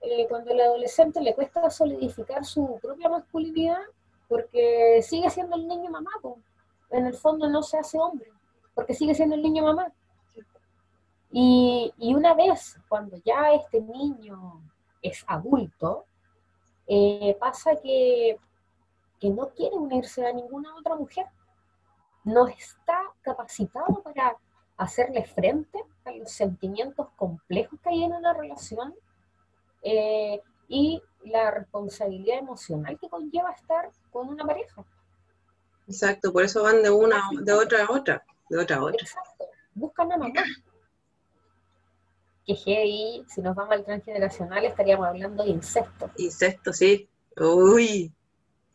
eh, 0.00 0.26
cuando 0.28 0.52
al 0.52 0.60
adolescente 0.60 1.20
le 1.20 1.34
cuesta 1.34 1.70
solidificar 1.70 2.44
su 2.44 2.78
propia 2.82 3.08
masculinidad, 3.08 3.80
porque 4.28 5.00
sigue 5.02 5.30
siendo 5.30 5.54
el 5.54 5.68
niño 5.68 5.90
mamá, 5.90 6.10
en 6.90 7.06
el 7.06 7.14
fondo 7.14 7.48
no 7.48 7.62
se 7.62 7.78
hace 7.78 7.96
hombre, 7.98 8.30
porque 8.74 8.94
sigue 8.94 9.14
siendo 9.14 9.36
el 9.36 9.42
niño 9.42 9.62
mamá. 9.62 9.92
Y, 11.30 11.92
y 11.98 12.14
una 12.14 12.34
vez, 12.34 12.76
cuando 12.88 13.16
ya 13.24 13.52
este 13.52 13.80
niño 13.80 14.62
es 15.00 15.24
adulto, 15.28 16.06
eh, 16.88 17.36
pasa 17.38 17.76
que, 17.80 18.38
que 19.20 19.30
no 19.30 19.48
quiere 19.50 19.76
unirse 19.76 20.26
a 20.26 20.32
ninguna 20.32 20.74
otra 20.76 20.96
mujer. 20.96 21.26
No 22.24 22.46
está 22.46 23.00
capacitado 23.22 24.02
para 24.02 24.36
hacerle 24.76 25.24
frente 25.24 25.82
a 26.04 26.12
los 26.12 26.30
sentimientos 26.30 27.08
complejos 27.16 27.78
que 27.80 27.90
hay 27.90 28.04
en 28.04 28.12
una 28.12 28.32
relación 28.32 28.94
eh, 29.82 30.40
y 30.68 31.02
la 31.24 31.50
responsabilidad 31.50 32.38
emocional 32.38 32.98
que 32.98 33.08
conlleva 33.08 33.50
estar 33.52 33.90
con 34.10 34.28
una 34.28 34.44
pareja. 34.44 34.84
Exacto, 35.86 36.32
por 36.32 36.44
eso 36.44 36.62
van 36.62 36.82
de 36.82 36.90
una, 36.90 37.22
de 37.40 37.52
otra 37.52 37.84
a 37.84 37.90
otra, 37.90 38.24
de 38.48 38.58
otra 38.58 38.76
a 38.76 38.84
otra. 38.84 39.00
Exacto, 39.00 39.46
buscan 39.74 40.12
a 40.12 40.18
mamá. 40.18 40.42
Que 42.44 42.54
heavy, 42.54 43.24
si 43.28 43.40
nos 43.40 43.54
vamos 43.56 43.72
al 43.72 43.84
transgeneracional 43.84 44.64
estaríamos 44.64 45.06
hablando 45.06 45.44
de 45.44 45.50
incesto. 45.50 46.10
Incesto, 46.16 46.72
sí. 46.72 47.08
Uy, 47.36 48.12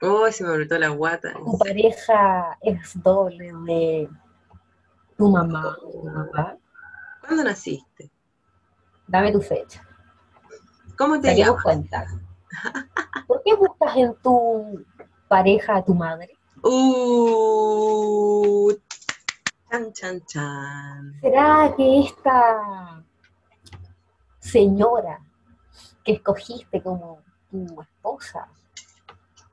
uy, 0.03 0.31
se 0.31 0.43
me 0.43 0.51
apretó 0.51 0.77
la 0.77 0.89
guata. 0.89 1.34
Tu 1.34 1.57
pareja 1.57 2.57
es 2.61 3.01
doble 3.01 3.51
de 3.65 4.09
tu 5.17 5.30
mamá 5.30 5.75
tu 5.80 6.03
papá. 6.03 6.57
¿Cuándo 7.21 7.43
naciste? 7.43 8.11
Dame 9.07 9.31
tu 9.31 9.41
fecha. 9.41 9.81
¿Cómo 10.97 11.19
te 11.19 11.35
llamas? 11.35 11.63
cuenta. 11.63 12.05
¿Por 13.27 13.41
qué 13.43 13.55
buscas 13.55 13.95
en 13.95 14.13
tu 14.15 14.85
pareja 15.27 15.77
a 15.77 15.84
tu 15.84 15.93
madre? 15.93 16.30
Uh, 16.63 16.71
chan, 19.69 19.93
chan, 19.93 20.21
chan. 20.25 21.13
¿Será 21.21 21.73
que 21.75 22.01
esta 22.01 23.03
señora 24.39 25.19
que 26.03 26.13
escogiste 26.13 26.81
como 26.81 27.21
tu 27.49 27.81
esposa 27.81 28.47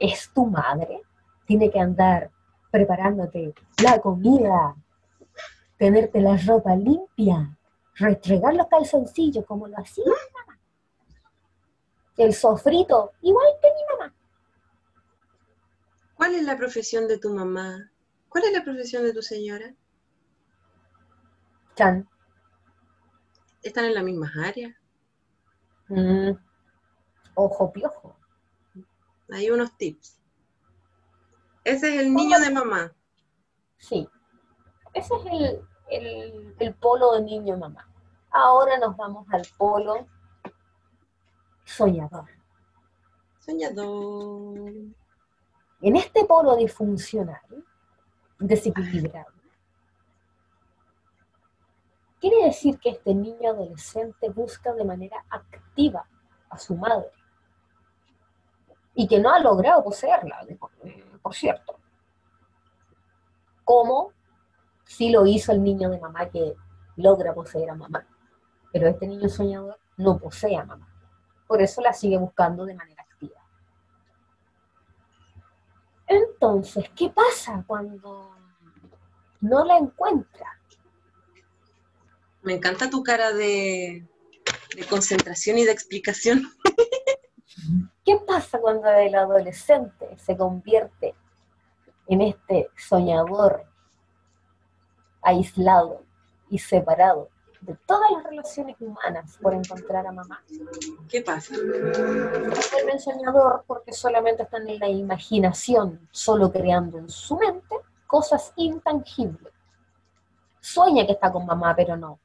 es 0.01 0.33
tu 0.33 0.47
madre? 0.47 1.03
Tiene 1.47 1.71
que 1.71 1.79
andar 1.79 2.31
preparándote 2.73 3.55
la 3.85 4.01
comida, 4.01 4.75
tenerte 5.77 6.21
la 6.21 6.37
ropa 6.37 6.75
limpia, 6.75 7.57
restregar 7.95 8.55
los 8.55 8.67
calzoncillos 8.67 9.45
como 9.45 9.69
lo 9.69 9.79
hacía 9.79 10.13
el 12.21 12.35
sofrito, 12.35 13.13
igual 13.23 13.47
que 13.63 13.69
mi 13.69 13.97
mamá. 13.97 14.15
¿Cuál 16.15 16.35
es 16.35 16.43
la 16.45 16.57
profesión 16.57 17.09
de 17.09 17.19
tu 17.19 17.33
mamá? 17.33 17.91
¿Cuál 18.29 18.45
es 18.45 18.53
la 18.53 18.63
profesión 18.63 19.05
de 19.05 19.15
tu 19.15 19.23
señora? 19.23 19.75
Chan. 21.77 22.07
¿Están 23.63 23.87
en 23.87 23.95
las 23.95 24.05
mismas 24.05 24.33
áreas? 24.37 24.75
Mm. 25.89 26.33
Ojo 27.35 27.73
piojo. 27.73 28.20
Hay 29.33 29.51
unos 29.51 29.77
tips. 29.77 30.19
Ese 31.65 31.95
es 31.95 32.03
el 32.03 32.15
niño 32.15 32.39
de 32.41 32.51
mamá. 32.51 32.93
Sí. 33.79 34.09
Ese 34.93 35.15
es 35.15 35.27
el, 35.27 35.69
el, 35.91 36.57
el 36.59 36.75
polo 36.75 37.13
de 37.13 37.23
niño 37.23 37.57
mamá. 37.57 37.87
Ahora 38.31 38.79
nos 38.79 38.97
vamos 38.97 39.27
al 39.31 39.43
polo 39.57 40.07
soñador. 41.65 42.29
Soñador. 43.41 44.61
En 45.83 45.97
este 45.97 46.25
polo 46.25 46.57
disfuncional, 46.57 47.41
desequilibrado, 48.39 49.33
quiere 52.21 52.45
decir 52.45 52.79
que 52.79 52.91
este 52.91 53.15
niño 53.15 53.51
adolescente 53.51 54.29
busca 54.29 54.75
de 54.75 54.85
manera 54.85 55.25
activa 55.31 56.07
a 56.51 56.59
su 56.59 56.75
madre 56.75 57.11
y 58.95 59.07
que 59.07 59.19
no 59.19 59.31
ha 59.33 59.41
logrado 59.41 59.85
poseerla, 59.85 60.47
por 61.23 61.35
cierto. 61.35 61.77
Como 63.65 64.13
si 64.85 65.11
lo 65.11 65.27
hizo 65.27 65.53
el 65.53 65.63
niño 65.63 65.91
de 65.91 66.01
mamá 66.01 66.29
que 66.29 66.55
logra 66.97 67.33
poseer 67.33 67.71
a 67.71 67.75
mamá. 67.75 68.07
Pero 68.73 68.89
este 68.89 69.07
niño 69.07 69.29
soñador 69.29 69.79
no 69.97 70.19
posee 70.19 70.57
a 70.57 70.65
mamá 70.65 70.91
por 71.51 71.61
eso 71.61 71.81
la 71.81 71.93
sigue 71.93 72.17
buscando 72.17 72.65
de 72.65 72.75
manera 72.75 73.03
activa. 73.03 73.45
Entonces, 76.07 76.85
¿qué 76.95 77.11
pasa 77.11 77.65
cuando 77.67 78.37
no 79.41 79.65
la 79.65 79.79
encuentra? 79.79 80.47
Me 82.43 82.55
encanta 82.55 82.89
tu 82.89 83.03
cara 83.03 83.33
de, 83.33 84.07
concentración 84.89 85.59
y 85.59 85.65
de 85.65 85.73
explicación. 85.73 86.53
¿Qué 88.11 88.19
pasa 88.27 88.59
cuando 88.59 88.89
el 88.89 89.15
adolescente 89.15 90.17
se 90.19 90.37
convierte 90.37 91.15
en 92.09 92.23
este 92.23 92.69
soñador 92.77 93.65
aislado 95.23 96.03
y 96.49 96.59
separado 96.59 97.29
de 97.61 97.77
todas 97.87 98.11
las 98.11 98.25
relaciones 98.25 98.75
humanas 98.81 99.39
por 99.41 99.55
encontrar 99.55 100.09
a 100.09 100.11
mamá. 100.11 100.43
¿Qué 101.09 101.23
pasa? 101.23 101.55
El 101.55 102.89
enseñador 102.91 103.63
porque 103.65 103.93
solamente 103.93 104.43
está 104.43 104.57
en 104.57 104.81
la 104.81 104.89
imaginación, 104.89 106.09
solo 106.11 106.51
creando 106.51 106.99
en 106.99 107.09
su 107.09 107.37
mente 107.37 107.77
cosas 108.09 108.53
intangibles. 108.57 109.53
Sueña 110.59 111.07
que 111.07 111.13
está 111.13 111.31
con 111.31 111.47
mamá, 111.47 111.77
pero 111.77 111.97
no, 111.97 112.19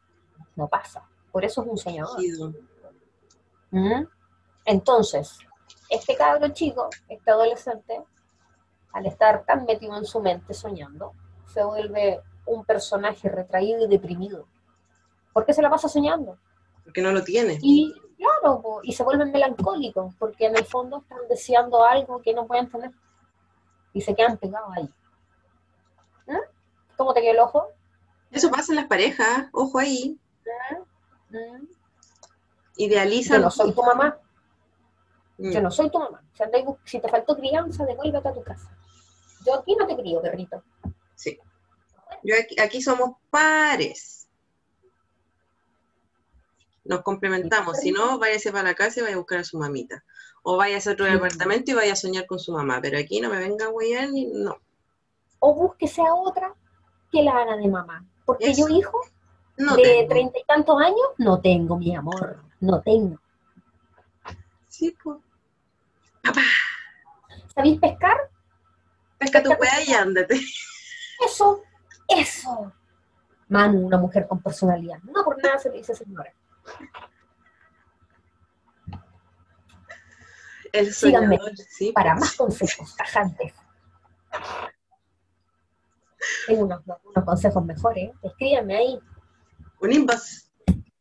no 0.55 0.67
pasa. 0.67 1.07
Por 1.31 1.45
eso 1.45 1.61
es 1.61 1.67
un 1.67 1.77
soñador. 1.77 2.19
¿Mm? 3.69 4.05
Entonces, 4.65 5.37
este 5.95 6.15
cabro 6.15 6.47
chico, 6.49 6.89
este 7.09 7.31
adolescente, 7.31 8.03
al 8.93 9.05
estar 9.05 9.43
tan 9.45 9.65
metido 9.65 9.97
en 9.97 10.05
su 10.05 10.19
mente 10.21 10.53
soñando, 10.53 11.13
se 11.53 11.63
vuelve 11.63 12.21
un 12.45 12.63
personaje 12.63 13.29
retraído 13.29 13.85
y 13.85 13.87
deprimido 13.87 14.47
¿Por 15.35 15.45
qué 15.45 15.53
se 15.53 15.61
la 15.61 15.69
pasa 15.69 15.89
soñando? 15.89 16.39
Porque 16.85 17.01
no 17.01 17.11
lo 17.11 17.21
tiene. 17.21 17.59
Y 17.61 17.93
claro, 18.15 18.79
y 18.83 18.93
se 18.93 19.03
vuelven 19.03 19.33
melancólicos, 19.33 20.15
porque 20.17 20.45
en 20.45 20.55
el 20.55 20.63
fondo 20.63 20.99
están 20.99 21.27
deseando 21.27 21.83
algo 21.83 22.21
que 22.21 22.33
no 22.33 22.47
pueden 22.47 22.71
tener. 22.71 22.91
Y 23.91 23.99
se 23.99 24.15
quedan 24.15 24.37
pegados 24.37 24.69
ahí. 24.73 24.89
¿Mm? 26.27 26.37
¿Cómo 26.95 27.13
te 27.13 27.19
queda 27.19 27.31
el 27.31 27.39
ojo? 27.39 27.67
Eso 28.31 28.49
pasa 28.49 28.71
en 28.71 28.77
las 28.77 28.87
parejas, 28.87 29.49
ojo 29.51 29.77
ahí. 29.77 30.17
¿Mm? 31.29 31.35
¿Mm? 31.35 31.67
Idealizan. 32.77 33.39
Yo 33.39 33.43
no 33.43 33.51
soy 33.51 33.73
tu 33.73 33.83
mamá. 33.83 34.17
Yo 35.37 35.61
no 35.61 35.69
soy 35.69 35.89
tu 35.89 35.99
mamá. 35.99 36.23
Si 36.85 36.99
te 36.99 37.09
faltó 37.09 37.35
crianza, 37.35 37.85
devuélvete 37.85 38.27
a 38.27 38.33
tu 38.33 38.43
casa. 38.43 38.69
Yo 39.45 39.55
aquí 39.55 39.75
no 39.75 39.85
te 39.85 39.95
crío, 39.95 40.21
perrito. 40.21 40.63
Sí. 41.15 41.39
Yo 42.23 42.35
aquí 42.61 42.81
somos 42.81 43.17
pares. 43.29 44.27
Nos 46.83 47.01
complementamos. 47.01 47.77
Si 47.77 47.91
no, 47.91 48.17
váyase 48.19 48.51
para 48.51 48.63
la 48.63 48.75
casa 48.75 48.99
y 48.99 49.03
vaya 49.03 49.15
a 49.15 49.19
buscar 49.19 49.39
a 49.39 49.43
su 49.43 49.57
mamita. 49.57 50.03
O 50.43 50.57
vaya 50.57 50.77
a 50.77 50.91
otro 50.91 51.05
departamento 51.05 51.71
y 51.71 51.73
vaya 51.73 51.93
a 51.93 51.95
soñar 51.97 52.25
con 52.27 52.39
su 52.39 52.51
mamá. 52.51 52.79
Pero 52.81 52.97
aquí 52.97 53.19
no 53.19 53.29
me 53.29 53.39
venga 53.39 53.65
a 53.65 53.69
huear 53.69 54.09
ni 54.11 54.25
no. 54.25 54.57
O 55.39 55.53
búsquese 55.53 56.01
a 56.01 56.13
otra 56.13 56.53
que 57.11 57.23
la 57.23 57.31
haga 57.31 57.57
de 57.57 57.67
mamá. 57.67 58.05
Porque 58.25 58.53
yo, 58.53 58.67
hijo, 58.69 58.99
de 59.57 60.05
treinta 60.07 60.39
y 60.39 60.43
tantos 60.45 60.79
años, 60.81 61.07
no 61.17 61.41
tengo, 61.41 61.77
mi 61.77 61.95
amor. 61.95 62.39
No 62.59 62.81
tengo. 62.81 63.19
Sí, 64.67 64.95
pues. 65.03 65.17
Papá. 66.25 66.41
¿Sabéis 67.53 67.79
pescar? 67.79 68.17
Pesca 69.19 69.43
tu 69.43 69.49
pea 69.57 69.83
y 69.85 69.93
ándate. 69.93 70.41
Eso, 71.25 71.63
eso. 72.07 72.73
Manu, 73.47 73.85
una 73.85 73.97
mujer 73.97 74.27
con 74.27 74.41
personalidad. 74.41 74.97
No 75.03 75.23
por 75.23 75.41
nada 75.41 75.59
se 75.59 75.69
le 75.69 75.77
dice 75.77 75.95
señora. 75.95 76.33
El 80.73 80.93
Síganme 80.93 81.39
sí, 81.69 81.93
para 81.93 82.15
más 82.15 82.33
consejos 82.33 82.95
tajantes. 82.97 83.53
Tengo 86.47 86.65
unos, 86.65 86.81
consejos 87.23 87.63
mejores. 87.63 88.11
Escríbanme 88.21 88.75
ahí. 88.75 88.99
Un 89.79 89.93
inbox. 89.93 90.51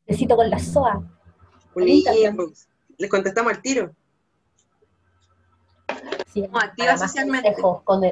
Necesito 0.06 0.36
con 0.36 0.48
la 0.48 0.58
SOA. 0.58 1.02
Un 1.74 1.88
inbox. 1.88 2.68
Les 2.98 3.10
contestamos 3.10 3.54
al 3.54 3.62
tiro. 3.62 3.94
Para 6.50 6.96
más 6.96 7.14
consejos, 7.14 7.82
con 7.82 8.02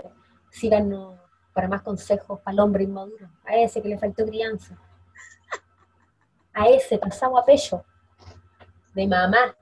síganos 0.50 1.18
para 1.52 1.68
más 1.68 1.82
consejos 1.82 2.40
para 2.40 2.54
el 2.54 2.60
hombre 2.60 2.84
inmaduro, 2.84 3.28
a 3.44 3.56
ese 3.56 3.82
que 3.82 3.88
le 3.88 3.98
faltó 3.98 4.24
crianza, 4.24 4.78
a 6.52 6.68
ese 6.68 6.98
pasado 6.98 7.38
a 7.38 7.44
pecho, 7.44 7.84
de 8.94 9.06
mamá. 9.06 9.56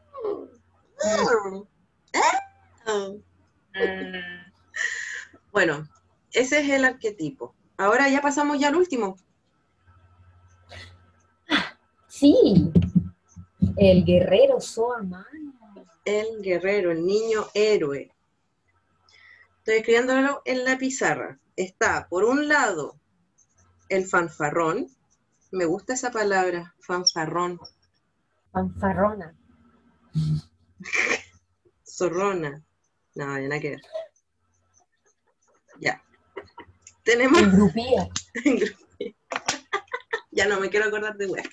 Bueno, 5.52 5.88
ese 6.32 6.60
es 6.60 6.70
el 6.70 6.84
arquetipo. 6.84 7.54
Ahora 7.76 8.08
ya 8.08 8.20
pasamos 8.20 8.58
ya 8.58 8.68
al 8.68 8.76
último. 8.76 9.16
Sí, 12.06 12.72
el 13.76 14.04
guerrero 14.04 14.60
Soa 14.60 15.02
El 16.10 16.42
guerrero, 16.42 16.90
el 16.90 17.06
niño 17.06 17.46
héroe. 17.54 18.12
Estoy 19.58 19.76
escribiéndolo 19.76 20.42
en 20.44 20.64
la 20.64 20.76
pizarra. 20.76 21.38
Está, 21.54 22.08
por 22.08 22.24
un 22.24 22.48
lado, 22.48 22.98
el 23.88 24.06
fanfarrón. 24.06 24.88
Me 25.52 25.66
gusta 25.66 25.94
esa 25.94 26.10
palabra, 26.10 26.74
fanfarrón. 26.80 27.60
Fanfarrona. 28.50 29.36
Zorrona. 31.86 32.60
No, 33.14 33.38
ya 33.38 33.46
nada 33.46 33.60
que 33.60 33.70
ver. 33.70 33.82
Ya. 35.78 36.02
Tenemos. 37.04 37.40
ya 40.32 40.48
no 40.48 40.58
me 40.58 40.70
quiero 40.70 40.86
acordar 40.86 41.16
de 41.16 41.28
web. 41.28 41.48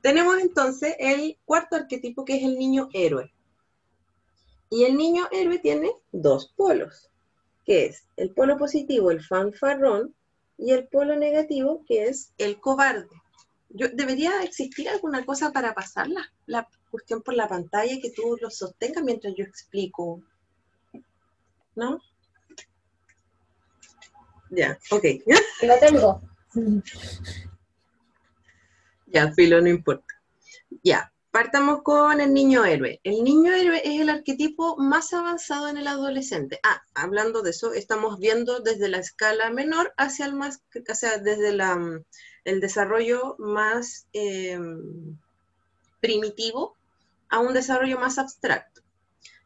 Tenemos 0.00 0.38
entonces 0.40 0.96
el 0.98 1.38
cuarto 1.44 1.76
arquetipo 1.76 2.24
que 2.24 2.38
es 2.38 2.44
el 2.44 2.58
niño 2.58 2.88
héroe. 2.94 3.34
Y 4.70 4.84
el 4.84 4.96
niño 4.96 5.28
héroe 5.30 5.58
tiene 5.58 5.92
dos 6.12 6.52
polos 6.56 7.10
que 7.64 7.86
es 7.86 8.06
el 8.16 8.30
polo 8.30 8.58
positivo, 8.58 9.10
el 9.10 9.24
fanfarrón, 9.24 10.14
y 10.56 10.70
el 10.70 10.86
polo 10.86 11.16
negativo, 11.16 11.84
que 11.86 12.04
es 12.04 12.32
el 12.38 12.60
cobarde. 12.60 13.08
Yo, 13.70 13.88
¿Debería 13.88 14.42
existir 14.44 14.88
alguna 14.88 15.24
cosa 15.26 15.50
para 15.50 15.74
pasar 15.74 16.08
la, 16.46 16.68
cuestión 16.90 17.22
por 17.22 17.34
la 17.34 17.48
pantalla 17.48 18.00
que 18.00 18.10
tú 18.10 18.36
lo 18.40 18.50
sostengas 18.50 19.02
mientras 19.02 19.34
yo 19.36 19.44
explico? 19.44 20.22
¿No? 21.74 22.00
Ya, 24.50 24.78
ok. 24.92 25.04
Lo 25.62 25.78
tengo. 25.80 26.22
Ya, 29.06 29.32
filo, 29.32 29.60
no 29.60 29.68
importa. 29.68 30.14
Ya, 30.84 31.12
Partamos 31.34 31.82
con 31.82 32.20
el 32.20 32.32
niño 32.32 32.64
héroe. 32.64 33.00
El 33.02 33.24
niño 33.24 33.52
héroe 33.52 33.82
es 33.84 34.00
el 34.00 34.08
arquetipo 34.08 34.76
más 34.76 35.12
avanzado 35.12 35.66
en 35.66 35.76
el 35.76 35.88
adolescente. 35.88 36.60
Ah, 36.62 36.80
hablando 36.94 37.42
de 37.42 37.50
eso, 37.50 37.72
estamos 37.72 38.20
viendo 38.20 38.60
desde 38.60 38.86
la 38.88 38.98
escala 38.98 39.50
menor 39.50 39.92
hacia 39.96 40.26
el 40.26 40.34
más, 40.34 40.62
o 40.88 40.94
sea, 40.94 41.18
desde 41.18 41.50
la, 41.50 41.76
el 42.44 42.60
desarrollo 42.60 43.34
más 43.40 44.06
em, 44.12 45.18
primitivo 45.98 46.76
a 47.28 47.40
un 47.40 47.52
desarrollo 47.52 47.98
más 47.98 48.16
abstracto. 48.18 48.82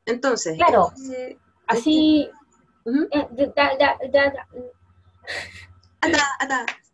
Entonces, 0.04 0.58
claro, 0.58 0.92
así, 1.68 2.30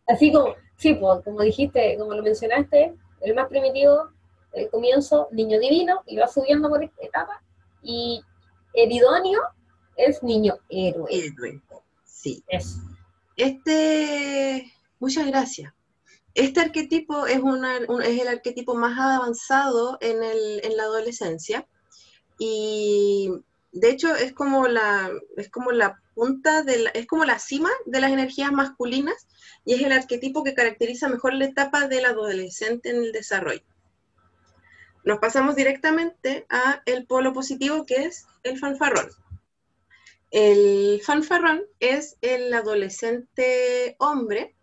así 0.06 0.30
como, 0.32 0.54
sí, 0.76 0.96
como 1.00 1.42
dijiste, 1.42 1.96
como 1.98 2.14
lo 2.14 2.22
mencionaste, 2.22 2.94
el 3.22 3.34
más 3.34 3.48
primitivo 3.48 4.13
el 4.54 4.70
comienzo 4.70 5.28
niño 5.32 5.58
divino 5.58 6.02
y 6.06 6.16
va 6.16 6.28
subiendo 6.28 6.68
por 6.68 6.82
esta 6.82 7.04
etapa. 7.04 7.42
Y 7.82 8.22
el 8.72 8.92
idóneo 8.92 9.40
es 9.96 10.22
niño 10.22 10.58
héroe. 10.68 11.08
Héroe, 11.10 11.60
sí. 12.04 12.42
Este, 13.36 14.72
muchas 14.98 15.26
gracias. 15.26 15.72
Este 16.34 16.60
arquetipo 16.60 17.26
es, 17.26 17.40
es 18.04 18.20
el 18.20 18.28
arquetipo 18.28 18.74
más 18.74 18.98
avanzado 18.98 19.98
en, 20.00 20.22
en, 20.22 20.76
la 20.76 20.82
adolescencia 20.82 21.66
y 22.38 23.30
de 23.70 23.90
hecho 23.90 24.12
es 24.16 24.32
como 24.32 24.66
la, 24.66 25.12
es 25.36 25.48
como 25.48 25.70
la 25.70 26.02
punta, 26.14 26.64
de 26.64 26.90
es 26.94 27.06
como 27.06 27.24
la 27.24 27.38
cima 27.38 27.70
de 27.86 28.00
las 28.00 28.10
energías 28.10 28.50
masculinas 28.50 29.28
y 29.64 29.74
es 29.74 29.82
el 29.82 29.92
arquetipo 29.92 30.42
que 30.42 30.54
caracteriza 30.54 31.08
mejor 31.08 31.34
la 31.34 31.44
etapa 31.44 31.86
del 31.86 32.04
adolescente 32.04 32.90
en 32.90 32.96
el 32.96 33.12
desarrollo 33.12 33.62
nos 35.04 35.18
pasamos 35.18 35.54
directamente 35.54 36.46
a 36.48 36.82
el 36.86 37.06
polo 37.06 37.32
positivo 37.32 37.84
que 37.86 38.04
es 38.04 38.26
el 38.42 38.58
fanfarrón. 38.58 39.10
El 40.30 41.00
fanfarrón 41.04 41.62
es 41.78 42.16
el 42.20 42.52
adolescente 42.52 43.96
hombre, 43.98 44.56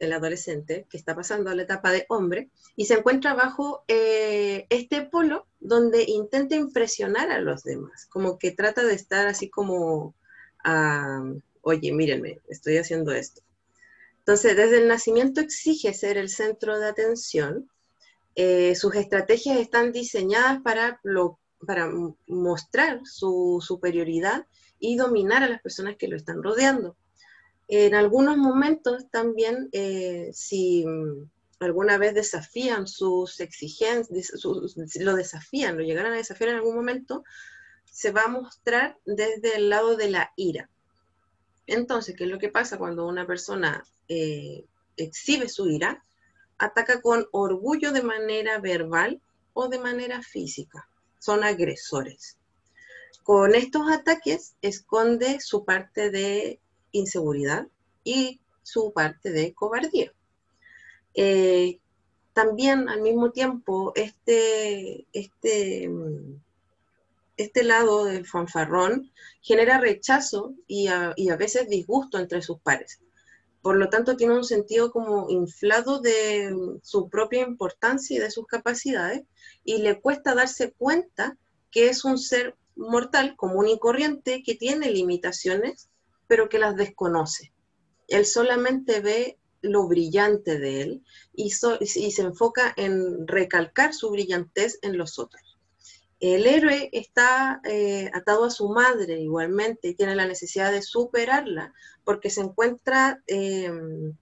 el 0.00 0.12
adolescente 0.12 0.86
que 0.90 0.96
está 0.96 1.14
pasando 1.14 1.54
la 1.54 1.62
etapa 1.62 1.92
de 1.92 2.06
hombre 2.08 2.50
y 2.74 2.86
se 2.86 2.94
encuentra 2.94 3.34
bajo 3.34 3.84
eh, 3.86 4.66
este 4.70 5.02
polo 5.02 5.46
donde 5.60 6.02
intenta 6.08 6.56
impresionar 6.56 7.30
a 7.30 7.38
los 7.38 7.62
demás, 7.62 8.06
como 8.06 8.38
que 8.38 8.50
trata 8.50 8.82
de 8.82 8.94
estar 8.94 9.28
así 9.28 9.48
como, 9.48 10.16
oye, 11.60 11.92
mírenme, 11.92 12.40
estoy 12.48 12.78
haciendo 12.78 13.12
esto. 13.12 13.42
Entonces, 14.18 14.56
desde 14.56 14.78
el 14.78 14.88
nacimiento 14.88 15.40
exige 15.40 15.94
ser 15.94 16.16
el 16.16 16.28
centro 16.28 16.80
de 16.80 16.88
atención 16.88 17.70
eh, 18.34 18.74
sus 18.74 18.94
estrategias 18.94 19.58
están 19.58 19.92
diseñadas 19.92 20.62
para, 20.62 21.00
para 21.66 21.90
mostrar 22.26 23.00
su 23.04 23.62
superioridad 23.66 24.46
y 24.78 24.96
dominar 24.96 25.42
a 25.42 25.48
las 25.48 25.60
personas 25.62 25.96
que 25.96 26.08
lo 26.08 26.16
están 26.16 26.42
rodeando. 26.42 26.96
En 27.68 27.94
algunos 27.94 28.36
momentos 28.36 29.08
también, 29.10 29.68
eh, 29.72 30.30
si 30.32 30.84
alguna 31.60 31.96
vez 31.98 32.14
desafían 32.14 32.86
sus 32.86 33.40
exigencias, 33.40 34.32
lo 34.96 35.14
desafían, 35.14 35.76
lo 35.76 35.84
llegaran 35.84 36.12
a 36.12 36.16
desafiar 36.16 36.50
en 36.50 36.56
algún 36.56 36.74
momento, 36.74 37.22
se 37.84 38.10
va 38.10 38.24
a 38.24 38.28
mostrar 38.28 38.98
desde 39.04 39.56
el 39.56 39.68
lado 39.68 39.96
de 39.96 40.10
la 40.10 40.32
ira. 40.36 40.68
Entonces, 41.66 42.16
¿qué 42.16 42.24
es 42.24 42.30
lo 42.30 42.38
que 42.38 42.48
pasa 42.48 42.78
cuando 42.78 43.06
una 43.06 43.26
persona 43.26 43.84
eh, 44.08 44.64
exhibe 44.96 45.48
su 45.48 45.68
ira? 45.68 46.04
Ataca 46.58 47.00
con 47.00 47.26
orgullo 47.32 47.92
de 47.92 48.02
manera 48.02 48.58
verbal 48.58 49.20
o 49.52 49.68
de 49.68 49.78
manera 49.78 50.22
física. 50.22 50.88
Son 51.18 51.44
agresores. 51.44 52.36
Con 53.22 53.54
estos 53.54 53.90
ataques 53.90 54.54
esconde 54.62 55.40
su 55.40 55.64
parte 55.64 56.10
de 56.10 56.58
inseguridad 56.92 57.66
y 58.04 58.40
su 58.62 58.92
parte 58.92 59.30
de 59.30 59.52
cobardía. 59.54 60.12
Eh, 61.14 61.78
también 62.32 62.88
al 62.88 63.02
mismo 63.02 63.30
tiempo, 63.30 63.92
este, 63.94 65.06
este, 65.12 65.90
este 67.36 67.62
lado 67.62 68.06
del 68.06 68.26
fanfarrón 68.26 69.12
genera 69.42 69.78
rechazo 69.78 70.54
y 70.66 70.88
y 71.16 71.28
a 71.28 71.36
veces 71.36 71.68
disgusto 71.68 72.18
entre 72.18 72.40
sus 72.40 72.58
pares 72.60 73.01
por 73.62 73.76
lo 73.76 73.88
tanto 73.88 74.16
tiene 74.16 74.34
un 74.34 74.44
sentido 74.44 74.90
como 74.90 75.30
inflado 75.30 76.00
de 76.00 76.54
su 76.82 77.08
propia 77.08 77.42
importancia 77.42 78.16
y 78.16 78.20
de 78.20 78.30
sus 78.30 78.46
capacidades, 78.46 79.22
y 79.64 79.78
le 79.78 80.00
cuesta 80.00 80.34
darse 80.34 80.72
cuenta 80.72 81.38
que 81.70 81.88
es 81.88 82.04
un 82.04 82.18
ser 82.18 82.56
mortal, 82.74 83.36
común 83.36 83.68
y 83.68 83.78
corriente, 83.78 84.42
que 84.42 84.56
tiene 84.56 84.90
limitaciones, 84.90 85.88
pero 86.26 86.48
que 86.48 86.58
las 86.58 86.76
desconoce. 86.76 87.52
Él 88.08 88.26
solamente 88.26 89.00
ve 89.00 89.38
lo 89.62 89.86
brillante 89.86 90.58
de 90.58 90.82
él 90.82 91.04
y, 91.32 91.50
se 91.50 92.22
enfoca 92.22 92.74
en 92.76 93.26
recalcar 93.28 93.94
su 93.94 94.10
brillantez 94.10 94.78
en 94.82 94.98
los 94.98 95.20
otros. 95.20 95.51
El 96.22 96.46
héroe 96.46 96.88
está 96.92 97.60
eh, 97.64 98.08
atado 98.14 98.44
a 98.44 98.50
su 98.50 98.68
madre 98.68 99.18
igualmente 99.18 99.88
y 99.88 99.94
tiene 99.94 100.14
la 100.14 100.24
necesidad 100.24 100.70
de 100.70 100.80
superarla 100.80 101.74
porque 102.04 102.30
se 102.30 102.42
encuentra 102.42 103.20
em, 103.26 104.16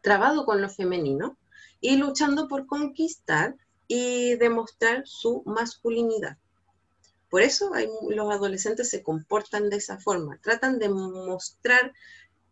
trabado 0.00 0.44
con 0.44 0.62
lo 0.62 0.70
femenino 0.70 1.36
y 1.80 1.96
luchando 1.96 2.46
por 2.46 2.68
conquistar 2.68 3.56
y 3.88 4.36
demostrar 4.36 5.02
su 5.06 5.42
masculinidad. 5.44 6.38
Por 7.28 7.42
eso 7.42 7.72
los 8.10 8.32
adolescentes 8.32 8.88
se 8.88 9.02
comportan 9.02 9.70
de 9.70 9.78
esa 9.78 9.98
forma, 9.98 10.38
tratan 10.40 10.78
de 10.78 10.88
mostrar 10.88 11.92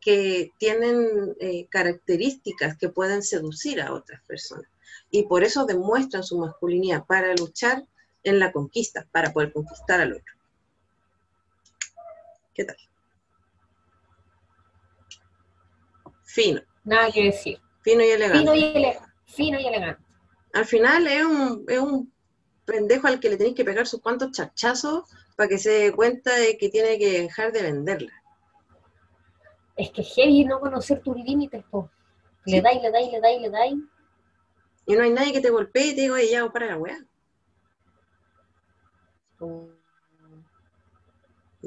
que 0.01 0.51
tienen 0.59 1.37
eh, 1.39 1.69
características 1.71 2.77
que 2.77 2.89
pueden 2.89 3.23
seducir 3.23 3.81
a 3.81 3.93
otras 3.93 4.25
personas. 4.25 4.67
Y 5.09 5.23
por 5.29 5.45
eso 5.45 5.67
demuestran 5.67 6.25
su 6.25 6.37
masculinidad 6.37 7.07
para 7.07 7.33
luchar 7.37 7.87
en 8.29 8.39
la 8.39 8.53
conquista, 8.53 9.07
para 9.11 9.33
poder 9.33 9.53
conquistar 9.53 10.01
al 10.01 10.13
otro. 10.13 10.35
¿Qué 12.55 12.65
tal? 12.65 12.77
Fino. 16.25 16.61
Nada 16.85 17.11
que 17.11 17.25
decir. 17.25 17.61
Fino 17.83 18.03
y 18.03 18.09
elegante. 18.09 18.39
Fino 18.39 18.55
y, 18.55 18.65
elegante. 18.65 19.13
Fino 19.27 19.61
y 19.61 19.67
elegante. 19.67 20.03
Al 20.53 20.65
final 20.65 21.07
es 21.07 21.25
un, 21.25 21.65
es 21.69 21.79
un 21.79 22.13
pendejo 22.65 23.07
al 23.07 23.21
que 23.21 23.31
le 23.31 23.37
tenéis 23.37 23.57
que 23.57 23.65
pegar 23.65 23.87
sus 23.87 24.01
cuantos 24.01 24.33
chachazos 24.33 25.05
para 25.37 25.49
que 25.49 25.59
se 25.59 25.71
dé 25.71 25.93
cuenta 25.93 26.35
de 26.37 26.59
que 26.59 26.69
tiene 26.69 26.99
que 26.99 27.23
dejar 27.23 27.53
de 27.53 27.63
venderla. 27.63 28.13
Es 29.77 29.91
que 29.91 30.03
heavy 30.03 30.45
no 30.45 30.59
conocer 30.59 31.01
tus 31.01 31.17
límites, 31.17 31.65
po. 31.71 31.91
Le 32.45 32.61
dais, 32.61 32.83
le 32.83 32.91
dais, 32.91 33.13
le 33.13 33.21
dais, 33.21 33.41
le 33.41 33.51
dais. 33.51 33.75
Y 34.87 34.97
no 34.97 35.03
hay 35.03 35.11
nadie 35.11 35.33
que 35.33 35.41
te 35.41 35.51
golpee 35.51 35.89
y 35.89 35.95
te 35.95 36.01
diga, 36.03 36.17
ya, 36.23 36.49
para 36.51 36.67
la 36.67 36.77
weá. 36.77 36.99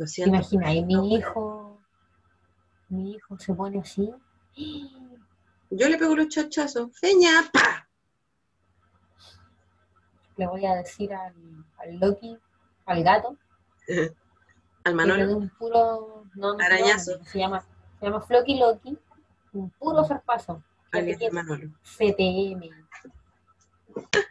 Lo 0.02 0.08
siento. 0.08 0.36
Imagina, 0.36 0.74
y 0.74 0.84
mi 0.84 1.14
hijo, 1.14 1.80
mi 2.90 3.12
hijo 3.12 3.38
se 3.38 3.54
pone 3.54 3.82
así. 3.82 4.12
Yo 5.70 5.90
le 5.90 6.00
pego 6.00 6.16
los 6.16 6.28
chachazos. 6.28 6.90
Feña, 7.00 7.30
pa. 7.54 7.88
Le 10.38 10.48
voy 10.48 10.66
a 10.66 10.74
decir 10.74 11.14
al, 11.14 11.36
al 11.78 12.00
Loki, 12.00 12.36
al 12.88 13.04
gato. 13.04 13.38
al 14.86 14.96
Manolo. 14.96 15.38
un 15.38 15.50
puro 15.50 16.26
arañazo. 16.60 17.24
se 17.24 17.38
llama, 17.38 17.64
se 18.00 18.08
llama 18.08 18.22
Floki 18.22 18.58
Loki. 18.58 18.98
Un 19.54 19.70
puro 19.70 20.04
zarpazo. 20.04 20.64
Manolo. 21.32 21.70
CTM. 21.84 22.72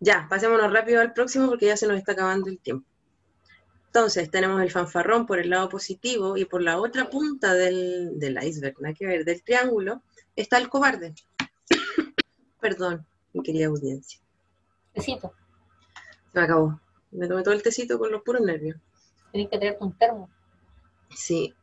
Ya, 0.00 0.28
pasémonos 0.30 0.72
rápido 0.72 1.00
al 1.00 1.12
próximo 1.12 1.48
porque 1.48 1.66
ya 1.66 1.76
se 1.76 1.88
nos 1.88 1.96
está 1.96 2.12
acabando 2.12 2.48
el 2.48 2.60
tiempo. 2.60 2.86
Entonces, 3.88 4.30
tenemos 4.30 4.60
el 4.62 4.70
fanfarrón 4.70 5.26
por 5.26 5.38
el 5.38 5.50
lado 5.50 5.68
positivo 5.68 6.36
y 6.36 6.44
por 6.44 6.62
la 6.62 6.78
otra 6.78 7.08
punta 7.08 7.54
del, 7.54 8.38
iceberg, 8.42 8.80
nada 8.80 8.94
que 8.94 9.06
ver, 9.06 9.24
del 9.24 9.42
triángulo, 9.42 10.02
está 10.36 10.58
el 10.58 10.68
cobarde. 10.68 11.14
Perdón, 12.60 13.06
mi 13.32 13.42
querida 13.42 13.66
audiencia. 13.66 14.20
Tecito. 14.92 15.32
Se 16.32 16.38
me 16.38 16.44
acabó. 16.44 16.78
Me 17.10 17.26
tomé 17.26 17.42
todo 17.42 17.54
el 17.54 17.62
tecito 17.62 17.98
con 17.98 18.12
los 18.12 18.22
puros 18.22 18.42
nervios. 18.42 18.76
Tienes 19.32 19.50
que 19.50 19.58
traerte 19.58 19.82
un 19.82 19.92
termo. 19.96 20.28
Sí. 21.14 21.54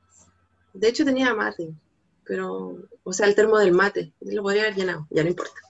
De 0.74 0.88
hecho 0.88 1.06
tenía 1.06 1.34
mate, 1.36 1.74
pero, 2.26 2.80
o 3.04 3.14
sea, 3.14 3.28
el 3.28 3.36
termo 3.36 3.60
del 3.60 3.72
mate, 3.72 4.12
lo 4.22 4.42
podría 4.42 4.64
haber 4.64 4.76
llenado, 4.76 5.08
ya 5.12 5.24
no 5.24 5.30
importa. 5.30 5.62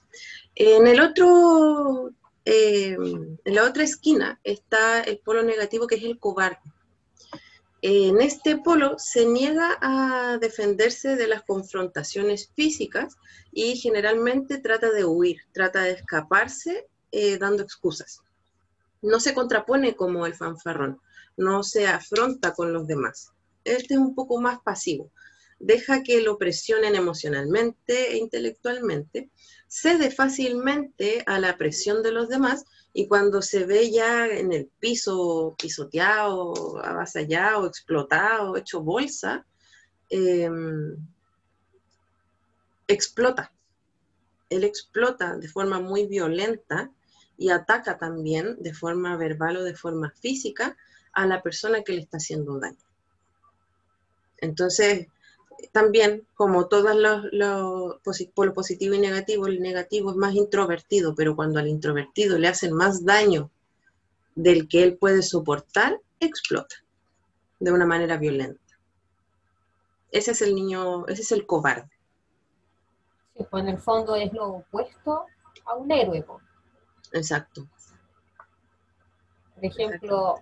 En 0.54 0.86
el 0.86 1.00
otro 1.00 2.12
en 2.46 3.38
la 3.44 3.64
otra 3.64 3.82
esquina 3.82 4.40
está 4.44 5.00
el 5.00 5.18
polo 5.18 5.42
negativo 5.42 5.86
que 5.86 5.96
es 5.96 6.04
el 6.04 6.18
cobarde. 6.18 6.60
En 7.82 8.20
este 8.20 8.56
polo 8.56 8.94
se 8.98 9.26
niega 9.26 9.76
a 9.80 10.38
defenderse 10.40 11.16
de 11.16 11.26
las 11.26 11.42
confrontaciones 11.42 12.50
físicas 12.54 13.16
y 13.52 13.76
generalmente 13.76 14.58
trata 14.58 14.90
de 14.90 15.04
huir, 15.04 15.38
trata 15.52 15.82
de 15.82 15.92
escaparse 15.92 16.86
eh, 17.12 17.36
dando 17.38 17.62
excusas. 17.62 18.22
No 19.02 19.20
se 19.20 19.34
contrapone 19.34 19.94
como 19.94 20.24
el 20.24 20.34
fanfarrón, 20.34 21.00
no 21.36 21.62
se 21.62 21.86
afronta 21.86 22.54
con 22.54 22.72
los 22.72 22.86
demás. 22.86 23.32
Este 23.64 23.94
es 23.94 24.00
un 24.00 24.14
poco 24.14 24.40
más 24.40 24.60
pasivo. 24.60 25.10
Deja 25.58 26.02
que 26.02 26.20
lo 26.20 26.38
presionen 26.38 26.94
emocionalmente 26.94 28.12
e 28.12 28.18
intelectualmente 28.18 29.30
cede 29.78 30.10
fácilmente 30.10 31.22
a 31.26 31.38
la 31.38 31.58
presión 31.58 32.02
de 32.02 32.10
los 32.10 32.30
demás 32.30 32.64
y 32.94 33.08
cuando 33.08 33.42
se 33.42 33.66
ve 33.66 33.90
ya 33.90 34.26
en 34.26 34.50
el 34.54 34.70
piso 34.80 35.54
pisoteado, 35.60 36.82
avasallado, 36.82 37.66
explotado, 37.66 38.56
hecho 38.56 38.80
bolsa, 38.80 39.44
em, 40.08 40.96
explota. 42.88 43.52
Él 44.48 44.64
explota 44.64 45.36
de 45.36 45.48
forma 45.48 45.78
muy 45.78 46.06
violenta 46.06 46.90
y 47.36 47.50
ataca 47.50 47.98
también 47.98 48.56
de 48.62 48.72
forma 48.72 49.14
verbal 49.18 49.58
o 49.58 49.62
de 49.62 49.76
forma 49.76 50.10
física 50.22 50.74
a 51.12 51.26
la 51.26 51.42
persona 51.42 51.82
que 51.82 51.92
le 51.92 52.00
está 52.00 52.16
haciendo 52.16 52.58
daño. 52.58 52.86
Entonces, 54.38 55.08
también, 55.72 56.26
como 56.34 56.68
todos 56.68 56.94
los, 56.96 57.24
lo 57.32 58.00
positivo 58.54 58.94
y 58.94 58.98
negativo, 58.98 59.46
el 59.46 59.60
negativo 59.60 60.10
es 60.10 60.16
más 60.16 60.34
introvertido, 60.34 61.14
pero 61.14 61.36
cuando 61.36 61.58
al 61.58 61.68
introvertido 61.68 62.38
le 62.38 62.48
hacen 62.48 62.72
más 62.72 63.04
daño 63.04 63.50
del 64.34 64.68
que 64.68 64.82
él 64.82 64.96
puede 64.96 65.22
soportar, 65.22 66.00
explota 66.20 66.76
de 67.58 67.72
una 67.72 67.86
manera 67.86 68.16
violenta. 68.16 68.60
Ese 70.10 70.32
es 70.32 70.42
el 70.42 70.54
niño, 70.54 71.06
ese 71.08 71.22
es 71.22 71.32
el 71.32 71.46
cobarde. 71.46 71.90
Sí, 73.36 73.44
pues 73.50 73.62
en 73.64 73.70
el 73.70 73.78
fondo 73.78 74.14
es 74.14 74.32
lo 74.32 74.46
opuesto 74.48 75.26
a 75.64 75.74
un 75.74 75.90
héroe. 75.90 76.24
Exacto. 77.12 77.66
Por 79.54 79.64
ejemplo, 79.64 80.40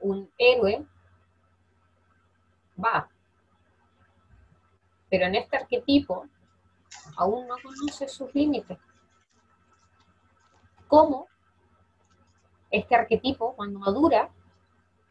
un 0.00 0.30
héroe 0.38 0.84
va, 2.82 3.08
pero 5.14 5.26
en 5.26 5.36
este 5.36 5.56
arquetipo 5.56 6.26
aún 7.16 7.46
no 7.46 7.54
conoce 7.62 8.08
sus 8.08 8.34
límites. 8.34 8.76
¿Cómo 10.88 11.28
este 12.68 12.96
arquetipo, 12.96 13.54
cuando 13.54 13.78
madura, 13.78 14.28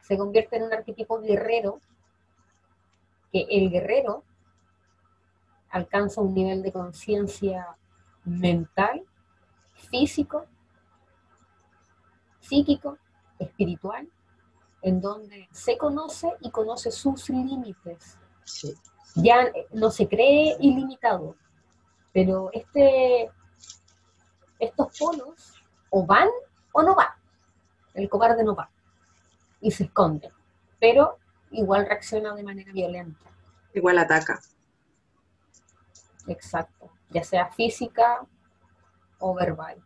se 0.02 0.18
convierte 0.18 0.56
en 0.56 0.64
un 0.64 0.74
arquetipo 0.74 1.22
guerrero, 1.22 1.80
que 3.32 3.46
el 3.48 3.70
guerrero 3.70 4.24
alcanza 5.70 6.20
un 6.20 6.34
nivel 6.34 6.62
de 6.62 6.70
conciencia 6.70 7.74
mental, 8.26 9.06
físico, 9.72 10.44
psíquico, 12.40 12.98
espiritual, 13.38 14.06
en 14.82 15.00
donde 15.00 15.48
se 15.50 15.78
conoce 15.78 16.28
y 16.40 16.50
conoce 16.50 16.90
sus 16.90 17.30
límites. 17.30 18.18
Sí 18.44 18.74
ya 19.14 19.52
no 19.72 19.90
se 19.90 20.08
cree 20.08 20.56
ilimitado, 20.60 21.36
pero 22.12 22.50
este, 22.52 23.30
estos 24.58 24.98
polos 24.98 25.54
o 25.90 26.04
van 26.04 26.28
o 26.72 26.82
no 26.82 26.94
van. 26.94 27.10
El 27.94 28.08
cobarde 28.08 28.42
no 28.42 28.54
va 28.54 28.68
y 29.60 29.70
se 29.70 29.84
esconde, 29.84 30.30
pero 30.80 31.18
igual 31.50 31.86
reacciona 31.86 32.34
de 32.34 32.42
manera 32.42 32.72
violenta. 32.72 33.30
Igual 33.72 33.98
ataca. 33.98 34.40
Exacto, 36.26 36.90
ya 37.10 37.22
sea 37.22 37.50
física 37.52 38.26
o 39.18 39.34
verbal. 39.34 39.82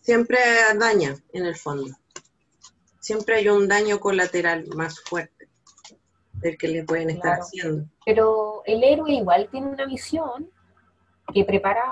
Siempre 0.00 0.38
daña 0.78 1.16
en 1.32 1.46
el 1.46 1.56
fondo. 1.56 1.94
Siempre 3.00 3.36
hay 3.36 3.48
un 3.48 3.68
daño 3.68 4.00
colateral 4.00 4.66
más 4.74 5.00
fuerte 5.00 5.48
del 6.44 6.58
que 6.58 6.68
le 6.68 6.84
pueden 6.84 7.10
estar 7.10 7.40
haciendo. 7.40 7.86
Pero 8.04 8.62
el 8.66 8.84
héroe 8.84 9.12
igual 9.12 9.48
tiene 9.50 9.68
una 9.68 9.86
visión 9.86 10.50
que 11.32 11.44
prepara 11.44 11.82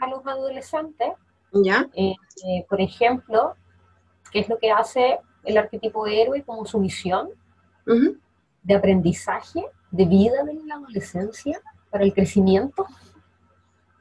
a 0.00 0.06
los 0.08 0.26
adolescentes. 0.26 1.12
¿Ya? 1.52 1.86
Eh, 1.94 2.14
eh, 2.46 2.66
por 2.68 2.80
ejemplo, 2.80 3.54
¿qué 4.32 4.40
es 4.40 4.48
lo 4.48 4.58
que 4.58 4.70
hace 4.70 5.18
el 5.44 5.58
arquetipo 5.58 6.06
de 6.06 6.22
héroe 6.22 6.42
como 6.42 6.64
su 6.66 6.80
misión 6.80 7.28
de 8.62 8.74
aprendizaje, 8.74 9.64
de 9.90 10.04
vida 10.04 10.42
de 10.44 10.54
la 10.66 10.74
adolescencia, 10.74 11.60
para 11.90 12.04
el 12.04 12.12
crecimiento 12.12 12.86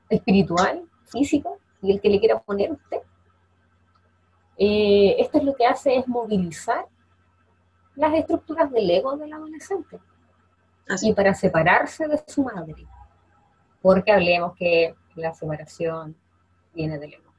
espiritual, 0.10 0.84
físico, 1.06 1.60
y 1.82 1.92
el 1.92 2.02
que 2.02 2.10
le 2.10 2.20
quiera 2.20 2.40
poner 2.40 2.72
usted? 2.72 2.98
Eh, 4.58 5.16
esto 5.20 5.38
es 5.38 5.44
lo 5.44 5.54
que 5.56 5.66
hace 5.66 5.98
es 5.98 6.08
movilizar 6.08 6.86
las 7.98 8.14
estructuras 8.14 8.72
del 8.72 8.90
ego 8.90 9.18
del 9.18 9.34
adolescente. 9.34 10.00
Y 11.02 11.14
para 11.14 11.34
separarse 11.34 12.08
de 12.08 12.24
su 12.28 12.44
madre, 12.44 12.88
porque 13.82 14.12
hablemos 14.12 14.56
que 14.56 14.96
la 15.16 15.34
separación 15.34 16.16
viene 16.74 16.98
del 16.98 17.16
ego. 17.16 17.34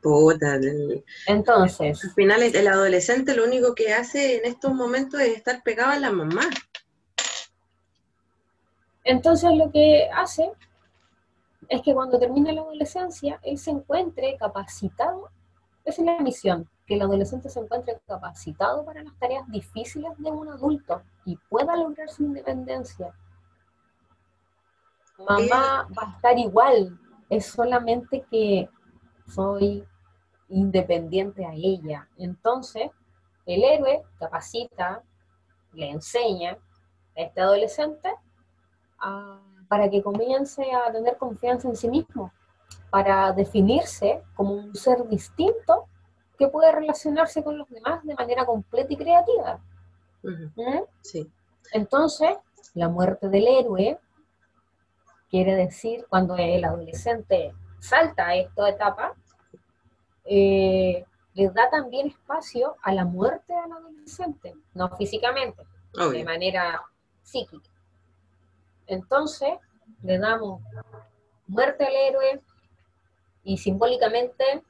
Puta, 0.00 0.54
el- 0.56 1.04
Entonces, 1.26 2.02
al 2.04 2.10
final 2.12 2.42
el, 2.42 2.54
el 2.56 2.68
adolescente 2.68 3.34
lo 3.34 3.44
único 3.44 3.74
que 3.74 3.92
hace 3.92 4.36
en 4.38 4.44
estos 4.46 4.72
momentos 4.74 5.20
es 5.20 5.36
estar 5.36 5.62
pegado 5.62 5.92
a 5.92 5.98
la 5.98 6.10
mamá. 6.12 6.42
entonces 9.04 9.50
lo 9.54 9.70
que 9.70 10.08
hace 10.14 10.50
es 11.68 11.82
que 11.82 11.94
cuando 11.94 12.18
termine 12.18 12.52
la 12.52 12.62
adolescencia, 12.62 13.38
él 13.42 13.58
se 13.58 13.70
encuentre 13.70 14.36
capacitado, 14.38 15.30
esa 15.84 16.02
es 16.02 16.06
la 16.06 16.18
misión, 16.20 16.68
que 16.86 16.94
el 16.94 17.02
adolescente 17.02 17.48
se 17.48 17.60
encuentre 17.60 17.98
capacitado 18.06 18.84
para 18.84 19.02
las 19.02 19.18
tareas 19.18 19.48
difíciles 19.48 20.12
de 20.18 20.30
un 20.30 20.48
adulto 20.48 21.02
y 21.24 21.36
pueda 21.48 21.76
lograr 21.76 22.08
su 22.08 22.24
independencia. 22.24 23.14
Mamá 25.18 25.88
va 25.96 26.02
a 26.08 26.10
estar 26.16 26.38
igual, 26.38 26.98
es 27.30 27.46
solamente 27.46 28.24
que 28.30 28.68
soy 29.28 29.84
independiente 30.48 31.46
a 31.46 31.54
ella. 31.54 32.08
Entonces, 32.18 32.90
el 33.46 33.62
héroe 33.64 34.02
capacita, 34.18 35.02
le 35.72 35.90
enseña 35.90 36.52
a 37.16 37.20
este 37.20 37.40
adolescente 37.40 38.14
a- 38.98 39.40
para 39.68 39.88
que 39.88 40.02
comience 40.02 40.62
a 40.72 40.92
tener 40.92 41.16
confianza 41.16 41.68
en 41.68 41.76
sí 41.76 41.88
mismo, 41.88 42.32
para 42.90 43.32
definirse 43.32 44.22
como 44.34 44.54
un 44.54 44.74
ser 44.74 45.08
distinto 45.08 45.86
que 46.38 46.48
puede 46.48 46.72
relacionarse 46.72 47.42
con 47.42 47.58
los 47.58 47.68
demás 47.68 48.04
de 48.04 48.14
manera 48.14 48.44
completa 48.44 48.92
y 48.92 48.96
creativa. 48.96 49.60
¿Mm? 50.22 50.82
Sí. 51.02 51.30
Entonces, 51.72 52.36
la 52.74 52.88
muerte 52.88 53.28
del 53.28 53.46
héroe 53.46 53.98
quiere 55.30 55.54
decir 55.54 56.06
cuando 56.08 56.36
el 56.36 56.64
adolescente 56.64 57.54
salta 57.80 58.28
a 58.28 58.36
esta 58.36 58.68
etapa, 58.68 59.14
eh, 60.24 61.04
le 61.34 61.50
da 61.50 61.68
también 61.70 62.06
espacio 62.06 62.76
a 62.82 62.92
la 62.92 63.04
muerte 63.04 63.52
al 63.52 63.72
adolescente, 63.72 64.54
no 64.72 64.88
físicamente, 64.96 65.62
de 65.92 66.04
Obvio. 66.04 66.24
manera 66.24 66.82
psíquica. 67.22 67.68
Entonces, 68.86 69.50
le 70.02 70.18
damos 70.18 70.62
muerte 71.46 71.84
al 71.84 71.94
héroe 71.94 72.40
y 73.42 73.58
simbólicamente 73.58 74.62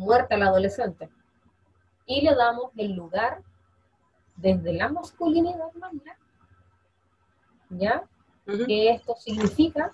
muerte 0.00 0.34
al 0.34 0.42
adolescente. 0.42 1.10
Y 2.06 2.22
le 2.22 2.34
damos 2.34 2.72
el 2.76 2.92
lugar 2.92 3.42
desde 4.36 4.72
la 4.72 4.88
masculinidad 4.88 5.72
madura, 5.74 6.16
¿ya? 7.68 8.02
Ujú, 8.46 8.66
Que 8.66 8.90
esto 8.90 9.14
significa 9.16 9.92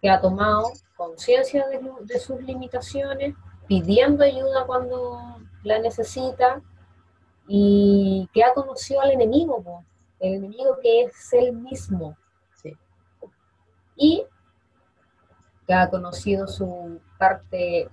que 0.00 0.08
ha 0.08 0.20
tomado 0.20 0.72
conciencia 0.96 1.66
de, 1.68 2.18
sus 2.18 2.40
limitaciones, 2.42 3.34
pidiendo 3.68 4.24
ayuda 4.24 4.64
cuando 4.66 5.20
la 5.62 5.78
necesita 5.78 6.62
y 7.46 8.28
que 8.32 8.42
ha 8.42 8.54
conocido 8.54 9.02
al 9.02 9.10
enemigo, 9.10 9.84
el 10.18 10.34
enemigo 10.34 10.78
que 10.82 11.02
es 11.02 11.32
él 11.34 11.52
mismo 11.52 12.16
Sí. 12.54 12.74
y 13.96 14.24
que 15.66 15.74
ha 15.74 15.90
conocido 15.90 16.46
su 16.46 17.00
parte 17.18 17.90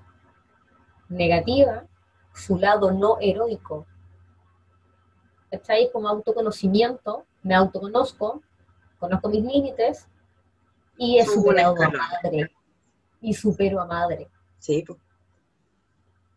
negativa, 1.13 1.85
su 2.33 2.57
lado 2.57 2.91
no 2.91 3.17
heroico. 3.21 3.85
Está 5.51 5.73
ahí 5.73 5.89
como 5.91 6.07
autoconocimiento, 6.07 7.25
me 7.43 7.53
autoconozco, 7.55 8.41
conozco 8.99 9.29
mis 9.29 9.43
límites 9.43 10.07
y 10.97 11.19
he 11.19 11.25
Subo 11.25 11.43
superado 11.43 11.75
a 11.81 11.89
madre. 11.89 12.51
Y 13.21 13.33
supero 13.33 13.79
a 13.79 13.85
madre. 13.85 14.29
Sí. 14.59 14.83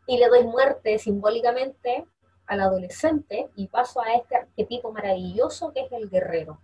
Y 0.06 0.18
le 0.18 0.28
doy 0.28 0.44
muerte 0.44 0.98
simbólicamente 0.98 2.06
al 2.46 2.60
adolescente 2.60 3.50
y 3.56 3.66
paso 3.68 4.00
a 4.00 4.14
este 4.14 4.36
arquetipo 4.36 4.92
maravilloso 4.92 5.72
que 5.72 5.80
es 5.80 5.92
el 5.92 6.08
guerrero. 6.08 6.60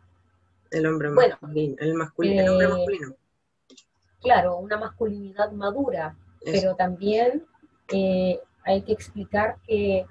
El 0.70 0.86
hombre 0.86 1.12
Bueno, 1.12 1.36
masculino, 1.40 1.76
el, 1.80 1.94
masculino, 1.94 2.42
el 2.42 2.48
hombre 2.48 2.66
eh, 2.66 2.70
masculino. 2.70 3.16
Claro, 4.20 4.56
una 4.58 4.78
masculinidad 4.78 5.50
madura, 5.52 6.16
Eso. 6.40 6.52
pero 6.52 6.76
también 6.76 7.44
eh, 7.92 8.40
hay 8.64 8.82
que 8.82 8.92
explicar 8.92 9.56
que 9.66 10.06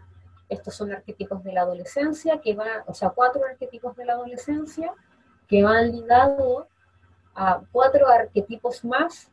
estos 0.50 0.76
son 0.76 0.92
arquetipos 0.92 1.44
de 1.44 1.54
la 1.54 1.62
adolescencia, 1.62 2.42
que 2.42 2.54
van, 2.54 2.84
o 2.86 2.94
sea, 2.94 3.10
cuatro 3.10 3.42
arquetipos 3.46 3.96
de 3.96 4.06
la 4.06 4.14
adolescencia 4.14 4.94
que 5.48 5.64
van 5.64 5.92
ligados 5.92 6.66
a 7.36 7.62
cuatro 7.72 8.08
arquetipos 8.08 8.84
más 8.84 9.32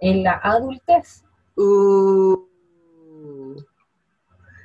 en 0.00 0.22
la 0.22 0.40
adultez. 0.42 1.24
Uh, 1.56 2.36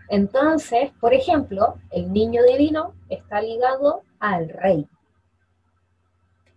Entonces, 0.09 0.91
por 0.99 1.13
ejemplo, 1.13 1.75
el 1.91 2.11
niño 2.11 2.43
divino 2.43 2.93
está 3.09 3.41
ligado 3.41 4.03
al 4.19 4.49
rey. 4.49 4.87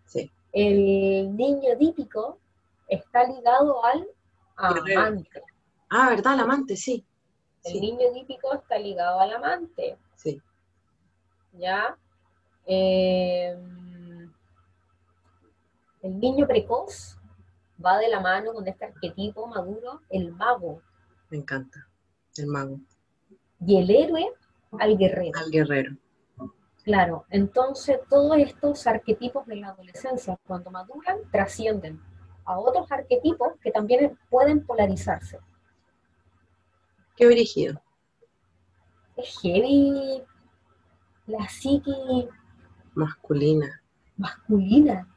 sí. 0.05 0.31
El 0.53 1.37
niño 1.37 1.77
dípico 1.79 2.39
está 2.89 3.25
ligado 3.25 3.83
al 3.85 4.07
amante. 4.57 5.43
Ah, 5.95 6.09
¿verdad? 6.09 6.35
El 6.35 6.41
amante, 6.41 6.75
sí. 6.77 7.05
El 7.65 7.73
Sí, 7.75 7.81
niño 7.81 8.13
dípico 8.15 8.53
está 8.55 8.79
ligado 8.79 9.21
al 9.21 9.33
amante, 9.35 9.99
sí. 10.17 10.41
¿ya? 11.53 11.97
Eh, 12.67 13.57
el 16.03 16.19
niño 16.19 16.47
precoz 16.47 17.19
va 17.85 17.99
de 17.99 18.09
la 18.09 18.21
mano 18.21 18.53
con 18.53 18.67
este 18.67 18.87
arquetipo 18.87 19.47
maduro, 19.47 20.01
el 20.11 20.33
mago, 20.33 20.81
Me 21.31 21.39
encanta. 21.39 21.87
El 22.37 22.47
mago. 22.47 22.79
y 23.61 23.77
el 23.79 23.91
héroe 23.91 24.33
al 24.79 24.97
guerrero. 24.97 25.39
Al 25.39 25.51
guerrero. 25.51 25.97
Claro, 26.85 27.27
entonces 27.31 28.01
todos 28.09 28.37
estos 28.39 28.87
arquetipos 28.89 29.47
de 29.47 29.57
la 29.57 29.69
adolescencia, 29.69 30.37
cuando 30.47 30.71
maduran, 30.71 31.19
trascienden 31.31 32.01
a 32.45 32.59
otros 32.59 32.91
arquetipos 32.91 33.53
que 33.61 33.71
también 33.71 34.19
pueden 34.31 34.65
polarizarse. 34.67 35.39
Qué 37.17 37.27
brígido. 37.27 37.81
Es 39.17 39.39
heavy 39.41 40.23
la 41.27 41.49
psique 41.49 42.29
Masculina. 42.95 43.83
masculina. 44.17 45.09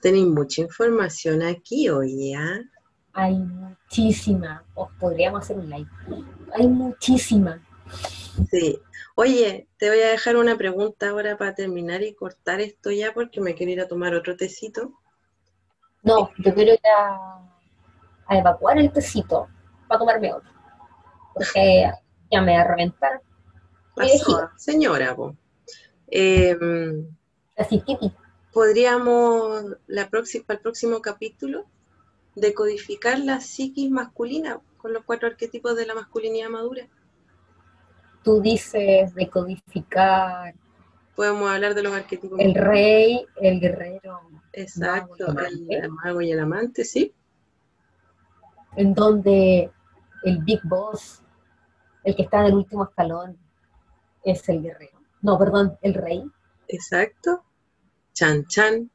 Tenéis 0.00 0.26
mucha 0.26 0.62
información 0.62 1.42
aquí, 1.42 1.88
oye, 1.90 2.34
¿ah? 2.36 2.60
Hay 3.14 3.34
muchísima. 3.36 4.64
Os 4.74 4.90
podríamos 5.00 5.40
hacer 5.42 5.58
un 5.58 5.68
like. 5.68 5.90
Hay 6.54 6.68
muchísima. 6.68 7.60
Sí. 8.50 8.78
Oye, 9.16 9.66
te 9.78 9.88
voy 9.88 9.98
a 10.00 10.10
dejar 10.10 10.36
una 10.36 10.56
pregunta 10.56 11.08
ahora 11.08 11.36
para 11.36 11.54
terminar 11.54 12.02
y 12.02 12.14
cortar 12.14 12.60
esto 12.60 12.90
ya 12.92 13.12
porque 13.12 13.40
me 13.40 13.54
quiero 13.54 13.72
ir 13.72 13.80
a 13.80 13.88
tomar 13.88 14.14
otro 14.14 14.36
tecito. 14.36 14.92
No, 16.04 16.30
yo 16.38 16.54
quiero 16.54 16.74
ir 16.74 16.80
a, 16.96 17.40
a 18.26 18.38
evacuar 18.38 18.78
el 18.78 18.92
tecito 18.92 19.48
para 19.88 19.98
tomarme 19.98 20.32
otro. 20.32 20.50
Porque 21.38 21.90
ya 22.30 22.42
me 22.42 22.54
va 22.56 22.62
a 22.62 22.68
reventar. 22.68 23.20
Pasó, 23.94 24.50
señora. 24.56 25.16
Em, 26.08 27.06
Así 27.56 27.82
que 27.82 27.96
podríamos 28.52 29.76
la 29.86 30.08
próxima, 30.08 30.44
para 30.46 30.56
el 30.58 30.62
próximo 30.62 31.00
capítulo 31.02 31.66
decodificar 32.36 33.18
la 33.18 33.40
psiquis 33.40 33.90
masculina 33.90 34.60
con 34.76 34.92
los 34.92 35.02
cuatro 35.04 35.26
arquetipos 35.28 35.76
de 35.76 35.86
la 35.86 35.94
masculinidad 35.94 36.48
madura. 36.50 36.86
tú 38.22 38.40
dices 38.40 39.12
decodificar 39.14 40.54
Podemos 41.16 41.50
hablar 41.50 41.74
de 41.74 41.82
los 41.82 41.92
arquetipos 41.92 42.38
el 42.38 42.54
rey, 42.54 43.26
el 43.40 43.58
guerrero, 43.58 44.20
Exacto, 44.52 45.26
mago 45.26 45.40
y 45.40 45.52
el, 45.52 45.56
amante. 45.58 45.74
el 45.78 45.90
mago 45.90 46.20
y 46.20 46.30
el 46.30 46.38
amante, 46.40 46.84
sí. 46.84 47.12
en 48.76 48.94
donde 48.94 49.68
el 50.22 50.38
Big 50.44 50.60
Boss, 50.62 51.20
el 52.08 52.16
que 52.16 52.22
está 52.22 52.40
en 52.40 52.46
el 52.46 52.54
último 52.54 52.84
escalón, 52.84 53.38
es 54.24 54.48
el 54.48 54.62
guerrero. 54.62 54.98
No, 55.22 55.38
perdón, 55.38 55.78
el 55.82 55.94
rey. 55.94 56.24
Exacto. 56.68 57.44
Chan 58.12 58.46
Chan. 58.46 58.90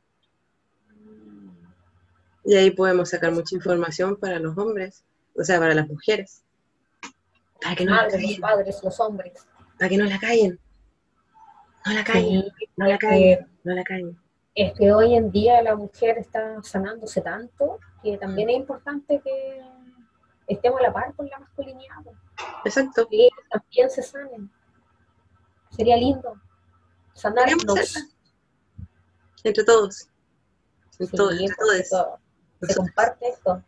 Y 2.46 2.56
ahí 2.56 2.72
podemos 2.72 3.10
sacar 3.10 3.32
mucha 3.32 3.56
información 3.56 4.18
para 4.18 4.40
los 4.40 4.58
hombres, 4.58 5.04
o 5.38 5.44
sea, 5.44 5.60
para 5.60 5.74
las 5.74 5.88
mujeres. 5.88 6.44
Para 7.62 7.76
que 7.76 7.86
no 7.86 7.96
la 7.96 8.04
los 8.10 8.40
padres, 8.40 8.84
los 8.84 9.00
hombres. 9.00 9.48
para 9.78 9.90
que 9.90 9.98
no 9.98 10.06
la 10.06 10.20
callen. 10.20 10.60
No 11.86 11.94
la 11.94 12.04
callen, 12.04 12.44
Sí, 12.58 12.66
no 12.76 12.88
la 12.88 12.98
callen, 12.98 13.48
no 13.64 13.74
la 13.74 13.84
callen. 13.84 14.18
es 14.56 14.74
que 14.74 14.92
hoy 14.92 15.16
en 15.16 15.32
día 15.32 15.62
la 15.62 15.76
mujer 15.76 16.18
está 16.18 16.62
sanándose 16.64 17.22
tanto 17.22 17.80
que 18.02 18.18
también 18.18 18.50
es 18.50 18.58
importante 18.58 19.22
que 19.24 19.62
estemos 20.48 20.80
a 20.80 20.84
la 20.84 20.94
par 20.94 21.14
con 21.16 21.28
la 21.30 21.40
masculinidad, 21.40 21.96
pues, 22.04 22.18
Exacto. 22.66 23.08
ellos 23.12 23.32
también 23.52 23.90
se 23.90 24.04
sanen. 24.04 24.52
Sería 25.72 25.98
lindo 25.98 26.34
sanarnos. 27.14 27.96
Entre 29.44 29.64
todos. 29.64 30.08
En 31.00 31.08
Sí, 31.08 31.16
todo, 31.18 31.32
entre 31.32 31.56
todos. 31.56 31.90
todo- 31.90 32.20
Se 32.62 32.76
comparte 32.76 33.28
esto. 33.30 33.64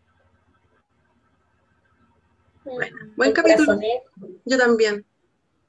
Bueno, 2.64 2.96
Mm, 3.06 3.16
buen 3.16 3.30
el 3.30 3.36
capítulo. 3.36 3.80
Yo 4.46 4.58
también. 4.58 5.06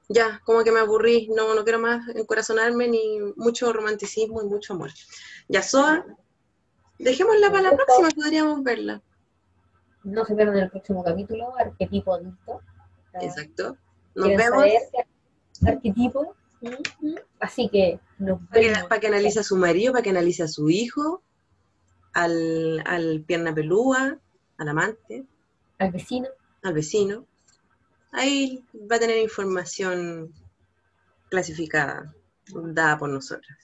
Ya, 0.09 0.41
como 0.45 0.63
que 0.63 0.71
me 0.71 0.79
aburrí, 0.79 1.27
no, 1.35 1.53
no 1.53 1.63
quiero 1.65 1.79
más 1.79 2.07
encorazonarme 2.15 2.87
ni 2.87 3.19
mucho 3.35 3.73
romanticismo 3.73 4.41
y 4.41 4.45
mucho 4.45 4.73
amor. 4.73 4.89
Ya, 5.49 5.61
Soa, 5.61 6.05
dejémosla 6.97 7.49
para 7.51 7.63
la 7.63 7.71
próxima, 7.75 8.07
podríamos 8.15 8.63
verla. 8.63 9.01
No 10.03 10.23
se 10.23 10.33
pierdan 10.33 10.57
el 10.59 10.69
próximo 10.69 11.03
capítulo, 11.03 11.53
arquetipo 11.59 12.13
adulto. 12.13 12.61
Exacto. 13.13 13.77
Nos 14.15 14.25
¿Quieren 14.27 14.37
vemos 14.37 14.59
saber 14.59 14.81
arquetipo? 15.65 16.35
Así 17.39 17.69
que 17.69 17.99
nos 18.17 18.39
para 18.47 18.61
que, 18.61 18.67
vemos. 18.67 18.83
para 18.89 19.01
que 19.01 19.07
analice 19.07 19.39
a 19.39 19.43
su 19.43 19.57
marido, 19.57 19.93
para 19.93 20.03
que 20.03 20.09
analice 20.09 20.43
a 20.43 20.47
su 20.47 20.69
hijo, 20.69 21.21
al, 22.13 22.83
al 22.85 23.21
pierna 23.21 23.53
pelúa, 23.53 24.17
al 24.57 24.69
amante, 24.69 25.25
al 25.77 25.91
vecino. 25.91 26.27
al 26.63 26.73
vecino. 26.73 27.25
Ahí 28.11 28.63
va 28.91 28.95
a 28.95 28.99
tener 28.99 29.17
información 29.17 30.33
clasificada, 31.29 32.13
dada 32.47 32.97
por 32.97 33.09
nosotras. 33.09 33.57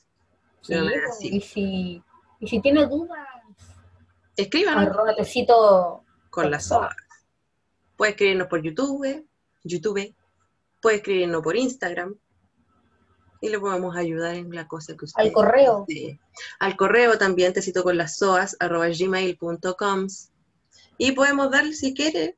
Sí, 0.61 0.75
pues, 0.75 1.21
y, 1.21 1.41
si, 1.41 2.03
y 2.39 2.47
si 2.47 2.61
tiene 2.61 2.85
dudas, 2.85 3.27
Escríbanos 4.35 4.87
arroba 4.87 5.15
tecito 5.15 6.03
con 6.29 6.49
las 6.49 6.65
soas. 6.65 6.95
Puede 7.95 8.11
escribirnos 8.11 8.47
por 8.47 8.63
YouTube, 8.63 9.25
YouTube, 9.63 10.13
puede 10.81 10.97
escribirnos 10.97 11.41
por 11.41 11.55
Instagram 11.55 12.15
y 13.41 13.49
le 13.49 13.59
podemos 13.59 13.95
ayudar 13.97 14.35
en 14.35 14.53
la 14.55 14.67
cosa 14.67 14.95
que 14.95 15.05
usted 15.05 15.21
al 15.21 15.31
correo. 15.33 15.85
desee. 15.87 16.19
Al 16.59 16.77
correo 16.77 17.17
también, 17.17 17.51
tecito 17.51 17.83
con 17.83 17.97
las 17.97 18.17
soas, 18.17 18.55
arroba 18.59 18.87
gmail.com. 18.87 20.07
Y 20.97 21.11
podemos 21.11 21.51
darle, 21.51 21.73
si 21.73 21.93
quiere, 21.93 22.37